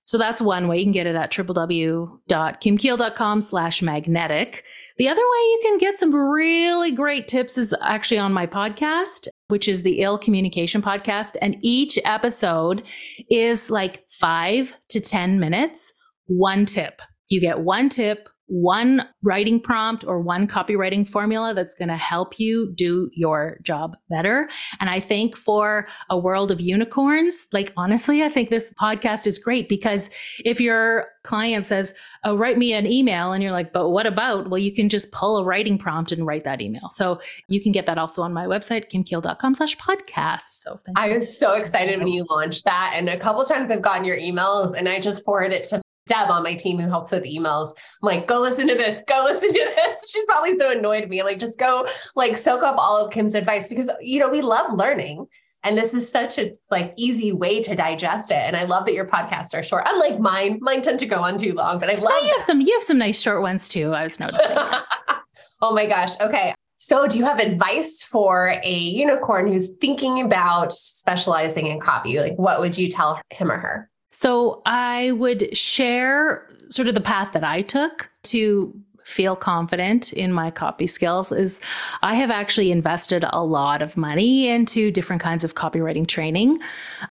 So 0.10 0.18
that's 0.18 0.41
one 0.41 0.68
way 0.68 0.80
you 0.80 0.86
can 0.86 0.91
get 0.91 1.05
it 1.05 1.16
at 1.16 1.32
www.kimkiel.com 1.32 3.41
slash 3.43 3.84
magnetic. 3.84 4.64
The 4.97 5.07
other 5.07 5.22
way 5.22 5.38
you 5.38 5.60
can 5.62 5.78
get 5.78 5.99
some 5.99 6.16
really 6.16 6.89
great 6.89 7.28
tips 7.28 7.60
is 7.60 7.76
actually 7.80 8.18
on 8.18 8.34
my 8.34 8.47
podcast, 8.47 9.28
which 9.49 9.68
is 9.68 9.84
the 9.84 10.01
Ill 10.01 10.18
Communication 10.18 10.82
Podcast. 10.82 11.38
And 11.43 11.57
each 11.62 11.99
episode 12.05 12.82
is 13.30 13.70
like 13.70 14.03
five 14.10 14.76
to 14.88 14.99
10 14.99 15.39
minutes, 15.39 15.93
one 16.26 16.66
tip. 16.66 17.03
You 17.28 17.39
get 17.39 17.60
one 17.60 17.88
tip 17.88 18.30
one 18.50 19.08
writing 19.22 19.60
prompt 19.60 20.04
or 20.06 20.20
one 20.20 20.47
copywriting 20.47 21.08
formula 21.08 21.54
that's 21.54 21.76
going 21.76 21.88
to 21.88 21.97
help 21.97 22.39
you 22.39 22.74
do 22.76 23.10
your 23.14 23.60
job 23.64 23.95
better. 24.10 24.50
And 24.80 24.89
I 24.89 25.00
think 25.00 25.38
for 25.38 25.88
a 26.10 26.18
world 26.18 26.52
of 26.52 26.60
unicorns, 26.60 27.47
like 27.54 27.72
honestly, 27.78 28.24
I 28.24 28.30
think 28.30 28.50
this 28.50 28.74
podcast 28.82 29.28
is 29.28 29.38
great 29.38 29.70
because 29.70 30.10
if 30.43 30.60
your 30.60 31.08
client 31.24 31.68
says, 31.68 31.93
oh, 32.24 32.36
write 32.36 32.58
me 32.58 32.74
an 32.74 32.88
email, 32.88 33.32
and 33.32 33.43
you're 33.43 33.52
like, 33.52 33.72
but 33.72 33.89
what 33.89 34.08
about? 34.08 34.50
Well, 34.50 34.58
you 34.58 34.74
can 34.74 34.89
just 34.89 35.12
pull 35.12 35.38
a 35.38 35.43
writing 35.43 35.78
prompt 35.78 36.12
and 36.12 36.26
write 36.26 36.43
that 36.45 36.60
email. 36.60 36.89
So 36.89 37.22
you 37.47 37.62
can 37.62 37.72
get 37.72 37.86
that 37.86 37.97
also 37.97 38.24
on 38.24 38.34
my 38.34 38.45
website, 38.45 38.89
kimkiel.com 38.91 39.56
slash 39.56 39.78
podcast. 39.78 40.41
So 40.41 40.80
I 40.95 41.10
was 41.10 41.38
so 41.38 41.54
excited 41.54 42.00
when 42.00 42.08
you 42.08 42.26
launched 42.30 42.66
that. 42.66 42.93
And 42.95 43.10
a 43.10 43.18
couple 43.18 43.43
times 43.45 43.70
I've 43.70 43.82
gotten 43.82 44.06
your 44.06 44.18
emails 44.18 44.76
and 44.76 44.89
I 44.89 45.00
just 45.00 45.24
forward 45.24 45.54
it 45.54 45.64
to 45.66 45.82
Deb 46.10 46.30
on 46.30 46.43
my 46.43 46.55
team 46.55 46.80
who 46.80 46.89
helps 46.89 47.12
with 47.12 47.24
emails. 47.24 47.70
I'm 48.01 48.07
like, 48.07 48.28
go 48.28 48.41
listen 48.41 48.68
to 48.68 48.76
this, 48.76 49.01
go 49.07 49.24
listen 49.26 49.53
to 49.53 49.74
this. 49.76 50.12
She's 50.12 50.26
probably 50.26 50.57
so 50.60 50.72
annoyed 50.72 51.03
at 51.03 51.10
me. 51.10 51.24
Like, 51.24 51.39
just 51.39 51.57
go 51.57 51.88
like 52.16 52.38
soak 52.38 52.64
up 52.64 52.76
all 52.78 53.05
of 53.05 53.14
Kim's 53.14 53.36
advice 53.36 53.70
because 53.70 53.89
you 54.01 54.20
know 54.20 54.30
we 54.30 54.41
love 54.41 54.74
learning. 54.74 55.28
And 55.64 55.78
this 55.78 55.93
is 55.93 56.10
such 56.10 56.38
a 56.39 56.53
like 56.72 56.93
easy 56.95 57.34
way 57.34 57.62
to 57.64 57.76
digest 57.76 58.32
it. 58.32 58.36
And 58.38 58.55
I 58.55 58.64
love 58.64 58.86
that 58.86 58.93
your 58.93 59.05
podcasts 59.05 59.57
are 59.57 59.62
short. 59.62 59.84
Unlike 59.88 60.20
mine, 60.20 60.57
mine 60.62 60.82
tend 60.82 60.99
to 60.99 61.05
go 61.05 61.22
on 61.22 61.38
too 61.38 61.53
long, 61.53 61.80
but 61.80 61.89
I 61.89 61.95
love 61.95 62.14
oh, 62.14 62.26
you 62.26 62.32
have 62.32 62.41
some 62.41 62.62
you 62.62 62.74
have 62.74 62.84
some 62.84 62.97
nice 62.97 63.22
short 63.22 63.41
ones 63.41 63.68
too. 63.68 63.93
I 63.93 64.05
was 64.05 64.20
noticing. 64.20 64.47
oh 65.62 65.74
my 65.74 65.86
gosh. 65.86 66.20
Okay. 66.22 66.53
So, 66.82 67.07
do 67.07 67.18
you 67.18 67.26
have 67.26 67.39
advice 67.39 68.03
for 68.03 68.55
a 68.64 68.78
unicorn 68.78 69.51
who's 69.51 69.74
thinking 69.82 70.22
about 70.22 70.72
specializing 70.72 71.68
in 71.68 71.82
copy? 71.82 72.22
Like, 72.22 72.38
what 72.38 72.62
would 72.62 72.78
you 72.78 72.88
tell 72.88 73.20
him 73.32 73.51
or 73.51 73.57
her? 73.57 73.89
So 74.12 74.62
I 74.66 75.12
would 75.14 75.55
share 75.57 76.47
sort 76.70 76.88
of 76.88 76.95
the 76.95 77.01
path 77.01 77.34
that 77.34 77.43
I 77.43 77.62
took 77.62 78.10
to 78.24 78.74
feel 79.10 79.36
confident 79.36 80.14
in 80.14 80.32
my 80.32 80.51
copy 80.51 80.88
skills 80.88 81.32
is 81.32 81.60
I 82.03 82.16
have 82.16 82.30
actually 82.30 82.72
invested 82.72 83.26
a 83.28 83.43
lot 83.43 83.82
of 83.82 83.97
money 83.97 84.47
into 84.47 84.91
different 84.91 85.22
kinds 85.22 85.43
of 85.43 85.55
copywriting 85.55 86.07
training. 86.07 86.60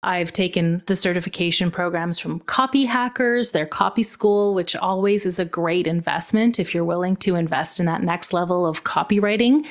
I've 0.03 0.33
taken 0.33 0.83
the 0.87 0.95
certification 0.95 1.71
programs 1.71 2.19
from 2.19 2.41
Copy 2.41 2.85
Hackers, 2.85 3.51
their 3.51 3.65
copy 3.65 4.03
school, 4.03 4.53
which 4.53 4.75
always 4.75 5.25
is 5.25 5.39
a 5.39 5.45
great 5.45 5.87
investment 5.87 6.59
if 6.59 6.73
you're 6.73 6.83
willing 6.83 7.15
to 7.17 7.35
invest 7.35 7.79
in 7.79 7.85
that 7.85 8.03
next 8.03 8.33
level 8.33 8.65
of 8.65 8.83
copywriting. 8.83 9.65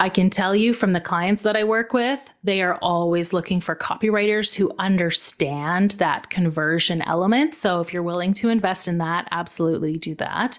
I 0.00 0.08
can 0.08 0.30
tell 0.30 0.56
you 0.56 0.72
from 0.72 0.92
the 0.92 1.00
clients 1.00 1.42
that 1.42 1.56
I 1.56 1.64
work 1.64 1.92
with, 1.92 2.32
they 2.44 2.62
are 2.62 2.76
always 2.76 3.32
looking 3.32 3.60
for 3.60 3.76
copywriters 3.76 4.56
who 4.56 4.72
understand 4.78 5.92
that 5.92 6.30
conversion 6.30 7.02
element. 7.02 7.54
So 7.54 7.80
if 7.80 7.92
you're 7.92 8.02
willing 8.02 8.32
to 8.34 8.48
invest 8.48 8.88
in 8.88 8.98
that, 8.98 9.28
absolutely 9.30 9.92
do 9.94 10.14
that. 10.14 10.58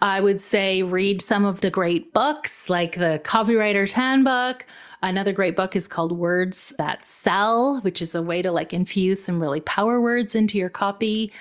I 0.00 0.20
would 0.20 0.40
say 0.40 0.82
read 0.82 1.22
some 1.22 1.44
of 1.44 1.60
the 1.60 1.70
great 1.70 2.12
books 2.12 2.68
like 2.68 2.96
the 2.96 3.20
Copywriter's 3.24 3.92
Handbook. 3.92 4.66
Another 5.02 5.32
great 5.32 5.56
book 5.56 5.76
is 5.76 5.88
called 5.88 6.12
Words 6.12 6.74
That 6.78 7.06
Sell, 7.06 7.80
which 7.80 8.02
is 8.02 8.14
a 8.14 8.22
way 8.22 8.42
to 8.42 8.50
like 8.50 8.72
infuse 8.72 9.22
some 9.22 9.40
really 9.40 9.60
power 9.60 10.00
words 10.00 10.34
into 10.34 10.58
your 10.58 10.68
copy. 10.68 11.32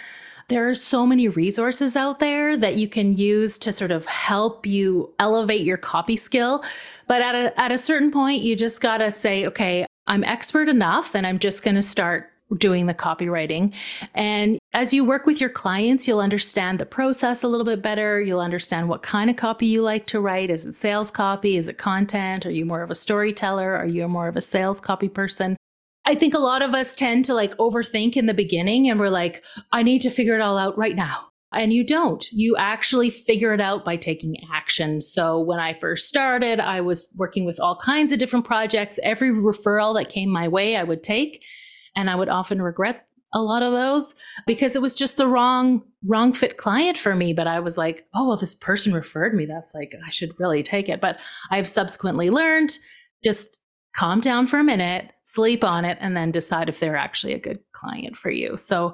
There 0.50 0.70
are 0.70 0.76
so 0.76 1.06
many 1.06 1.28
resources 1.28 1.96
out 1.96 2.20
there 2.20 2.56
that 2.56 2.78
you 2.78 2.88
can 2.88 3.14
use 3.14 3.58
to 3.60 3.74
sort 3.74 3.92
of 3.92 4.06
help 4.06 4.66
you 4.66 5.14
elevate 5.20 5.62
your 5.62 5.78
copy 5.78 6.16
skill. 6.16 6.64
But 7.08 7.22
at 7.22 7.36
a, 7.36 7.60
at 7.60 7.72
a 7.72 7.78
certain 7.78 8.12
point, 8.12 8.44
you 8.44 8.56
just 8.56 8.80
got 8.80 9.00
to 9.00 9.12
say, 9.12 9.46
okay, 9.48 9.86
I'm 10.08 10.24
expert 10.24 10.70
enough 10.70 11.16
and 11.16 11.28
I'm 11.28 11.40
just 11.40 11.64
going 11.64 11.76
to 11.76 11.82
start 11.82 12.32
doing 12.58 12.86
the 12.86 12.94
copywriting. 12.94 13.74
And 14.16 14.60
as 14.74 14.94
you 14.94 15.04
work 15.04 15.26
with 15.26 15.42
your 15.42 15.50
clients, 15.50 16.08
you'll 16.08 16.20
understand 16.20 16.80
the 16.80 16.86
process 16.86 17.44
a 17.44 17.48
little 17.48 17.66
bit 17.66 17.82
better. 17.82 18.22
You'll 18.22 18.40
understand 18.40 18.90
what 18.90 19.04
kind 19.04 19.30
of 19.30 19.36
copy 19.36 19.66
you 19.66 19.82
like 19.82 20.06
to 20.08 20.22
write. 20.22 20.50
Is 20.50 20.66
it 20.66 20.74
sales 20.74 21.12
copy? 21.12 21.58
Is 21.58 21.68
it 21.68 21.78
content? 21.78 22.46
Are 22.46 22.52
you 22.52 22.66
more 22.66 22.82
of 22.82 22.92
a 22.92 22.96
storyteller? 22.96 23.76
Are 23.76 23.86
you 23.86 24.08
more 24.08 24.28
of 24.28 24.38
a 24.38 24.42
sales 24.42 24.80
copy 24.80 25.10
person? 25.10 25.58
I 26.06 26.16
think 26.16 26.34
a 26.34 26.40
lot 26.40 26.62
of 26.62 26.74
us 26.74 26.96
tend 26.96 27.26
to 27.26 27.34
like 27.34 27.58
overthink 27.58 28.16
in 28.16 28.28
the 28.28 28.34
beginning 28.34 28.90
and 28.90 28.98
we're 28.98 29.10
like, 29.10 29.44
I 29.74 29.84
need 29.84 30.00
to 30.04 30.10
figure 30.10 30.36
it 30.36 30.42
all 30.42 30.58
out 30.58 30.78
right 30.78 30.96
now. 30.96 31.28
And 31.52 31.74
you 31.74 31.86
don't. 31.86 32.26
You 32.32 32.56
actually 32.58 33.10
figure 33.10 33.54
it 33.54 33.62
out 33.62 33.84
by 33.84 33.96
taking 33.96 34.36
action. 34.54 35.02
So 35.02 35.40
when 35.40 35.60
I 35.60 35.74
first 35.74 36.08
started, 36.08 36.60
I 36.60 36.82
was 36.82 37.14
working 37.18 37.46
with 37.46 37.60
all 37.60 37.78
kinds 37.78 38.12
of 38.12 38.20
different 38.20 38.46
projects. 38.46 39.00
Every 39.04 39.32
referral 39.32 39.96
that 39.96 40.10
came 40.10 40.30
my 40.30 40.48
way, 40.48 40.76
I 40.76 40.84
would 40.84 41.04
take 41.04 41.44
and 41.98 42.10
I 42.10 42.16
would 42.16 42.30
often 42.30 42.62
regret 42.62 43.06
a 43.34 43.42
lot 43.42 43.62
of 43.62 43.74
those 43.74 44.16
because 44.46 44.78
it 44.78 44.82
was 44.82 44.96
just 44.96 45.18
the 45.18 45.28
wrong 45.28 45.84
wrong 46.06 46.32
fit 46.32 46.56
client 46.56 46.98
for 46.98 47.14
me. 47.14 47.34
But 47.34 47.48
i 47.48 47.60
was 47.60 47.78
like 47.78 48.06
oh 48.16 48.28
well 48.28 48.38
this 48.38 48.56
person 48.56 48.94
referred 48.94 49.34
me. 49.34 49.46
That's 49.46 49.76
like 49.76 49.94
i 50.06 50.10
should 50.10 50.40
really 50.40 50.64
take 50.64 50.88
it. 50.88 51.02
But 51.02 51.20
i've 51.52 51.68
subsequently 51.68 52.30
learned 52.30 52.78
just 53.24 53.58
calm 53.96 54.22
down 54.22 54.48
for 54.48 54.60
a 54.60 54.64
minute 54.64 55.12
sleep 55.24 55.64
on 55.64 55.84
it 55.84 55.98
and 56.00 56.16
then 56.16 56.32
decide 56.32 56.70
if 56.70 56.80
they're 56.80 56.96
actually 56.96 57.34
a 57.34 57.40
good 57.40 57.60
client 57.74 58.16
for 58.16 58.30
you. 58.30 58.56
So 58.56 58.94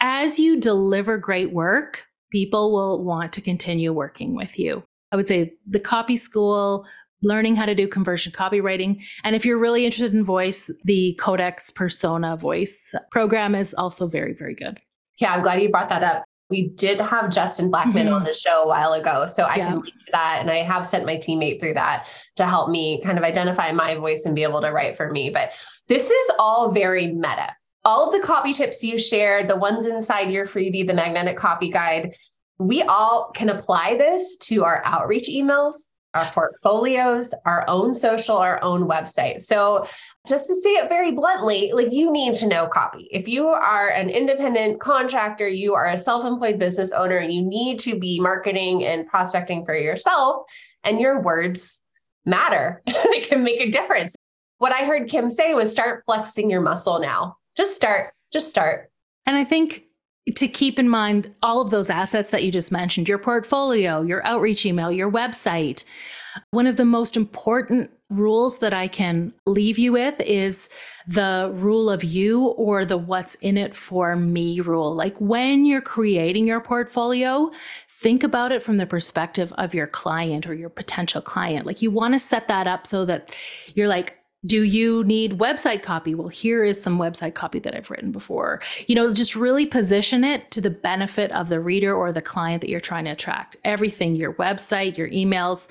as 0.00 0.38
you 0.38 0.58
deliver 0.58 1.18
great 1.18 1.52
work 1.52 2.06
people 2.32 2.72
will 2.72 3.04
want 3.04 3.32
to 3.32 3.40
continue 3.40 3.92
working 3.92 4.34
with 4.34 4.58
you. 4.58 4.82
I 5.12 5.16
would 5.16 5.28
say 5.28 5.54
the 5.66 5.80
copy 5.80 6.16
school 6.16 6.86
learning 7.22 7.56
how 7.56 7.66
to 7.66 7.74
do 7.74 7.88
conversion 7.88 8.32
copywriting. 8.32 9.04
And 9.24 9.34
if 9.34 9.44
you're 9.44 9.58
really 9.58 9.84
interested 9.84 10.14
in 10.14 10.24
voice, 10.24 10.70
the 10.84 11.14
Codex 11.20 11.70
Persona 11.70 12.36
voice 12.36 12.94
program 13.10 13.54
is 13.54 13.74
also 13.74 14.06
very, 14.06 14.34
very 14.34 14.54
good. 14.54 14.78
Yeah, 15.18 15.34
I'm 15.34 15.42
glad 15.42 15.62
you 15.62 15.70
brought 15.70 15.88
that 15.88 16.02
up. 16.02 16.24
We 16.48 16.68
did 16.68 17.00
have 17.00 17.30
Justin 17.30 17.70
Blackman 17.70 18.06
mm-hmm. 18.06 18.14
on 18.14 18.24
the 18.24 18.32
show 18.32 18.62
a 18.62 18.68
while 18.68 18.92
ago. 18.92 19.26
So 19.26 19.44
I 19.44 19.56
yeah. 19.56 19.68
can 19.68 19.80
link 19.80 19.94
to 20.06 20.12
that. 20.12 20.38
And 20.40 20.50
I 20.50 20.58
have 20.58 20.86
sent 20.86 21.04
my 21.04 21.16
teammate 21.16 21.58
through 21.58 21.74
that 21.74 22.06
to 22.36 22.46
help 22.46 22.70
me 22.70 23.02
kind 23.02 23.18
of 23.18 23.24
identify 23.24 23.72
my 23.72 23.94
voice 23.96 24.24
and 24.26 24.36
be 24.36 24.44
able 24.44 24.60
to 24.60 24.70
write 24.70 24.96
for 24.96 25.10
me. 25.10 25.30
But 25.30 25.50
this 25.88 26.08
is 26.08 26.30
all 26.38 26.70
very 26.70 27.08
meta. 27.08 27.56
All 27.84 28.06
of 28.06 28.12
the 28.12 28.24
copy 28.24 28.52
tips 28.52 28.82
you 28.84 28.98
shared, 28.98 29.48
the 29.48 29.56
ones 29.56 29.86
inside 29.86 30.30
your 30.30 30.44
freebie, 30.44 30.86
the 30.86 30.94
magnetic 30.94 31.36
copy 31.36 31.68
guide, 31.68 32.14
we 32.58 32.82
all 32.82 33.30
can 33.34 33.48
apply 33.48 33.96
this 33.96 34.36
to 34.38 34.64
our 34.64 34.82
outreach 34.84 35.28
emails, 35.28 35.74
our 36.16 36.30
portfolios, 36.32 37.34
our 37.44 37.64
own 37.68 37.94
social, 37.94 38.36
our 38.36 38.62
own 38.62 38.88
website. 38.88 39.42
So, 39.42 39.86
just 40.26 40.48
to 40.48 40.56
say 40.56 40.70
it 40.70 40.88
very 40.88 41.12
bluntly, 41.12 41.70
like 41.72 41.92
you 41.92 42.10
need 42.10 42.34
to 42.34 42.48
know 42.48 42.66
copy. 42.66 43.08
If 43.12 43.28
you 43.28 43.46
are 43.46 43.90
an 43.90 44.10
independent 44.10 44.80
contractor, 44.80 45.48
you 45.48 45.74
are 45.74 45.86
a 45.86 45.98
self 45.98 46.24
employed 46.24 46.58
business 46.58 46.92
owner, 46.92 47.18
and 47.18 47.32
you 47.32 47.42
need 47.42 47.78
to 47.80 47.98
be 47.98 48.18
marketing 48.18 48.84
and 48.84 49.06
prospecting 49.06 49.64
for 49.64 49.76
yourself, 49.76 50.44
and 50.82 51.00
your 51.00 51.22
words 51.22 51.80
matter, 52.24 52.82
they 52.86 53.20
can 53.20 53.44
make 53.44 53.60
a 53.60 53.70
difference. 53.70 54.14
What 54.58 54.72
I 54.72 54.84
heard 54.84 55.08
Kim 55.08 55.30
say 55.30 55.54
was 55.54 55.72
start 55.72 56.02
flexing 56.06 56.50
your 56.50 56.60
muscle 56.60 56.98
now. 56.98 57.36
Just 57.56 57.76
start, 57.76 58.12
just 58.32 58.50
start. 58.50 58.90
And 59.26 59.36
I 59.36 59.44
think 59.44 59.85
to 60.34 60.48
keep 60.48 60.78
in 60.78 60.88
mind 60.88 61.32
all 61.42 61.60
of 61.60 61.70
those 61.70 61.88
assets 61.88 62.30
that 62.30 62.42
you 62.42 62.50
just 62.50 62.72
mentioned 62.72 63.08
your 63.08 63.18
portfolio, 63.18 64.02
your 64.02 64.26
outreach 64.26 64.66
email, 64.66 64.90
your 64.90 65.10
website. 65.10 65.84
One 66.50 66.66
of 66.66 66.76
the 66.76 66.84
most 66.84 67.16
important 67.16 67.90
rules 68.10 68.58
that 68.58 68.74
I 68.74 68.88
can 68.88 69.32
leave 69.46 69.78
you 69.78 69.92
with 69.92 70.20
is 70.20 70.68
the 71.08 71.50
rule 71.54 71.90
of 71.90 72.04
you 72.04 72.46
or 72.48 72.84
the 72.84 72.98
what's 72.98 73.34
in 73.36 73.56
it 73.56 73.74
for 73.74 74.14
me 74.16 74.60
rule. 74.60 74.94
Like 74.94 75.16
when 75.20 75.64
you're 75.64 75.80
creating 75.80 76.46
your 76.46 76.60
portfolio, 76.60 77.50
think 77.88 78.22
about 78.22 78.52
it 78.52 78.62
from 78.62 78.76
the 78.76 78.86
perspective 78.86 79.52
of 79.58 79.74
your 79.74 79.86
client 79.86 80.46
or 80.46 80.54
your 80.54 80.68
potential 80.68 81.20
client. 81.20 81.66
Like 81.66 81.82
you 81.82 81.90
want 81.90 82.14
to 82.14 82.18
set 82.18 82.48
that 82.48 82.68
up 82.68 82.86
so 82.86 83.04
that 83.06 83.34
you're 83.74 83.88
like, 83.88 84.15
do 84.44 84.62
you 84.62 85.02
need 85.04 85.38
website 85.38 85.82
copy? 85.82 86.14
Well, 86.14 86.28
here 86.28 86.64
is 86.64 86.80
some 86.80 86.98
website 86.98 87.34
copy 87.34 87.58
that 87.60 87.74
I've 87.74 87.90
written 87.90 88.12
before. 88.12 88.60
You 88.86 88.94
know, 88.94 89.12
just 89.12 89.34
really 89.34 89.66
position 89.66 90.24
it 90.24 90.50
to 90.52 90.60
the 90.60 90.70
benefit 90.70 91.32
of 91.32 91.48
the 91.48 91.60
reader 91.60 91.94
or 91.94 92.12
the 92.12 92.22
client 92.22 92.60
that 92.60 92.70
you're 92.70 92.80
trying 92.80 93.06
to 93.06 93.12
attract. 93.12 93.56
Everything, 93.64 94.14
your 94.14 94.34
website, 94.34 94.96
your 94.96 95.08
emails, 95.08 95.68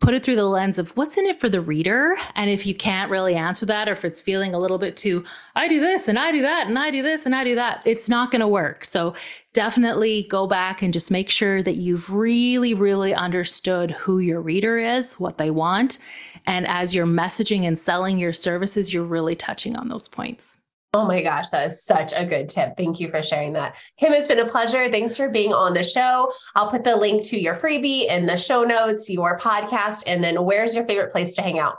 put 0.00 0.14
it 0.14 0.24
through 0.24 0.36
the 0.36 0.44
lens 0.44 0.78
of 0.78 0.96
what's 0.96 1.18
in 1.18 1.26
it 1.26 1.40
for 1.40 1.48
the 1.48 1.60
reader. 1.60 2.14
And 2.36 2.48
if 2.50 2.66
you 2.66 2.74
can't 2.74 3.10
really 3.10 3.34
answer 3.34 3.66
that, 3.66 3.88
or 3.88 3.92
if 3.92 4.04
it's 4.04 4.20
feeling 4.20 4.54
a 4.54 4.58
little 4.58 4.78
bit 4.78 4.96
too, 4.96 5.24
I 5.56 5.66
do 5.66 5.80
this 5.80 6.06
and 6.06 6.18
I 6.18 6.30
do 6.30 6.42
that 6.42 6.68
and 6.68 6.78
I 6.78 6.90
do 6.90 7.02
this 7.02 7.26
and 7.26 7.34
I 7.34 7.42
do 7.42 7.56
that, 7.56 7.82
it's 7.84 8.08
not 8.08 8.30
going 8.30 8.40
to 8.40 8.48
work. 8.48 8.84
So 8.84 9.14
definitely 9.54 10.26
go 10.30 10.46
back 10.46 10.82
and 10.82 10.92
just 10.92 11.10
make 11.10 11.30
sure 11.30 11.62
that 11.64 11.76
you've 11.76 12.12
really, 12.12 12.74
really 12.74 13.12
understood 13.12 13.90
who 13.90 14.20
your 14.20 14.40
reader 14.40 14.78
is, 14.78 15.18
what 15.18 15.38
they 15.38 15.50
want. 15.50 15.98
And 16.48 16.66
as 16.66 16.94
you're 16.94 17.06
messaging 17.06 17.64
and 17.68 17.78
selling 17.78 18.18
your 18.18 18.32
services, 18.32 18.92
you're 18.92 19.04
really 19.04 19.36
touching 19.36 19.76
on 19.76 19.88
those 19.88 20.08
points. 20.08 20.56
Oh 20.94 21.04
my 21.04 21.22
gosh, 21.22 21.50
that 21.50 21.68
is 21.68 21.84
such 21.84 22.14
a 22.16 22.24
good 22.24 22.48
tip. 22.48 22.74
Thank 22.78 22.98
you 22.98 23.10
for 23.10 23.22
sharing 23.22 23.52
that. 23.52 23.76
Kim, 24.00 24.14
it's 24.14 24.26
been 24.26 24.38
a 24.38 24.48
pleasure. 24.48 24.90
Thanks 24.90 25.14
for 25.14 25.28
being 25.28 25.52
on 25.52 25.74
the 25.74 25.84
show. 25.84 26.32
I'll 26.56 26.70
put 26.70 26.84
the 26.84 26.96
link 26.96 27.26
to 27.26 27.38
your 27.38 27.54
freebie 27.54 28.08
in 28.08 28.24
the 28.24 28.38
show 28.38 28.64
notes, 28.64 29.10
your 29.10 29.38
podcast, 29.38 30.04
and 30.06 30.24
then 30.24 30.42
where's 30.42 30.74
your 30.74 30.86
favorite 30.86 31.12
place 31.12 31.36
to 31.36 31.42
hang 31.42 31.58
out? 31.58 31.76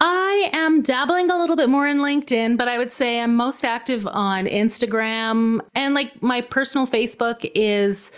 I 0.00 0.50
am 0.52 0.82
dabbling 0.82 1.30
a 1.30 1.38
little 1.38 1.56
bit 1.56 1.70
more 1.70 1.86
in 1.86 1.98
LinkedIn, 1.98 2.58
but 2.58 2.68
I 2.68 2.76
would 2.76 2.92
say 2.92 3.18
I'm 3.18 3.34
most 3.34 3.64
active 3.64 4.06
on 4.06 4.44
Instagram. 4.44 5.60
And 5.74 5.94
like 5.94 6.22
my 6.22 6.42
personal 6.42 6.86
Facebook 6.86 7.50
is 7.54 8.12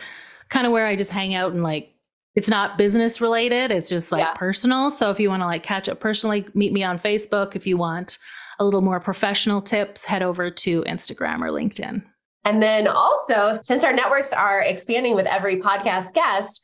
kind 0.49 0.67
of 0.67 0.73
where 0.73 0.89
I 0.89 0.97
just 0.97 1.13
hang 1.13 1.35
out 1.35 1.53
and 1.53 1.63
like 1.63 1.94
it's 2.35 2.49
not 2.49 2.79
business 2.79 3.21
related, 3.21 3.71
it's 3.71 3.89
just 3.89 4.11
like 4.11 4.21
yeah. 4.21 4.35
personal. 4.35 4.91
So 4.91 5.11
if 5.11 5.21
you 5.21 5.29
want 5.29 5.43
to 5.43 5.47
like 5.47 5.63
catch 5.63 5.89
up 5.89 6.01
personally, 6.01 6.47
meet 6.55 6.73
me 6.73 6.83
on 6.83 6.99
Facebook. 6.99 7.55
If 7.55 7.67
you 7.67 7.77
want 7.77 8.19
a 8.59 8.65
little 8.65 8.83
more 8.83 9.01
professional 9.01 9.63
tips, 9.63 10.05
head 10.05 10.23
over 10.23 10.51
to 10.51 10.83
Instagram 10.83 11.41
or 11.41 11.51
LinkedIn. 11.51 12.03
And 12.45 12.63
then 12.63 12.87
also, 12.87 13.55
since 13.55 13.85
our 13.85 13.93
networks 13.93 14.33
are 14.33 14.61
expanding 14.61 15.15
with 15.15 15.27
every 15.27 15.57
podcast 15.57 16.13
guest, 16.13 16.63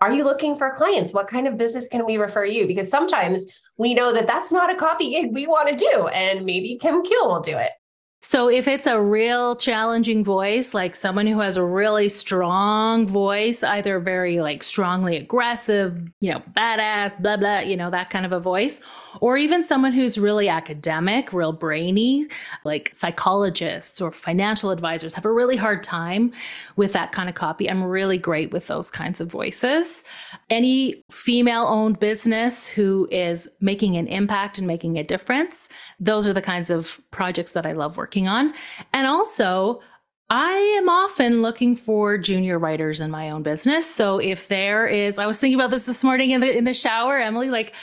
are 0.00 0.12
you 0.12 0.24
looking 0.24 0.56
for 0.56 0.74
clients? 0.76 1.12
What 1.12 1.28
kind 1.28 1.46
of 1.46 1.58
business 1.58 1.88
can 1.88 2.06
we 2.06 2.16
refer 2.16 2.44
you? 2.44 2.66
Because 2.66 2.88
sometimes 2.88 3.46
we 3.76 3.94
know 3.94 4.12
that 4.12 4.26
that's 4.26 4.52
not 4.52 4.70
a 4.70 4.76
copy 4.76 5.10
gig 5.10 5.34
we 5.34 5.46
want 5.46 5.68
to 5.68 5.76
do, 5.76 6.06
and 6.08 6.46
maybe 6.46 6.78
Kim 6.80 7.02
Kiel 7.02 7.26
will 7.26 7.40
do 7.40 7.56
it. 7.56 7.72
So 8.20 8.48
if 8.50 8.66
it's 8.66 8.88
a 8.88 9.00
real 9.00 9.54
challenging 9.54 10.24
voice, 10.24 10.74
like 10.74 10.96
someone 10.96 11.28
who 11.28 11.38
has 11.38 11.56
a 11.56 11.64
really 11.64 12.08
strong 12.08 13.06
voice, 13.06 13.62
either 13.62 14.00
very 14.00 14.40
like 14.40 14.64
strongly 14.64 15.16
aggressive, 15.16 15.96
you 16.20 16.32
know, 16.32 16.42
badass, 16.56 17.20
blah 17.22 17.36
blah, 17.36 17.60
you 17.60 17.76
know, 17.76 17.90
that 17.90 18.10
kind 18.10 18.26
of 18.26 18.32
a 18.32 18.40
voice, 18.40 18.82
or 19.20 19.36
even 19.36 19.62
someone 19.62 19.92
who's 19.92 20.18
really 20.18 20.48
academic, 20.48 21.32
real 21.32 21.52
brainy, 21.52 22.26
like 22.64 22.92
psychologists 22.92 24.00
or 24.00 24.10
financial 24.10 24.70
advisors 24.70 25.14
have 25.14 25.24
a 25.24 25.32
really 25.32 25.56
hard 25.56 25.84
time 25.84 26.32
with 26.74 26.92
that 26.94 27.12
kind 27.12 27.28
of 27.28 27.36
copy. 27.36 27.70
I'm 27.70 27.84
really 27.84 28.18
great 28.18 28.50
with 28.50 28.66
those 28.66 28.90
kinds 28.90 29.20
of 29.20 29.28
voices. 29.30 30.02
Any 30.50 31.04
female-owned 31.10 32.00
business 32.00 32.66
who 32.66 33.08
is 33.12 33.48
making 33.60 33.96
an 33.96 34.08
impact 34.08 34.58
and 34.58 34.66
making 34.66 34.98
a 34.98 35.04
difference, 35.04 35.68
those 36.00 36.26
are 36.26 36.32
the 36.32 36.42
kinds 36.42 36.68
of 36.68 37.00
projects 37.12 37.52
that 37.52 37.64
I 37.64 37.72
love 37.72 37.96
working 37.96 38.07
working 38.08 38.26
on. 38.26 38.54
And 38.94 39.06
also, 39.06 39.82
I 40.30 40.54
am 40.78 40.88
often 40.88 41.42
looking 41.42 41.76
for 41.76 42.16
junior 42.16 42.58
writers 42.58 43.02
in 43.02 43.10
my 43.10 43.30
own 43.30 43.42
business. 43.42 43.86
So 43.86 44.18
if 44.18 44.48
there 44.48 44.86
is, 44.86 45.18
I 45.18 45.26
was 45.26 45.38
thinking 45.38 45.60
about 45.60 45.70
this 45.70 45.84
this 45.84 46.02
morning 46.02 46.30
in 46.30 46.40
the 46.40 46.56
in 46.56 46.64
the 46.64 46.72
shower, 46.72 47.18
Emily, 47.18 47.50
like 47.50 47.74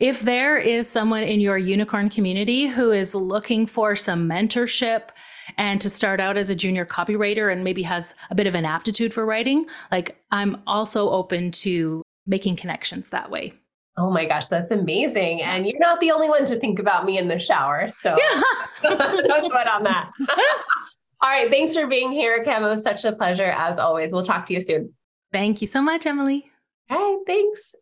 if 0.00 0.22
there 0.22 0.56
is 0.56 0.88
someone 0.88 1.22
in 1.22 1.40
your 1.40 1.58
unicorn 1.58 2.08
community 2.08 2.66
who 2.66 2.92
is 2.92 3.14
looking 3.14 3.66
for 3.66 3.94
some 3.94 4.26
mentorship 4.26 5.10
and 5.58 5.80
to 5.82 5.90
start 5.90 6.18
out 6.18 6.38
as 6.38 6.48
a 6.48 6.54
junior 6.54 6.86
copywriter 6.86 7.52
and 7.52 7.62
maybe 7.62 7.82
has 7.82 8.14
a 8.30 8.34
bit 8.34 8.46
of 8.46 8.54
an 8.54 8.64
aptitude 8.64 9.12
for 9.12 9.26
writing, 9.26 9.66
like 9.92 10.16
I'm 10.30 10.62
also 10.66 11.10
open 11.10 11.50
to 11.62 12.02
making 12.26 12.56
connections 12.56 13.10
that 13.10 13.30
way. 13.30 13.52
Oh 13.96 14.10
my 14.10 14.24
gosh, 14.24 14.48
that's 14.48 14.72
amazing. 14.72 15.42
And 15.42 15.66
you're 15.66 15.78
not 15.78 16.00
the 16.00 16.10
only 16.10 16.28
one 16.28 16.44
to 16.46 16.56
think 16.56 16.78
about 16.80 17.04
me 17.04 17.16
in 17.16 17.28
the 17.28 17.38
shower. 17.38 17.88
So 17.88 18.16
yeah. 18.82 18.90
no 19.26 19.48
sweat 19.48 19.68
on 19.68 19.84
that. 19.84 20.10
All 21.20 21.30
right. 21.30 21.48
Thanks 21.48 21.76
for 21.76 21.86
being 21.86 22.10
here, 22.10 22.42
Kim. 22.44 22.64
It 22.64 22.66
was 22.66 22.82
such 22.82 23.04
a 23.04 23.12
pleasure 23.12 23.52
as 23.56 23.78
always. 23.78 24.12
We'll 24.12 24.24
talk 24.24 24.46
to 24.46 24.54
you 24.54 24.60
soon. 24.60 24.92
Thank 25.32 25.60
you 25.60 25.66
so 25.66 25.80
much, 25.80 26.06
Emily. 26.06 26.50
All 26.90 26.98
right. 26.98 27.18
Thanks. 27.26 27.74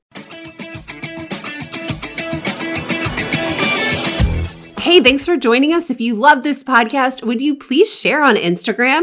Hey, 4.81 5.01
thanks 5.01 5.25
for 5.25 5.37
joining 5.37 5.73
us. 5.73 5.91
If 5.91 6.01
you 6.01 6.15
love 6.15 6.43
this 6.43 6.63
podcast, 6.63 7.25
would 7.25 7.41
you 7.41 7.57
please 7.57 7.93
share 7.99 8.23
on 8.23 8.37
Instagram? 8.37 9.03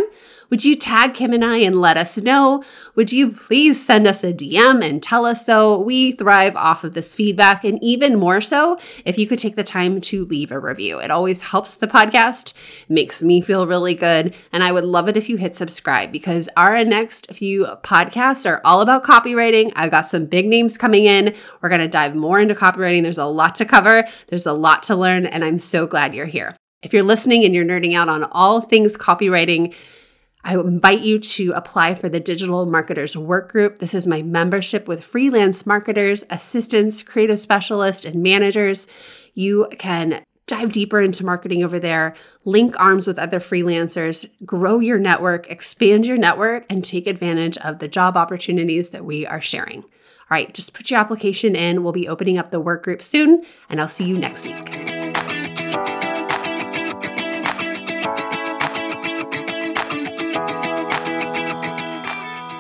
Would 0.50 0.66
you 0.66 0.76
tag 0.76 1.14
Kim 1.14 1.32
and 1.32 1.46
I 1.46 1.58
and 1.58 1.80
let 1.80 1.96
us 1.96 2.18
know? 2.18 2.64
Would 2.96 3.12
you 3.12 3.32
please 3.32 3.86
send 3.86 4.08
us 4.08 4.24
a 4.24 4.34
DM 4.34 4.84
and 4.84 5.02
tell 5.02 5.26
us 5.26 5.46
so? 5.46 5.80
We 5.80 6.14
thrive 6.14 6.56
off 6.56 6.84
of 6.84 6.96
this 6.96 7.14
feedback, 7.14 7.64
and 7.64 7.82
even 7.84 8.18
more 8.18 8.42
so 8.42 8.80
if 9.06 9.18
you 9.18 9.28
could 9.28 9.38
take 9.38 9.56
the 9.56 9.64
time 9.64 10.02
to 10.02 10.26
leave 10.26 10.52
a 10.52 10.60
review. 10.60 11.00
It 11.00 11.12
always 11.12 11.44
helps 11.44 11.76
the 11.76 11.88
podcast, 11.88 12.54
makes 12.88 13.22
me 13.22 13.42
feel 13.42 13.68
really 13.68 13.94
good, 13.94 14.34
and 14.52 14.64
I 14.64 14.72
would 14.72 14.86
love 14.86 15.08
it 15.08 15.18
if 15.18 15.30
you 15.30 15.38
hit 15.38 15.56
subscribe 15.56 16.12
because 16.12 16.50
our 16.58 16.84
next 16.84 17.32
few 17.32 17.66
podcasts 17.84 18.50
are 18.50 18.62
all 18.66 18.82
about 18.82 19.04
copywriting. 19.04 19.72
I've 19.76 19.92
got 19.92 20.08
some 20.08 20.26
big 20.26 20.48
names 20.48 20.78
coming 20.78 21.06
in. 21.06 21.36
We're 21.62 21.70
going 21.70 21.82
to 21.82 21.88
dive 21.88 22.16
more 22.16 22.40
into 22.40 22.56
copywriting. 22.56 23.04
There's 23.04 23.18
a 23.20 23.26
lot 23.26 23.54
to 23.56 23.66
cover, 23.66 24.08
there's 24.30 24.48
a 24.48 24.54
lot 24.54 24.82
to 24.84 24.96
learn, 24.96 25.28
and 25.28 25.46
I'm 25.46 25.60
so 25.60 25.86
glad 25.86 26.16
you're 26.16 26.26
here. 26.26 26.56
If 26.82 26.94
you're 26.94 27.04
listening 27.04 27.44
and 27.44 27.54
you're 27.54 27.66
nerding 27.66 27.94
out 27.94 28.10
on 28.10 28.24
all 28.32 28.62
things 28.62 28.96
copywriting, 28.96 29.76
I 30.44 30.54
invite 30.54 31.02
you 31.02 31.20
to 31.20 31.52
apply 31.52 31.96
for 31.96 32.08
the 32.10 32.20
Digital 32.20 32.66
Marketers 32.66 33.16
Work 33.16 33.52
Group. 33.52 33.80
This 33.80 33.94
is 33.94 34.08
my 34.08 34.22
membership 34.22 34.88
with 34.88 35.04
freelance 35.04 35.66
marketers, 35.66 36.24
assistants, 36.30 37.02
creative 37.02 37.40
specialists, 37.40 38.06
and 38.06 38.24
managers. 38.24 38.88
You 39.34 39.68
can 39.78 40.24
dive 40.48 40.72
deeper 40.72 41.02
into 41.02 41.24
marketing 41.26 41.64
over 41.64 41.78
there, 41.78 42.16
link 42.46 42.74
arms 42.80 43.06
with 43.06 43.20
other 43.20 43.40
freelancers, 43.40 44.26
grow 44.46 44.80
your 44.80 44.98
network, 44.98 45.50
expand 45.52 46.06
your 46.06 46.18
network, 46.18 46.66
and 46.70 46.84
take 46.84 47.06
advantage 47.06 47.58
of 47.58 47.80
the 47.80 47.88
job 47.88 48.18
opportunities 48.18 48.90
that 48.90 49.06
we 49.06 49.28
are 49.28 49.42
sharing. 49.42 49.84
All 49.84 50.36
right, 50.36 50.52
just 50.54 50.74
put 50.74 50.90
your 50.90 51.00
application 51.00 51.56
in. 51.56 51.84
We'll 51.84 51.94
be 51.94 52.08
opening 52.08 52.38
up 52.38 52.50
the 52.50 52.60
work 52.60 52.84
group 52.84 53.02
soon, 53.02 53.44
and 53.70 53.80
I'll 53.80 53.88
see 53.88 54.06
you 54.06 54.18
next 54.18 54.48
week. 54.48 54.89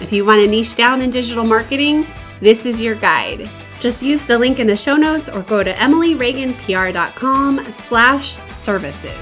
If 0.00 0.12
you 0.12 0.24
want 0.24 0.40
to 0.40 0.46
niche 0.46 0.76
down 0.76 1.02
in 1.02 1.10
digital 1.10 1.44
marketing, 1.44 2.06
This 2.40 2.64
is 2.64 2.80
your 2.80 2.94
guide. 2.94 3.50
Just 3.80 4.02
use 4.02 4.24
the 4.24 4.38
link 4.38 4.58
in 4.60 4.66
the 4.66 4.76
show 4.76 4.96
notes 4.96 5.28
or 5.28 5.42
go 5.42 5.62
to 5.62 5.74
emilyreaganpr.com 5.74 7.64
slash 7.66 8.38
services. 8.48 9.12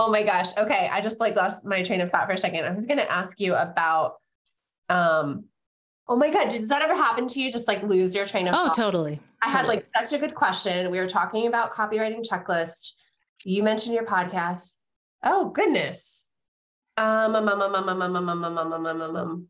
Oh 0.00 0.10
my 0.10 0.22
gosh. 0.22 0.56
Okay. 0.56 0.88
I 0.90 1.02
just 1.02 1.20
like 1.20 1.36
lost 1.36 1.66
my 1.66 1.82
train 1.82 2.00
of 2.00 2.10
thought 2.10 2.26
for 2.26 2.32
a 2.32 2.38
second. 2.38 2.64
I 2.64 2.70
was 2.70 2.86
going 2.86 2.98
to 2.98 3.12
ask 3.12 3.38
you 3.38 3.54
about, 3.54 4.14
um, 4.88 5.44
oh 6.08 6.16
my 6.16 6.30
God, 6.30 6.48
does 6.48 6.68
that 6.70 6.82
ever 6.82 6.94
happen 6.94 7.28
to 7.28 7.40
you? 7.40 7.52
Just 7.52 7.68
like 7.68 7.82
lose 7.82 8.14
your 8.14 8.26
train 8.26 8.48
of 8.48 8.54
Oh, 8.54 8.64
thought? 8.64 8.78
Oh, 8.78 8.82
totally. 8.82 9.20
I 9.42 9.50
had 9.50 9.66
like 9.66 9.86
such 9.94 10.12
a 10.12 10.18
good 10.18 10.34
question. 10.34 10.90
We 10.90 10.98
were 10.98 11.08
talking 11.08 11.46
about 11.46 11.72
copywriting 11.72 12.26
checklist. 12.26 12.92
You 13.44 13.62
mentioned 13.62 13.94
your 13.94 14.06
podcast. 14.06 14.74
Oh 15.22 15.50
goodness. 15.50 16.28
Um, 16.96 17.36
um, 17.36 17.48
um, 17.48 17.62
um, 17.62 17.74
um, 17.74 17.88
um, 17.88 18.02
um, 18.02 18.28
um, 18.28 18.44
um, 18.44 18.58
um, 18.58 18.86
um, 18.86 19.00
um, 19.02 19.16
um. 19.16 19.46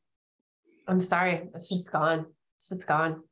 I'm 0.86 1.00
sorry. 1.00 1.48
It's 1.54 1.68
just 1.68 1.90
gone. 1.90 2.26
It's 2.56 2.68
just 2.68 2.86
gone. 2.86 3.22